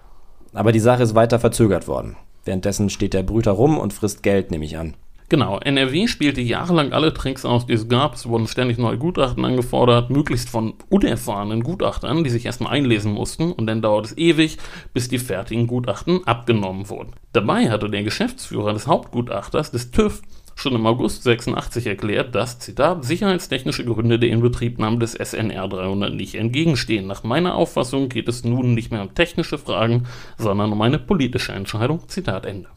Aber 0.52 0.72
die 0.72 0.80
Sache 0.80 1.02
ist 1.02 1.14
weiter 1.14 1.38
verzögert 1.38 1.86
worden. 1.86 2.16
Währenddessen 2.44 2.90
steht 2.90 3.14
der 3.14 3.22
Brüter 3.22 3.52
rum 3.52 3.78
und 3.78 3.92
frisst 3.92 4.22
Geld, 4.22 4.50
nehme 4.50 4.64
ich 4.64 4.76
an. 4.76 4.94
Genau, 5.30 5.60
NRW 5.60 6.08
spielte 6.08 6.40
jahrelang 6.40 6.92
alle 6.92 7.14
Tricks 7.14 7.44
aus, 7.44 7.64
die 7.64 7.74
es 7.74 7.88
gab. 7.88 8.14
Es 8.14 8.26
wurden 8.26 8.48
ständig 8.48 8.78
neue 8.78 8.98
Gutachten 8.98 9.44
angefordert, 9.44 10.10
möglichst 10.10 10.50
von 10.50 10.74
unerfahrenen 10.88 11.62
Gutachtern, 11.62 12.24
die 12.24 12.30
sich 12.30 12.46
erstmal 12.46 12.72
einlesen 12.72 13.12
mussten. 13.12 13.52
Und 13.52 13.68
dann 13.68 13.80
dauert 13.80 14.06
es 14.06 14.18
ewig, 14.18 14.58
bis 14.92 15.08
die 15.08 15.20
fertigen 15.20 15.68
Gutachten 15.68 16.26
abgenommen 16.26 16.88
wurden. 16.88 17.12
Dabei 17.32 17.70
hatte 17.70 17.88
der 17.88 18.02
Geschäftsführer 18.02 18.72
des 18.72 18.88
Hauptgutachters 18.88 19.70
des 19.70 19.92
TÜV 19.92 20.20
schon 20.56 20.74
im 20.74 20.84
August 20.84 21.22
86 21.22 21.86
erklärt, 21.86 22.34
dass, 22.34 22.58
Zitat, 22.58 23.04
sicherheitstechnische 23.04 23.84
Gründe 23.84 24.18
der 24.18 24.30
Inbetriebnahme 24.30 24.98
des 24.98 25.12
SNR 25.12 25.68
300 25.68 26.12
nicht 26.12 26.34
entgegenstehen. 26.34 27.06
Nach 27.06 27.22
meiner 27.22 27.54
Auffassung 27.54 28.08
geht 28.08 28.26
es 28.26 28.42
nun 28.42 28.74
nicht 28.74 28.90
mehr 28.90 29.02
um 29.02 29.14
technische 29.14 29.58
Fragen, 29.58 30.08
sondern 30.38 30.72
um 30.72 30.82
eine 30.82 30.98
politische 30.98 31.52
Entscheidung. 31.52 32.08
Zitat 32.08 32.46
Ende. 32.46 32.68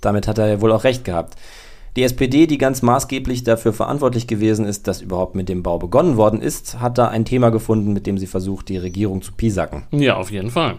Damit 0.00 0.26
hat 0.26 0.38
er 0.38 0.48
ja 0.48 0.60
wohl 0.60 0.72
auch 0.72 0.82
recht 0.82 1.04
gehabt. 1.04 1.36
Die 1.94 2.04
SPD, 2.04 2.46
die 2.46 2.56
ganz 2.56 2.80
maßgeblich 2.80 3.44
dafür 3.44 3.74
verantwortlich 3.74 4.26
gewesen 4.26 4.64
ist, 4.64 4.88
dass 4.88 5.02
überhaupt 5.02 5.34
mit 5.34 5.50
dem 5.50 5.62
Bau 5.62 5.78
begonnen 5.78 6.16
worden 6.16 6.40
ist, 6.40 6.80
hat 6.80 6.96
da 6.96 7.08
ein 7.08 7.26
Thema 7.26 7.50
gefunden, 7.50 7.92
mit 7.92 8.06
dem 8.06 8.16
sie 8.16 8.26
versucht, 8.26 8.70
die 8.70 8.78
Regierung 8.78 9.20
zu 9.20 9.32
piesacken. 9.32 9.82
Ja, 9.90 10.16
auf 10.16 10.30
jeden 10.30 10.50
Fall. 10.50 10.76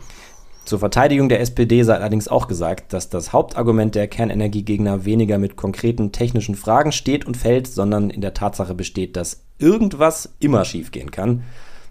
Zur 0.66 0.80
Verteidigung 0.80 1.30
der 1.30 1.42
SPD 1.42 1.84
sei 1.84 1.94
allerdings 1.94 2.30
auch 2.30 2.48
gesagt, 2.48 2.94
dass 2.94 3.10
das 3.10 3.32
Hauptargument 3.32 3.94
der 3.94 4.08
Kernenergiegegner 4.08 5.06
weniger 5.06 5.38
mit 5.38 5.56
konkreten 5.56 6.12
technischen 6.12 6.56
Fragen 6.56 6.92
steht 6.92 7.28
und 7.28 7.38
fällt, 7.38 7.68
sondern 7.68 8.10
in 8.10 8.22
der 8.22 8.34
Tatsache 8.34 8.74
besteht, 8.74 9.16
dass 9.16 9.44
irgendwas 9.60 10.34
immer 10.40 10.66
schiefgehen 10.66 11.12
kann. 11.12 11.44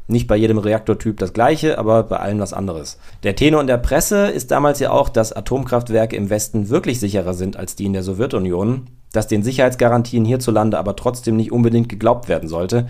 Nicht 0.08 0.26
bei 0.26 0.36
jedem 0.36 0.58
Reaktortyp 0.58 1.18
das 1.18 1.32
gleiche, 1.32 1.78
aber 1.78 2.02
bei 2.02 2.16
allen 2.16 2.40
was 2.40 2.52
anderes. 2.52 2.98
Der 3.22 3.36
Tenor 3.36 3.60
in 3.60 3.68
der 3.68 3.78
Presse 3.78 4.26
ist 4.26 4.50
damals 4.50 4.80
ja 4.80 4.90
auch, 4.90 5.08
dass 5.08 5.32
Atomkraftwerke 5.32 6.16
im 6.16 6.28
Westen 6.28 6.70
wirklich 6.70 6.98
sicherer 6.98 7.34
sind 7.34 7.56
als 7.56 7.76
die 7.76 7.84
in 7.84 7.92
der 7.92 8.02
Sowjetunion 8.02 8.88
dass 9.12 9.28
den 9.28 9.42
Sicherheitsgarantien 9.42 10.24
hierzulande 10.24 10.78
aber 10.78 10.96
trotzdem 10.96 11.36
nicht 11.36 11.52
unbedingt 11.52 11.88
geglaubt 11.88 12.28
werden 12.28 12.48
sollte. 12.48 12.88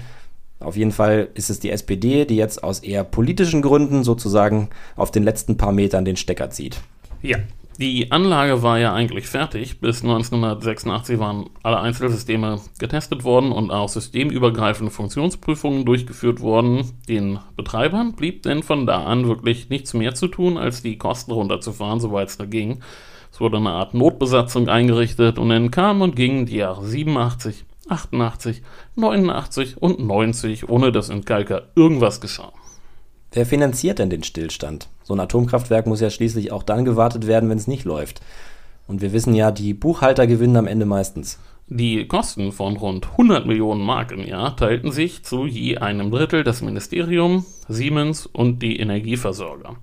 Auf 0.60 0.76
jeden 0.76 0.92
Fall 0.92 1.28
ist 1.34 1.50
es 1.50 1.60
die 1.60 1.70
SPD, 1.70 2.24
die 2.24 2.36
jetzt 2.36 2.62
aus 2.62 2.78
eher 2.78 3.04
politischen 3.04 3.62
Gründen 3.62 4.04
sozusagen 4.04 4.70
auf 4.96 5.10
den 5.10 5.24
letzten 5.24 5.56
paar 5.56 5.72
Metern 5.72 6.04
den 6.04 6.16
Stecker 6.16 6.50
zieht. 6.50 6.80
Ja, 7.20 7.38
die 7.78 8.12
Anlage 8.12 8.62
war 8.62 8.78
ja 8.78 8.92
eigentlich 8.92 9.26
fertig. 9.26 9.80
Bis 9.80 10.02
1986 10.02 11.18
waren 11.18 11.50
alle 11.62 11.80
Einzelsysteme 11.80 12.60
getestet 12.78 13.24
worden 13.24 13.50
und 13.50 13.70
auch 13.70 13.88
systemübergreifende 13.88 14.92
Funktionsprüfungen 14.92 15.84
durchgeführt 15.84 16.40
worden. 16.40 16.92
Den 17.08 17.38
Betreibern 17.56 18.12
blieb 18.12 18.42
denn 18.42 18.62
von 18.62 18.86
da 18.86 19.04
an 19.04 19.26
wirklich 19.26 19.70
nichts 19.70 19.94
mehr 19.94 20.14
zu 20.14 20.28
tun, 20.28 20.58
als 20.58 20.82
die 20.82 20.98
Kosten 20.98 21.32
runterzufahren, 21.32 21.98
soweit 21.98 22.28
es 22.28 22.36
da 22.36 22.44
ging. 22.44 22.80
Es 23.32 23.40
wurde 23.40 23.56
eine 23.56 23.70
Art 23.70 23.94
Notbesatzung 23.94 24.68
eingerichtet 24.68 25.38
und 25.38 25.48
dann 25.48 25.70
kamen 25.70 26.02
und 26.02 26.16
gingen 26.16 26.44
die 26.44 26.56
Jahre 26.56 26.86
87, 26.86 27.64
88, 27.88 28.62
89 28.94 29.80
und 29.80 30.00
90, 30.00 30.68
ohne 30.68 30.92
dass 30.92 31.08
in 31.08 31.24
Kalka 31.24 31.62
irgendwas 31.74 32.20
geschah. 32.20 32.52
Wer 33.32 33.46
finanziert 33.46 33.98
denn 33.98 34.10
den 34.10 34.22
Stillstand? 34.22 34.88
So 35.02 35.14
ein 35.14 35.20
Atomkraftwerk 35.20 35.86
muss 35.86 36.02
ja 36.02 36.10
schließlich 36.10 36.52
auch 36.52 36.62
dann 36.62 36.84
gewartet 36.84 37.26
werden, 37.26 37.48
wenn 37.48 37.56
es 37.56 37.66
nicht 37.66 37.86
läuft. 37.86 38.20
Und 38.86 39.00
wir 39.00 39.14
wissen 39.14 39.34
ja, 39.34 39.50
die 39.50 39.72
Buchhalter 39.72 40.26
gewinnen 40.26 40.56
am 40.56 40.66
Ende 40.66 40.84
meistens. 40.84 41.38
Die 41.68 42.06
Kosten 42.06 42.52
von 42.52 42.76
rund 42.76 43.12
100 43.12 43.46
Millionen 43.46 43.80
Mark 43.80 44.12
im 44.12 44.26
Jahr 44.26 44.54
teilten 44.54 44.92
sich 44.92 45.22
zu 45.22 45.46
je 45.46 45.78
einem 45.78 46.10
Drittel 46.10 46.44
das 46.44 46.60
Ministerium, 46.60 47.46
Siemens 47.66 48.26
und 48.26 48.60
die 48.60 48.78
Energieversorger. 48.78 49.76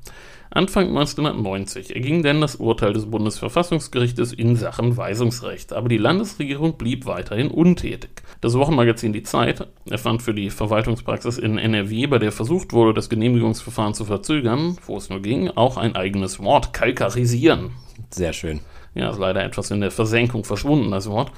Anfang 0.51 0.87
1990 0.87 1.93
erging 1.95 2.23
denn 2.23 2.41
das 2.41 2.55
Urteil 2.55 2.91
des 2.93 3.05
Bundesverfassungsgerichtes 3.05 4.33
in 4.33 4.55
Sachen 4.55 4.97
Weisungsrecht, 4.97 5.73
aber 5.73 5.89
die 5.89 5.97
Landesregierung 5.97 6.75
blieb 6.75 7.05
weiterhin 7.05 7.49
untätig. 7.49 8.23
Das 8.41 8.55
Wochenmagazin 8.55 9.13
Die 9.13 9.21
Zeit 9.21 9.67
erfand 9.87 10.23
für 10.23 10.33
die 10.33 10.49
Verwaltungspraxis 10.49 11.37
in 11.37 11.59
NRW, 11.59 12.07
bei 12.07 12.17
der 12.17 12.31
versucht 12.31 12.73
wurde, 12.73 12.95
das 12.95 13.09
Genehmigungsverfahren 13.09 13.93
zu 13.93 14.05
verzögern, 14.05 14.77
wo 14.87 14.97
es 14.97 15.11
nur 15.11 15.21
ging, 15.21 15.49
auch 15.51 15.77
ein 15.77 15.95
eigenes 15.95 16.39
Wort, 16.39 16.73
kalkarisieren. 16.73 17.71
Sehr 18.09 18.33
schön. 18.33 18.61
Ja, 18.95 19.11
ist 19.11 19.19
leider 19.19 19.43
etwas 19.43 19.69
in 19.69 19.81
der 19.81 19.91
Versenkung 19.91 20.45
verschwunden, 20.45 20.89
das 20.89 21.07
Wort. 21.07 21.31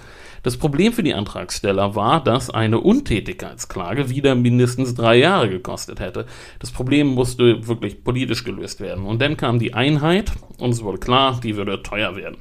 Das 0.43 0.57
Problem 0.57 0.91
für 0.91 1.03
die 1.03 1.13
Antragsteller 1.13 1.95
war, 1.95 2.23
dass 2.23 2.49
eine 2.49 2.79
Untätigkeitsklage 2.79 4.09
wieder 4.09 4.33
mindestens 4.33 4.95
drei 4.95 5.17
Jahre 5.17 5.49
gekostet 5.49 5.99
hätte. 5.99 6.25
Das 6.57 6.71
Problem 6.71 7.07
musste 7.07 7.67
wirklich 7.67 8.03
politisch 8.03 8.43
gelöst 8.43 8.79
werden. 8.79 9.05
Und 9.05 9.21
dann 9.21 9.37
kam 9.37 9.59
die 9.59 9.75
Einheit 9.75 10.31
und 10.57 10.71
es 10.71 10.83
wurde 10.83 10.97
klar, 10.97 11.39
die 11.43 11.57
würde 11.57 11.83
teuer 11.83 12.15
werden. 12.15 12.37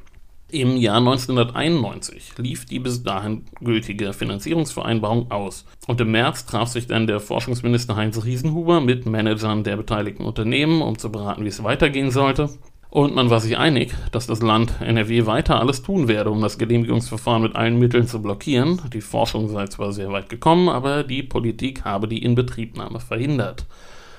Im 0.52 0.76
Jahr 0.76 0.96
1991 0.96 2.38
lief 2.38 2.64
die 2.64 2.80
bis 2.80 3.04
dahin 3.04 3.44
gültige 3.60 4.12
Finanzierungsvereinbarung 4.12 5.30
aus. 5.30 5.64
Und 5.86 6.00
im 6.00 6.10
März 6.10 6.44
traf 6.46 6.68
sich 6.68 6.88
dann 6.88 7.06
der 7.06 7.20
Forschungsminister 7.20 7.94
Heinz 7.94 8.24
Riesenhuber 8.24 8.80
mit 8.80 9.06
Managern 9.06 9.62
der 9.62 9.76
beteiligten 9.76 10.24
Unternehmen, 10.24 10.82
um 10.82 10.98
zu 10.98 11.12
beraten, 11.12 11.44
wie 11.44 11.48
es 11.48 11.62
weitergehen 11.62 12.10
sollte. 12.10 12.48
Und 12.90 13.14
man 13.14 13.30
war 13.30 13.38
sich 13.38 13.56
einig, 13.56 13.94
dass 14.10 14.26
das 14.26 14.42
Land 14.42 14.80
NRW 14.80 15.26
weiter 15.26 15.60
alles 15.60 15.82
tun 15.82 16.08
werde, 16.08 16.30
um 16.30 16.42
das 16.42 16.58
Genehmigungsverfahren 16.58 17.42
mit 17.42 17.54
allen 17.54 17.78
Mitteln 17.78 18.08
zu 18.08 18.20
blockieren. 18.20 18.80
Die 18.92 19.00
Forschung 19.00 19.48
sei 19.48 19.68
zwar 19.68 19.92
sehr 19.92 20.10
weit 20.10 20.28
gekommen, 20.28 20.68
aber 20.68 21.04
die 21.04 21.22
Politik 21.22 21.84
habe 21.84 22.08
die 22.08 22.24
Inbetriebnahme 22.24 22.98
verhindert. 22.98 23.66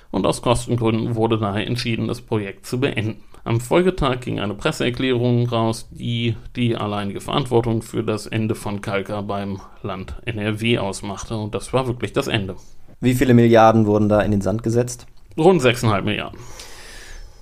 Und 0.09 0.25
aus 0.25 0.41
Kostengründen 0.41 1.15
wurde 1.15 1.37
daher 1.37 1.67
entschieden, 1.67 2.07
das 2.07 2.21
Projekt 2.21 2.65
zu 2.65 2.79
beenden. 2.79 3.21
Am 3.43 3.59
Folgetag 3.59 4.21
ging 4.21 4.39
eine 4.39 4.53
Presseerklärung 4.53 5.49
raus, 5.49 5.89
die 5.91 6.35
die 6.55 6.75
alleinige 6.75 7.21
Verantwortung 7.21 7.81
für 7.81 8.03
das 8.03 8.27
Ende 8.27 8.55
von 8.55 8.81
Kalka 8.81 9.21
beim 9.21 9.59
Land 9.81 10.15
NRW 10.25 10.77
ausmachte. 10.77 11.35
Und 11.35 11.55
das 11.55 11.73
war 11.73 11.87
wirklich 11.87 12.13
das 12.13 12.27
Ende. 12.27 12.55
Wie 13.01 13.15
viele 13.15 13.33
Milliarden 13.33 13.85
wurden 13.85 14.09
da 14.09 14.21
in 14.21 14.31
den 14.31 14.41
Sand 14.41 14.63
gesetzt? 14.63 15.07
Rund 15.37 15.61
6,5 15.61 16.01
Milliarden. 16.03 16.39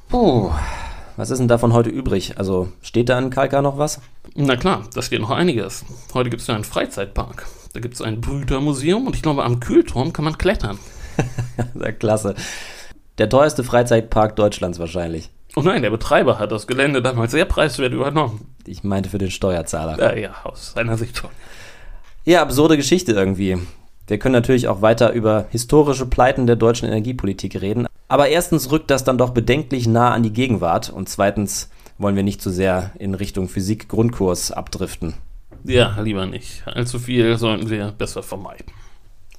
Puh. 0.07 0.51
Was 1.19 1.31
ist 1.31 1.39
denn 1.39 1.49
davon 1.49 1.73
heute 1.73 1.89
übrig? 1.89 2.37
Also 2.37 2.69
steht 2.81 3.09
da 3.09 3.19
in 3.19 3.29
Kalka 3.29 3.61
noch 3.61 3.77
was? 3.77 3.99
Na 4.35 4.55
klar, 4.55 4.85
da 4.93 5.01
steht 5.01 5.19
noch 5.19 5.31
einiges. 5.31 5.83
Heute 6.13 6.29
gibt 6.29 6.41
es 6.41 6.47
ja 6.47 6.55
einen 6.55 6.63
Freizeitpark. 6.63 7.45
Da 7.73 7.81
gibt 7.81 7.95
es 7.95 8.01
ein 8.01 8.21
Brütermuseum 8.21 9.05
und 9.05 9.17
ich 9.17 9.21
glaube, 9.21 9.43
am 9.43 9.59
Kühlturm 9.59 10.13
kann 10.13 10.23
man 10.23 10.37
klettern. 10.37 10.79
Sehr 11.75 11.91
klasse. 11.91 12.35
Der 13.17 13.27
teuerste 13.27 13.65
Freizeitpark 13.65 14.37
Deutschlands 14.37 14.79
wahrscheinlich. 14.79 15.29
Oh 15.57 15.61
nein, 15.61 15.81
der 15.81 15.89
Betreiber 15.89 16.39
hat 16.39 16.53
das 16.53 16.67
Gelände 16.67 17.01
damals 17.01 17.33
sehr 17.33 17.43
preiswert 17.43 17.91
übernommen. 17.91 18.55
Ich 18.65 18.85
meinte 18.85 19.09
für 19.09 19.17
den 19.17 19.29
Steuerzahler. 19.31 19.99
Ja, 19.99 20.15
ja, 20.15 20.35
aus 20.45 20.71
seiner 20.71 20.97
Sicht 20.97 21.17
schon. 21.17 21.31
Ja, 22.23 22.41
absurde 22.43 22.77
Geschichte 22.77 23.11
irgendwie. 23.11 23.57
Wir 24.07 24.19
können 24.19 24.33
natürlich 24.33 24.69
auch 24.69 24.81
weiter 24.81 25.11
über 25.11 25.47
historische 25.49 26.05
Pleiten 26.05 26.47
der 26.47 26.55
deutschen 26.55 26.87
Energiepolitik 26.87 27.59
reden. 27.59 27.87
Aber 28.09 28.27
erstens 28.27 28.71
rückt 28.71 28.91
das 28.91 29.03
dann 29.03 29.17
doch 29.17 29.29
bedenklich 29.29 29.87
nah 29.87 30.11
an 30.11 30.23
die 30.23 30.33
Gegenwart 30.33 30.89
und 30.89 31.07
zweitens 31.07 31.69
wollen 31.99 32.15
wir 32.15 32.23
nicht 32.23 32.41
zu 32.41 32.49
sehr 32.49 32.91
in 32.97 33.13
Richtung 33.13 33.47
Physik-Grundkurs 33.47 34.51
abdriften. 34.51 35.13
Ja, 35.63 35.99
lieber 36.01 36.25
nicht. 36.25 36.63
Allzu 36.65 36.97
viel 36.97 37.37
sollten 37.37 37.69
wir 37.69 37.91
besser 37.91 38.23
vermeiden. 38.23 38.65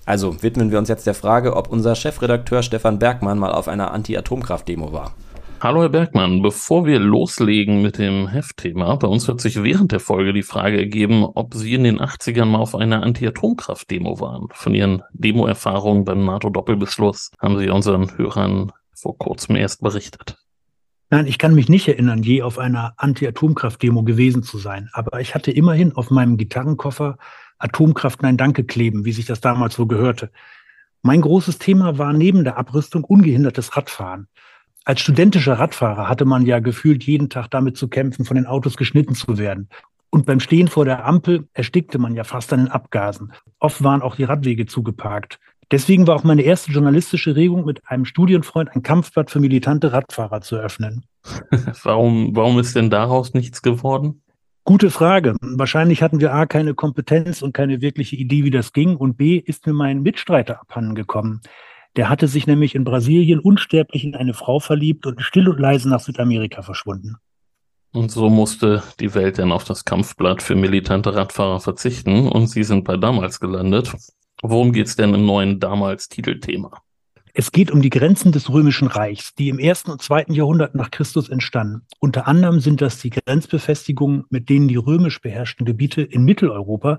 Also 0.06 0.42
widmen 0.42 0.70
wir 0.70 0.78
uns 0.78 0.88
jetzt 0.88 1.06
der 1.06 1.14
Frage, 1.14 1.56
ob 1.56 1.68
unser 1.68 1.94
Chefredakteur 1.94 2.62
Stefan 2.62 2.98
Bergmann 2.98 3.38
mal 3.38 3.52
auf 3.52 3.68
einer 3.68 3.90
Anti-Atomkraft-Demo 3.90 4.92
war. 4.92 5.14
Hallo 5.62 5.82
Herr 5.82 5.90
Bergmann, 5.90 6.40
bevor 6.40 6.86
wir 6.86 6.98
loslegen 6.98 7.82
mit 7.82 7.98
dem 7.98 8.28
Heftthema, 8.28 8.96
bei 8.96 9.06
uns 9.06 9.28
wird 9.28 9.42
sich 9.42 9.62
während 9.62 9.92
der 9.92 10.00
Folge 10.00 10.32
die 10.32 10.42
Frage 10.42 10.78
ergeben, 10.78 11.22
ob 11.22 11.52
Sie 11.52 11.74
in 11.74 11.84
den 11.84 12.00
80ern 12.00 12.46
mal 12.46 12.60
auf 12.60 12.74
einer 12.74 13.02
Anti-Atomkraft-Demo 13.02 14.20
waren. 14.20 14.48
Von 14.54 14.74
Ihren 14.74 15.02
Demo-Erfahrungen 15.12 16.06
beim 16.06 16.24
NATO-Doppelbeschluss 16.24 17.32
haben 17.38 17.58
Sie 17.58 17.68
unseren 17.68 18.16
Hörern 18.16 18.72
vor 18.94 19.18
kurzem 19.18 19.54
erst 19.56 19.82
berichtet. 19.82 20.38
Nein, 21.10 21.26
ich 21.26 21.36
kann 21.36 21.54
mich 21.54 21.68
nicht 21.68 21.88
erinnern, 21.88 22.22
je 22.22 22.40
auf 22.40 22.58
einer 22.58 22.94
Anti-Atomkraft-Demo 22.96 24.02
gewesen 24.02 24.42
zu 24.42 24.56
sein. 24.56 24.88
Aber 24.94 25.20
ich 25.20 25.34
hatte 25.34 25.50
immerhin 25.50 25.94
auf 25.94 26.10
meinem 26.10 26.38
Gitarrenkoffer 26.38 27.18
Atomkraft 27.58 28.22
Nein 28.22 28.38
Danke 28.38 28.64
kleben, 28.64 29.04
wie 29.04 29.12
sich 29.12 29.26
das 29.26 29.42
damals 29.42 29.74
so 29.74 29.86
gehörte. 29.86 30.30
Mein 31.02 31.20
großes 31.20 31.58
Thema 31.58 31.98
war 31.98 32.14
neben 32.14 32.44
der 32.44 32.56
Abrüstung 32.56 33.04
ungehindertes 33.04 33.76
Radfahren. 33.76 34.28
Als 34.84 35.00
studentischer 35.00 35.58
Radfahrer 35.58 36.08
hatte 36.08 36.24
man 36.24 36.46
ja 36.46 36.58
gefühlt 36.58 37.04
jeden 37.04 37.28
Tag 37.28 37.48
damit 37.50 37.76
zu 37.76 37.88
kämpfen, 37.88 38.24
von 38.24 38.36
den 38.36 38.46
Autos 38.46 38.76
geschnitten 38.76 39.14
zu 39.14 39.38
werden. 39.38 39.68
Und 40.10 40.26
beim 40.26 40.40
Stehen 40.40 40.68
vor 40.68 40.84
der 40.84 41.04
Ampel 41.04 41.48
erstickte 41.52 41.98
man 41.98 42.14
ja 42.14 42.24
fast 42.24 42.52
an 42.52 42.64
den 42.64 42.68
Abgasen. 42.68 43.32
Oft 43.60 43.84
waren 43.84 44.02
auch 44.02 44.16
die 44.16 44.24
Radwege 44.24 44.66
zugeparkt. 44.66 45.38
Deswegen 45.70 46.06
war 46.08 46.16
auch 46.16 46.24
meine 46.24 46.42
erste 46.42 46.72
journalistische 46.72 47.36
Regung, 47.36 47.64
mit 47.64 47.82
einem 47.86 48.04
Studienfreund 48.04 48.74
ein 48.74 48.82
Kampfblatt 48.82 49.30
für 49.30 49.38
militante 49.38 49.92
Radfahrer 49.92 50.40
zu 50.40 50.56
öffnen. 50.56 51.04
warum, 51.84 52.34
warum 52.34 52.58
ist 52.58 52.74
denn 52.74 52.90
daraus 52.90 53.34
nichts 53.34 53.62
geworden? 53.62 54.22
Gute 54.64 54.90
Frage. 54.90 55.36
Wahrscheinlich 55.40 56.02
hatten 56.02 56.20
wir 56.20 56.34
A, 56.34 56.46
keine 56.46 56.74
Kompetenz 56.74 57.42
und 57.42 57.52
keine 57.52 57.80
wirkliche 57.80 58.16
Idee, 58.16 58.44
wie 58.44 58.50
das 58.50 58.72
ging. 58.72 58.96
Und 58.96 59.16
B, 59.16 59.36
ist 59.36 59.66
mir 59.66 59.72
mein 59.72 60.02
Mitstreiter 60.02 60.60
abhanden 60.60 60.94
gekommen. 60.94 61.40
Der 61.96 62.08
hatte 62.08 62.28
sich 62.28 62.46
nämlich 62.46 62.74
in 62.74 62.84
Brasilien 62.84 63.40
unsterblich 63.40 64.04
in 64.04 64.14
eine 64.14 64.34
Frau 64.34 64.60
verliebt 64.60 65.06
und 65.06 65.20
still 65.22 65.48
und 65.48 65.58
leise 65.58 65.88
nach 65.88 66.00
Südamerika 66.00 66.62
verschwunden. 66.62 67.16
Und 67.92 68.12
so 68.12 68.30
musste 68.30 68.82
die 69.00 69.14
Welt 69.14 69.38
dann 69.38 69.50
auf 69.50 69.64
das 69.64 69.84
Kampfblatt 69.84 70.42
für 70.42 70.54
militante 70.54 71.14
Radfahrer 71.14 71.58
verzichten 71.58 72.28
und 72.28 72.46
sie 72.46 72.62
sind 72.62 72.84
bei 72.84 72.96
damals 72.96 73.40
gelandet. 73.40 73.92
Worum 74.42 74.72
geht 74.72 74.86
es 74.86 74.96
denn 74.96 75.12
im 75.12 75.26
neuen 75.26 75.58
damals 75.58 76.08
Titelthema? 76.08 76.70
Es 77.34 77.52
geht 77.52 77.70
um 77.70 77.82
die 77.82 77.90
Grenzen 77.90 78.32
des 78.32 78.50
Römischen 78.50 78.88
Reichs, 78.88 79.34
die 79.34 79.48
im 79.48 79.58
ersten 79.58 79.90
und 79.90 80.02
zweiten 80.02 80.32
Jahrhundert 80.32 80.74
nach 80.74 80.90
Christus 80.90 81.28
entstanden. 81.28 81.82
Unter 82.00 82.26
anderem 82.26 82.60
sind 82.60 82.80
das 82.80 82.98
die 82.98 83.10
Grenzbefestigungen, 83.10 84.24
mit 84.30 84.48
denen 84.48 84.68
die 84.68 84.76
römisch 84.76 85.20
beherrschten 85.20 85.64
Gebiete 85.66 86.02
in 86.02 86.24
Mitteleuropa 86.24 86.98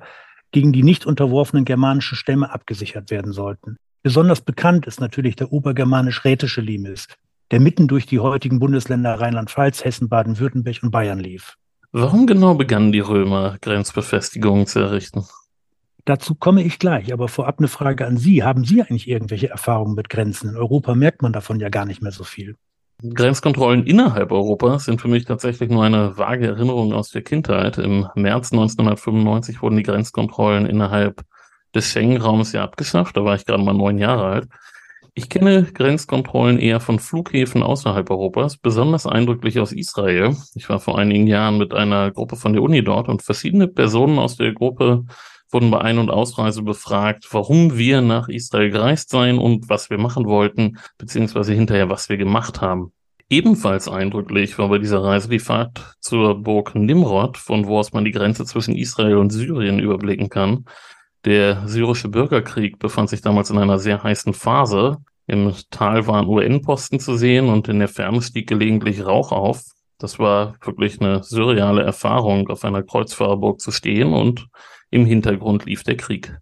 gegen 0.52 0.72
die 0.74 0.84
nicht 0.84 1.06
unterworfenen 1.06 1.66
germanischen 1.66 2.18
Stämme 2.18 2.52
abgesichert 2.52 3.12
werden 3.12 3.34
sollten. 3.34 3.78
Besonders 4.04 4.42
bekannt 4.42 4.88
ist 4.88 5.00
natürlich 5.00 5.36
der 5.36 5.54
obergermanisch-rätische 5.54 6.62
Limes, 6.62 7.08
der 7.52 7.60
mitten 7.60 7.88
durch 7.88 8.08
die 8.08 8.20
heutigen 8.20 8.60
Bundesländer 8.60 9.20
Rheinland-Pfalz, 9.22 9.84
Hessen, 9.84 10.10
Baden-Württemberg 10.10 10.78
und 10.82 10.90
Bayern 10.90 11.20
lief. 11.20 11.58
Warum 11.92 12.26
genau 12.26 12.56
begannen 12.56 12.92
die 12.92 13.00
Römer 13.00 13.58
Grenzbefestigungen 13.62 14.66
zu 14.66 14.80
errichten? 14.80 15.26
Dazu 16.06 16.34
komme 16.34 16.64
ich 16.64 16.80
gleich, 16.80 17.14
aber 17.14 17.28
vorab 17.28 17.60
eine 17.60 17.68
Frage 17.68 18.08
an 18.08 18.18
Sie. 18.18 18.44
Haben 18.44 18.64
Sie 18.64 18.82
eigentlich 18.82 19.08
irgendwelche 19.08 19.50
Erfahrungen 19.50 19.94
mit 19.94 20.10
Grenzen? 20.10 20.50
In 20.50 20.58
Europa 20.58 20.96
merkt 20.96 21.22
man 21.22 21.34
davon 21.34 21.60
ja 21.60 21.70
gar 21.70 21.86
nicht 21.86 22.02
mehr 22.02 22.12
so 22.12 22.24
viel. 22.24 22.56
Grenzkontrollen 23.04 23.86
innerhalb 23.86 24.32
Europas 24.32 24.86
sind 24.86 25.02
für 25.02 25.08
mich 25.08 25.26
tatsächlich 25.26 25.70
nur 25.70 25.84
eine 25.84 26.18
vage 26.18 26.48
Erinnerung 26.48 26.94
aus 26.94 27.10
der 27.10 27.24
Kindheit. 27.24 27.78
Im 27.78 28.08
März 28.16 28.52
1995 28.52 29.62
wurden 29.62 29.78
die 29.78 29.84
Grenzkontrollen 29.84 30.66
innerhalb 30.66 31.22
des 31.76 31.92
Schengen-Raums 31.92 32.54
ja 32.54 32.64
abgeschafft. 32.64 33.18
Da 33.18 33.24
war 33.24 33.36
ich 33.36 33.46
gerade 33.46 33.64
mal 33.64 33.74
neun 33.74 33.98
Jahre 33.98 34.26
alt. 34.26 34.48
Ich 35.14 35.28
kenne 35.28 35.64
Grenzkontrollen 35.64 36.58
eher 36.58 36.80
von 36.80 36.98
Flughäfen 36.98 37.64
außerhalb 37.64 38.10
Europas, 38.10 38.56
besonders 38.56 39.06
eindrücklich 39.06 39.60
aus 39.60 39.74
Israel. 39.74 40.38
Ich 40.56 40.70
war 40.70 40.80
vor 40.80 40.98
einigen 40.98 41.28
Jahren 41.28 41.58
mit 41.58 41.74
einer 41.74 42.12
Gruppe 42.12 42.38
von 42.38 42.54
der 42.54 42.62
Uni 42.62 42.82
dort 42.82 43.10
und 43.10 43.22
verschiedene 43.22 43.68
Personen 43.68 44.20
aus 44.20 44.38
der 44.38 44.54
Gruppe 44.54 45.04
wurden 45.52 45.70
bei 45.70 45.82
Ein- 45.82 45.98
und 45.98 46.10
Ausreise 46.10 46.62
befragt, 46.64 47.28
warum 47.32 47.78
wir 47.78 48.02
nach 48.02 48.30
Israel 48.30 48.70
gereist 48.70 49.10
seien 49.10 49.38
und 49.38 49.70
was 49.70 49.90
wir 49.90 49.98
machen 49.98 50.26
wollten, 50.26 50.78
beziehungsweise 50.98 51.54
hinterher, 51.54 51.90
was 51.90 52.08
wir 52.08 52.18
gemacht 52.18 52.62
haben. 52.62 52.94
Ebenfalls 53.30 53.88
eindrücklich 53.88 54.58
war 54.58 54.70
bei 54.70 54.78
dieser 54.78 55.04
Reise 55.04 55.30
die 55.30 55.40
Fahrt 55.40 55.96
zur 56.00 56.42
Burg 56.42 56.76
Nimrod, 56.76 57.38
von 57.38 57.66
wo 57.66 57.80
aus 57.80 57.94
man 57.94 58.04
die 58.04 58.12
Grenze 58.12 58.46
zwischen 58.46 58.76
Israel 58.76 59.18
und 59.18 59.30
Syrien 59.30 59.80
überblicken 59.80 60.30
kann. 60.30 60.66
Der 61.26 61.68
syrische 61.68 62.10
Bürgerkrieg 62.10 62.80
befand 62.80 63.10
sich 63.10 63.22
damals 63.22 63.50
in 63.50 63.58
einer 63.58 63.78
sehr 63.78 64.02
heißen 64.02 64.34
Phase. 64.34 64.98
Im 65.28 65.54
Tal 65.70 66.08
waren 66.08 66.28
UN-Posten 66.28 67.00
zu 67.00 67.16
sehen 67.16 67.48
und 67.50 67.68
in 67.68 67.80
der 67.80 67.88
Ferne 67.88 68.22
stieg 68.22 68.48
gelegentlich 68.48 69.06
Rauch 69.06 69.32
auf. 69.32 69.64
Das 70.00 70.18
war 70.18 70.56
wirklich 70.66 71.00
eine 71.00 71.22
surreale 71.22 71.84
Erfahrung, 71.84 72.50
auf 72.50 72.66
einer 72.66 72.82
Kreuzfahrerburg 72.82 73.62
zu 73.62 73.72
stehen 73.72 74.14
und 74.14 74.48
im 74.90 75.06
Hintergrund 75.06 75.66
lief 75.66 75.84
der 75.84 75.96
Krieg. 75.96 76.36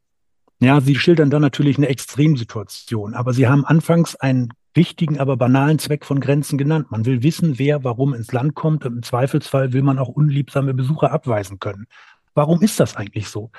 Ja, 0.61 0.79
Sie 0.79 0.95
schildern 0.95 1.29
da 1.29 1.39
natürlich 1.39 1.77
eine 1.77 1.87
Extremsituation, 1.87 3.13
aber 3.13 3.33
Sie 3.33 3.47
haben 3.47 3.65
anfangs 3.65 4.15
einen 4.15 4.49
wichtigen, 4.73 5.19
aber 5.19 5.35
banalen 5.35 5.79
Zweck 5.79 6.05
von 6.05 6.21
Grenzen 6.21 6.57
genannt. 6.57 6.87
Man 6.89 7.05
will 7.05 7.21
wissen, 7.21 7.59
wer 7.59 7.83
warum 7.83 8.13
ins 8.13 8.31
Land 8.31 8.55
kommt 8.55 8.85
und 8.85 8.93
im 8.93 9.03
Zweifelsfall 9.03 9.73
will 9.73 9.81
man 9.81 9.99
auch 9.99 10.09
unliebsame 10.09 10.73
Besucher 10.73 11.11
abweisen 11.11 11.59
können. 11.59 11.87
Warum 12.33 12.61
ist 12.61 12.79
das 12.79 12.95
eigentlich 12.95 13.27
so? 13.27 13.51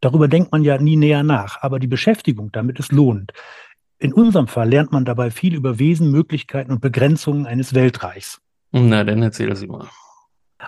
Darüber 0.00 0.28
denkt 0.28 0.52
man 0.52 0.62
ja 0.62 0.78
nie 0.78 0.96
näher 0.96 1.22
nach, 1.22 1.62
aber 1.62 1.78
die 1.78 1.86
Beschäftigung 1.86 2.50
damit 2.52 2.78
ist 2.78 2.92
lohnend. 2.92 3.32
In 3.98 4.12
unserem 4.12 4.46
Fall 4.46 4.68
lernt 4.68 4.92
man 4.92 5.04
dabei 5.04 5.30
viel 5.30 5.54
über 5.54 5.78
Wesen, 5.78 6.10
Möglichkeiten 6.10 6.70
und 6.70 6.80
Begrenzungen 6.80 7.46
eines 7.46 7.74
Weltreichs. 7.74 8.40
Na, 8.70 9.02
dann 9.02 9.22
erzähl 9.22 9.54
Sie 9.56 9.66
mal. 9.66 9.88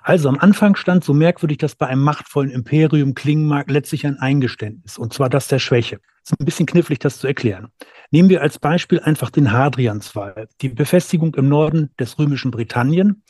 Also 0.03 0.29
am 0.29 0.39
Anfang 0.39 0.77
stand, 0.77 1.05
so 1.05 1.13
merkwürdig 1.13 1.59
das 1.59 1.75
bei 1.75 1.87
einem 1.87 2.03
machtvollen 2.03 2.51
Imperium 2.51 3.15
klingen 3.15 3.47
mag, 3.47 3.71
letztlich 3.71 4.07
ein 4.07 4.19
Eingeständnis, 4.19 4.99
und 4.99 5.13
zwar 5.13 5.29
das 5.29 5.49
der 5.49 5.59
Schwäche. 5.59 6.01
Es 6.25 6.31
ist 6.31 6.41
ein 6.41 6.45
bisschen 6.45 6.67
knifflig, 6.67 7.01
das 7.01 7.19
zu 7.19 7.27
erklären. 7.27 7.69
Nehmen 8.11 8.29
wir 8.29 8.41
als 8.41 8.59
Beispiel 8.59 9.01
einfach 9.01 9.31
den 9.31 9.53
Hadrianswall, 9.53 10.49
die 10.61 10.69
Befestigung 10.69 11.35
im 11.35 11.49
Norden 11.49 11.91
des 11.99 12.19
römischen 12.19 12.51
Britannien, 12.51 13.23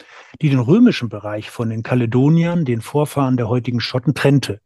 die 0.42 0.50
den 0.50 0.58
römischen 0.58 1.08
Bereich 1.08 1.50
von 1.50 1.70
den 1.70 1.82
Kaledoniern, 1.82 2.64
den 2.64 2.80
Vorfahren 2.80 3.36
der 3.36 3.48
heutigen 3.48 3.80
Schotten, 3.80 4.14
trennte. 4.14 4.60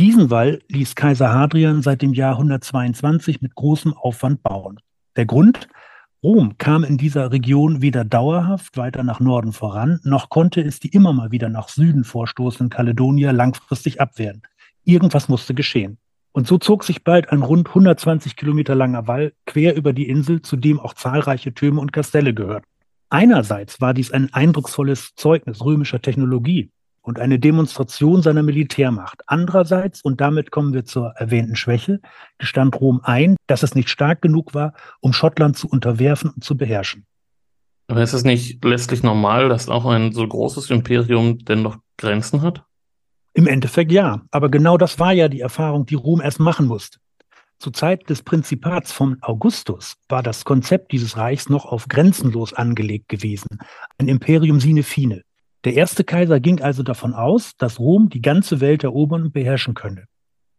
Diesen 0.00 0.28
Wall 0.28 0.60
ließ 0.66 0.96
Kaiser 0.96 1.32
Hadrian 1.32 1.80
seit 1.80 2.02
dem 2.02 2.14
Jahr 2.14 2.32
122 2.32 3.42
mit 3.42 3.54
großem 3.54 3.94
Aufwand 3.94 4.42
bauen. 4.42 4.80
Der 5.14 5.24
Grund? 5.24 5.68
Rom 6.20 6.58
kam 6.58 6.82
in 6.82 6.96
dieser 6.98 7.30
Region 7.30 7.80
weder 7.80 8.04
dauerhaft 8.04 8.76
weiter 8.76 9.04
nach 9.04 9.20
Norden 9.20 9.52
voran, 9.52 10.00
noch 10.02 10.30
konnte 10.30 10.62
es 10.62 10.80
die 10.80 10.88
immer 10.88 11.12
mal 11.12 11.30
wieder 11.30 11.48
nach 11.48 11.68
Süden 11.68 12.02
vorstoßenden 12.02 12.70
Kaledonier 12.70 13.32
langfristig 13.32 14.00
abwehren. 14.00 14.42
Irgendwas 14.82 15.28
musste 15.28 15.54
geschehen. 15.54 15.98
Und 16.32 16.48
so 16.48 16.58
zog 16.58 16.82
sich 16.82 17.04
bald 17.04 17.30
ein 17.30 17.42
rund 17.42 17.68
120 17.68 18.34
Kilometer 18.34 18.74
langer 18.74 19.06
Wall 19.06 19.32
quer 19.46 19.76
über 19.76 19.92
die 19.92 20.08
Insel, 20.08 20.42
zu 20.42 20.56
dem 20.56 20.80
auch 20.80 20.94
zahlreiche 20.94 21.54
Türme 21.54 21.80
und 21.80 21.92
Kastelle 21.92 22.34
gehörten. 22.34 22.66
Einerseits 23.10 23.80
war 23.80 23.94
dies 23.94 24.10
ein 24.10 24.34
eindrucksvolles 24.34 25.14
Zeugnis 25.14 25.64
römischer 25.64 26.02
Technologie, 26.02 26.72
und 27.04 27.20
eine 27.20 27.38
Demonstration 27.38 28.22
seiner 28.22 28.42
Militärmacht. 28.42 29.22
Andererseits, 29.26 30.02
und 30.02 30.20
damit 30.20 30.50
kommen 30.50 30.72
wir 30.72 30.84
zur 30.86 31.10
erwähnten 31.16 31.54
Schwäche, 31.54 32.00
gestand 32.38 32.80
Rom 32.80 33.00
ein, 33.04 33.36
dass 33.46 33.62
es 33.62 33.74
nicht 33.74 33.90
stark 33.90 34.22
genug 34.22 34.54
war, 34.54 34.72
um 35.00 35.12
Schottland 35.12 35.56
zu 35.56 35.68
unterwerfen 35.68 36.30
und 36.30 36.42
zu 36.42 36.56
beherrschen. 36.56 37.06
Aber 37.88 38.02
ist 38.02 38.14
es 38.14 38.24
nicht 38.24 38.64
letztlich 38.64 39.02
normal, 39.02 39.50
dass 39.50 39.68
auch 39.68 39.84
ein 39.84 40.12
so 40.12 40.26
großes 40.26 40.70
Imperium 40.70 41.38
dennoch 41.44 41.76
Grenzen 41.98 42.40
hat? 42.40 42.64
Im 43.34 43.46
Endeffekt 43.46 43.92
ja, 43.92 44.22
aber 44.30 44.48
genau 44.48 44.78
das 44.78 44.98
war 44.98 45.12
ja 45.12 45.28
die 45.28 45.40
Erfahrung, 45.40 45.84
die 45.84 45.96
Rom 45.96 46.22
erst 46.22 46.40
machen 46.40 46.66
musste. 46.66 46.98
Zur 47.58 47.74
Zeit 47.74 48.08
des 48.08 48.22
Prinzipats 48.22 48.92
von 48.92 49.18
Augustus 49.20 49.96
war 50.08 50.22
das 50.22 50.44
Konzept 50.44 50.92
dieses 50.92 51.18
Reichs 51.18 51.50
noch 51.50 51.66
auf 51.66 51.86
grenzenlos 51.88 52.54
angelegt 52.54 53.10
gewesen, 53.10 53.58
ein 53.98 54.08
Imperium 54.08 54.58
sine 54.60 54.82
fine. 54.82 55.22
Der 55.64 55.74
erste 55.74 56.04
Kaiser 56.04 56.40
ging 56.40 56.60
also 56.60 56.82
davon 56.82 57.14
aus, 57.14 57.56
dass 57.56 57.80
Rom 57.80 58.10
die 58.10 58.20
ganze 58.20 58.60
Welt 58.60 58.84
erobern 58.84 59.22
und 59.22 59.32
beherrschen 59.32 59.74
könne. 59.74 60.04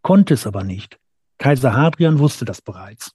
Konnte 0.02 0.34
es 0.34 0.48
aber 0.48 0.64
nicht. 0.64 0.98
Kaiser 1.38 1.76
Hadrian 1.76 2.20
wusste 2.20 2.46
das 2.46 2.62
bereits. 2.62 3.12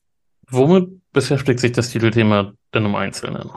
Womit 0.48 0.88
beschäftigt 1.12 1.60
sich 1.60 1.72
das 1.72 1.90
Titelthema 1.90 2.52
denn 2.74 2.84
im 2.84 2.94
Einzelnen? 2.94 3.50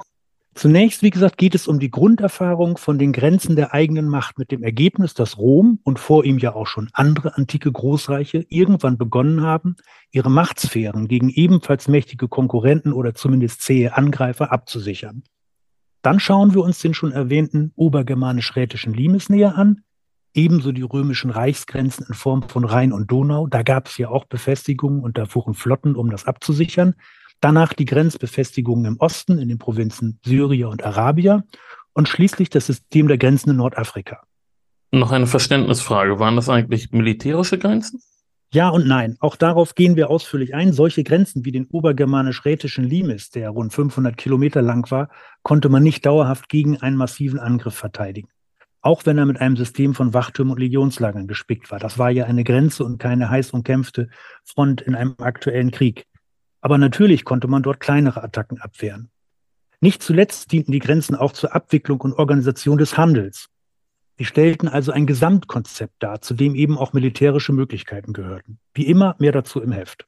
Zunächst, 0.55 1.01
wie 1.01 1.09
gesagt, 1.09 1.38
geht 1.38 1.55
es 1.55 1.67
um 1.67 1.79
die 1.79 1.89
Grunderfahrung 1.89 2.77
von 2.77 2.99
den 2.99 3.11
Grenzen 3.11 3.55
der 3.55 3.73
eigenen 3.73 4.07
Macht 4.07 4.38
mit 4.38 4.51
dem 4.51 4.61
Ergebnis, 4.61 5.15
dass 5.15 5.39
Rom 5.39 5.79
und 5.84 5.97
vor 5.97 6.25
ihm 6.25 6.38
ja 6.38 6.53
auch 6.53 6.67
schon 6.67 6.89
andere 6.93 7.36
antike 7.36 7.71
Großreiche 7.71 8.45
irgendwann 8.49 8.99
begonnen 8.99 9.41
haben, 9.41 9.75
ihre 10.11 10.29
Machtsphären 10.29 11.07
gegen 11.07 11.29
ebenfalls 11.29 11.88
mächtige 11.88 12.27
Konkurrenten 12.27 12.93
oder 12.93 13.15
zumindest 13.15 13.61
zähe 13.61 13.97
Angreifer 13.97 14.51
abzusichern. 14.51 15.23
Dann 16.04 16.20
schauen 16.20 16.54
wir 16.54 16.62
uns 16.62 16.80
den 16.80 16.93
schon 16.93 17.14
erwähnten 17.14 17.72
obergermanisch-rätischen 17.76 18.93
Limes 18.93 19.30
näher 19.30 19.58
an, 19.58 19.82
ebenso 20.34 20.74
die 20.74 20.82
römischen 20.82 21.32
Reichsgrenzen 21.32 22.06
in 22.08 22.14
Form 22.14 22.43
von 22.43 22.66
Rhein 22.66 22.91
und 22.91 23.10
Donau. 23.10 23.47
Da 23.47 23.64
gab 23.64 23.88
es 23.88 23.97
ja 23.97 24.10
auch 24.10 24.26
Befestigungen 24.26 25.01
und 25.01 25.18
da 25.18 25.26
fuhren 25.26 25.54
Flotten, 25.54 25.95
um 25.95 26.10
das 26.10 26.26
abzusichern. 26.26 26.95
Danach 27.39 27.74
die 27.74 27.86
Grenzbefestigungen 27.86 28.86
im 28.86 28.97
Osten 28.99 29.38
in 29.39 29.47
den 29.47 29.58
Provinzen 29.58 30.20
Syria 30.26 30.68
und 30.68 30.84
Arabia 30.84 31.43
und 31.93 32.10
schließlich 32.10 32.49
das 32.49 32.68
System 32.68 33.08
der 33.08 33.18
Grenzen 33.18 33.51
in 33.51 33.58
Nordafrika. 33.58 34.24
Noch 34.91 35.12
eine 35.12 35.28
Verständnisfrage. 35.28 36.20
Waren 36.20 36.36
das 36.36 36.49
eigentlich 36.49 36.91
militärische 36.91 37.58
Grenzen? 37.58 38.01
Ja 38.54 38.70
und 38.70 38.86
nein. 38.86 39.18
Auch 39.20 39.36
darauf 39.36 39.74
gehen 39.74 39.95
wir 39.95 40.12
ausführlich 40.12 40.54
ein. 40.54 40.74
Solche 40.74 41.04
Grenzen 41.04 41.43
wie 41.43 41.51
den 41.51 41.66
obergermanisch-rätischen 41.66 42.84
Limes, 42.84 43.32
der 43.32 43.49
rund 43.49 43.74
500 43.74 44.16
Kilometer 44.16 44.62
lang 44.62 44.91
war, 44.91 45.10
konnte 45.41 45.70
man 45.70 45.82
nicht 45.82 46.06
dauerhaft 46.06 46.49
gegen 46.49 46.78
einen 46.80 46.95
massiven 46.95 47.39
Angriff 47.39 47.74
verteidigen. 47.74 48.30
Auch 48.82 49.08
wenn 49.08 49.18
er 49.18 49.26
mit 49.26 49.41
einem 49.41 49.58
System 49.58 49.95
von 49.95 50.14
Wachtürmen 50.14 50.51
und 50.51 50.60
Legionslagern 50.60 51.28
gespickt 51.28 51.72
war. 51.72 51.80
Das 51.80 51.97
war 51.97 52.12
ja 52.12 52.26
eine 52.26 52.43
Grenze 52.43 52.84
und 52.84 52.99
keine 52.99 53.28
heiß 53.28 53.49
umkämpfte 53.51 54.10
Front 54.43 54.82
in 54.82 54.93
einem 54.93 55.16
aktuellen 55.18 55.72
Krieg. 55.72 56.06
Aber 56.62 56.78
natürlich 56.78 57.26
konnte 57.26 57.47
man 57.47 57.64
dort 57.64 57.80
kleinere 57.80 58.24
Attacken 58.24 58.62
abwehren. 58.62 59.10
Nicht 59.82 60.04
zuletzt 60.04 60.51
dienten 60.51 60.74
die 60.74 60.80
Grenzen 60.80 61.16
auch 61.16 61.32
zur 61.32 61.56
Abwicklung 61.56 62.01
und 62.01 62.14
Organisation 62.14 62.78
des 62.78 62.99
Handels. 62.99 63.49
Sie 64.18 64.26
stellten 64.26 64.68
also 64.68 64.91
ein 64.91 65.07
Gesamtkonzept 65.07 65.95
dar, 65.99 66.22
zu 66.22 66.34
dem 66.34 66.55
eben 66.55 66.78
auch 66.78 66.93
militärische 66.93 67.53
Möglichkeiten 67.53 68.14
gehörten. 68.14 68.59
Wie 68.74 68.86
immer 68.86 69.16
mehr 69.20 69.32
dazu 69.32 69.61
im 69.61 69.72
Heft. 69.72 70.05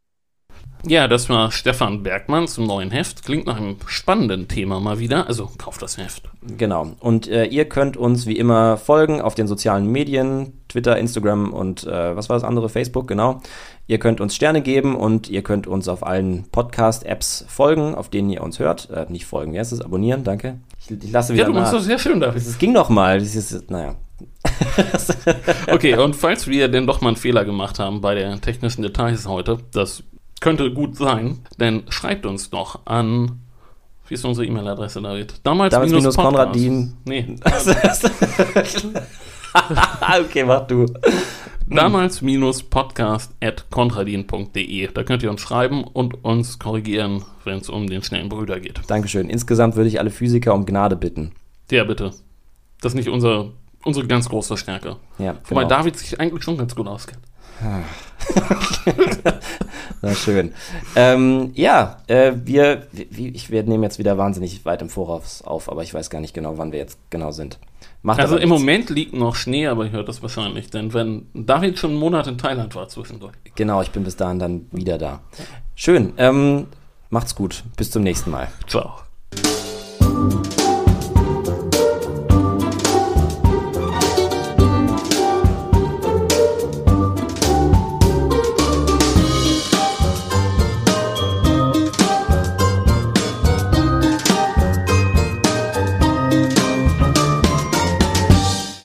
Ja, 0.87 1.07
das 1.07 1.29
war 1.29 1.51
Stefan 1.51 2.03
Bergmann 2.03 2.47
zum 2.47 2.67
neuen 2.67 2.91
Heft. 2.91 3.25
Klingt 3.25 3.47
nach 3.47 3.57
einem 3.57 3.77
spannenden 3.87 4.47
Thema 4.47 4.79
mal 4.79 4.99
wieder. 4.99 5.25
Also 5.25 5.49
kauft 5.57 5.81
das 5.81 5.97
Heft. 5.97 6.29
Genau. 6.43 6.91
Und 6.99 7.27
äh, 7.27 7.45
ihr 7.45 7.65
könnt 7.65 7.97
uns 7.97 8.27
wie 8.27 8.37
immer 8.37 8.77
folgen 8.77 9.19
auf 9.19 9.33
den 9.33 9.47
sozialen 9.47 9.87
Medien, 9.91 10.61
Twitter, 10.67 10.97
Instagram 10.97 11.53
und 11.53 11.85
äh, 11.85 12.15
was 12.15 12.29
war 12.29 12.35
das 12.35 12.43
andere? 12.43 12.69
Facebook, 12.69 13.07
genau. 13.07 13.41
Ihr 13.87 13.97
könnt 13.97 14.21
uns 14.21 14.35
Sterne 14.35 14.61
geben 14.61 14.95
und 14.95 15.27
ihr 15.27 15.41
könnt 15.41 15.65
uns 15.65 15.87
auf 15.87 16.05
allen 16.05 16.43
Podcast-Apps 16.51 17.45
folgen, 17.47 17.95
auf 17.95 18.09
denen 18.09 18.29
ihr 18.29 18.43
uns 18.43 18.59
hört. 18.59 18.89
Äh, 18.91 19.07
nicht 19.09 19.25
folgen, 19.25 19.53
wie 19.53 19.59
heißt 19.59 19.73
es? 19.73 19.81
Abonnieren, 19.81 20.23
danke. 20.23 20.59
Ich, 20.85 21.03
ich 21.03 21.11
lasse 21.11 21.33
wieder 21.33 21.43
Ja, 21.43 21.49
du 21.49 21.53
machst 21.53 21.73
das 21.73 21.85
sehr 21.85 21.99
schön, 21.99 22.19
David. 22.19 22.41
Es 22.41 22.57
ging 22.57 22.73
noch 22.73 22.89
mal. 22.89 23.19
Das 23.19 23.35
ist, 23.35 23.69
naja. 23.69 23.95
okay, 25.71 25.97
und 25.97 26.15
falls 26.15 26.47
wir 26.47 26.67
denn 26.67 26.87
doch 26.87 27.01
mal 27.01 27.09
einen 27.09 27.17
Fehler 27.17 27.45
gemacht 27.45 27.79
haben 27.79 28.01
bei 28.01 28.15
den 28.15 28.41
technischen 28.41 28.81
Details 28.81 29.27
heute, 29.27 29.59
das 29.71 30.03
könnte 30.39 30.71
gut 30.71 30.95
sein, 30.95 31.39
denn 31.59 31.83
schreibt 31.89 32.25
uns 32.25 32.49
doch 32.49 32.85
an. 32.85 33.41
Wie 34.07 34.13
ist 34.13 34.23
unsere 34.23 34.45
E-Mail-Adresse, 34.45 35.01
David? 35.01 35.33
Damals, 35.43 35.71
Damals 35.71 35.91
minus, 35.91 36.03
minus 36.03 36.15
Konradin. 36.15 36.95
Nee. 37.05 37.37
okay, 40.19 40.43
mach 40.43 40.67
du. 40.67 40.85
Damals 41.67 42.21
minus 42.21 42.61
podcast 42.61 43.33
at 43.41 43.65
kontradin.de. 43.71 44.87
Da 44.93 45.03
könnt 45.03 45.23
ihr 45.23 45.31
uns 45.31 45.41
schreiben 45.41 45.83
und 45.83 46.23
uns 46.23 46.59
korrigieren, 46.59 47.23
wenn 47.43 47.57
es 47.57 47.69
um 47.69 47.87
den 47.87 48.03
schnellen 48.03 48.29
Brüder 48.29 48.59
geht. 48.59 48.81
Dankeschön. 48.87 49.29
Insgesamt 49.29 49.75
würde 49.75 49.89
ich 49.89 49.99
alle 49.99 50.11
Physiker 50.11 50.53
um 50.53 50.67
Gnade 50.67 50.95
bitten. 50.95 51.31
Ja, 51.71 51.83
bitte. 51.83 52.11
Das 52.81 52.91
ist 52.91 52.95
nicht 52.95 53.09
unser, 53.09 53.49
unsere 53.83 54.05
ganz 54.05 54.29
große 54.29 54.57
Stärke. 54.57 54.97
Ja, 55.17 55.37
Wobei 55.49 55.63
genau. 55.63 55.75
David 55.75 55.97
sich 55.97 56.19
eigentlich 56.19 56.43
schon 56.43 56.57
ganz 56.57 56.75
gut 56.75 56.87
auskennt. 56.87 57.21
Na 60.01 60.13
schön. 60.13 60.53
Ähm, 60.95 61.51
ja, 61.55 61.97
äh, 62.05 62.33
wir, 62.43 62.85
wir, 62.91 63.33
ich, 63.33 63.49
wir 63.49 63.63
nehmen 63.63 63.81
jetzt 63.81 63.97
wieder 63.97 64.19
wahnsinnig 64.19 64.65
weit 64.65 64.83
im 64.83 64.89
Voraus 64.89 65.41
auf, 65.41 65.71
aber 65.71 65.81
ich 65.81 65.93
weiß 65.93 66.11
gar 66.11 66.21
nicht 66.21 66.33
genau, 66.35 66.59
wann 66.59 66.71
wir 66.71 66.79
jetzt 66.79 66.99
genau 67.09 67.31
sind. 67.31 67.57
Macht 68.05 68.19
also 68.19 68.37
im 68.37 68.49
Moment 68.49 68.91
liegt 68.91 69.15
noch 69.15 69.33
Schnee, 69.33 69.65
aber 69.65 69.87
ich 69.87 69.91
höre 69.91 70.03
das 70.03 70.21
wahrscheinlich, 70.21 70.69
denn 70.69 70.93
wenn 70.93 71.25
David 71.33 71.79
schon 71.79 71.89
einen 71.89 71.99
Monat 71.99 72.27
in 72.27 72.37
Thailand 72.37 72.75
war 72.75 72.87
zwischendurch. 72.87 73.33
Genau, 73.55 73.81
ich 73.81 73.89
bin 73.89 74.03
bis 74.03 74.15
dahin 74.15 74.37
dann 74.37 74.67
wieder 74.71 74.99
da. 74.99 75.21
Schön. 75.73 76.13
Ähm, 76.17 76.67
macht's 77.09 77.33
gut. 77.33 77.63
Bis 77.77 77.89
zum 77.89 78.03
nächsten 78.03 78.29
Mal. 78.29 78.49
Ciao. 78.67 78.99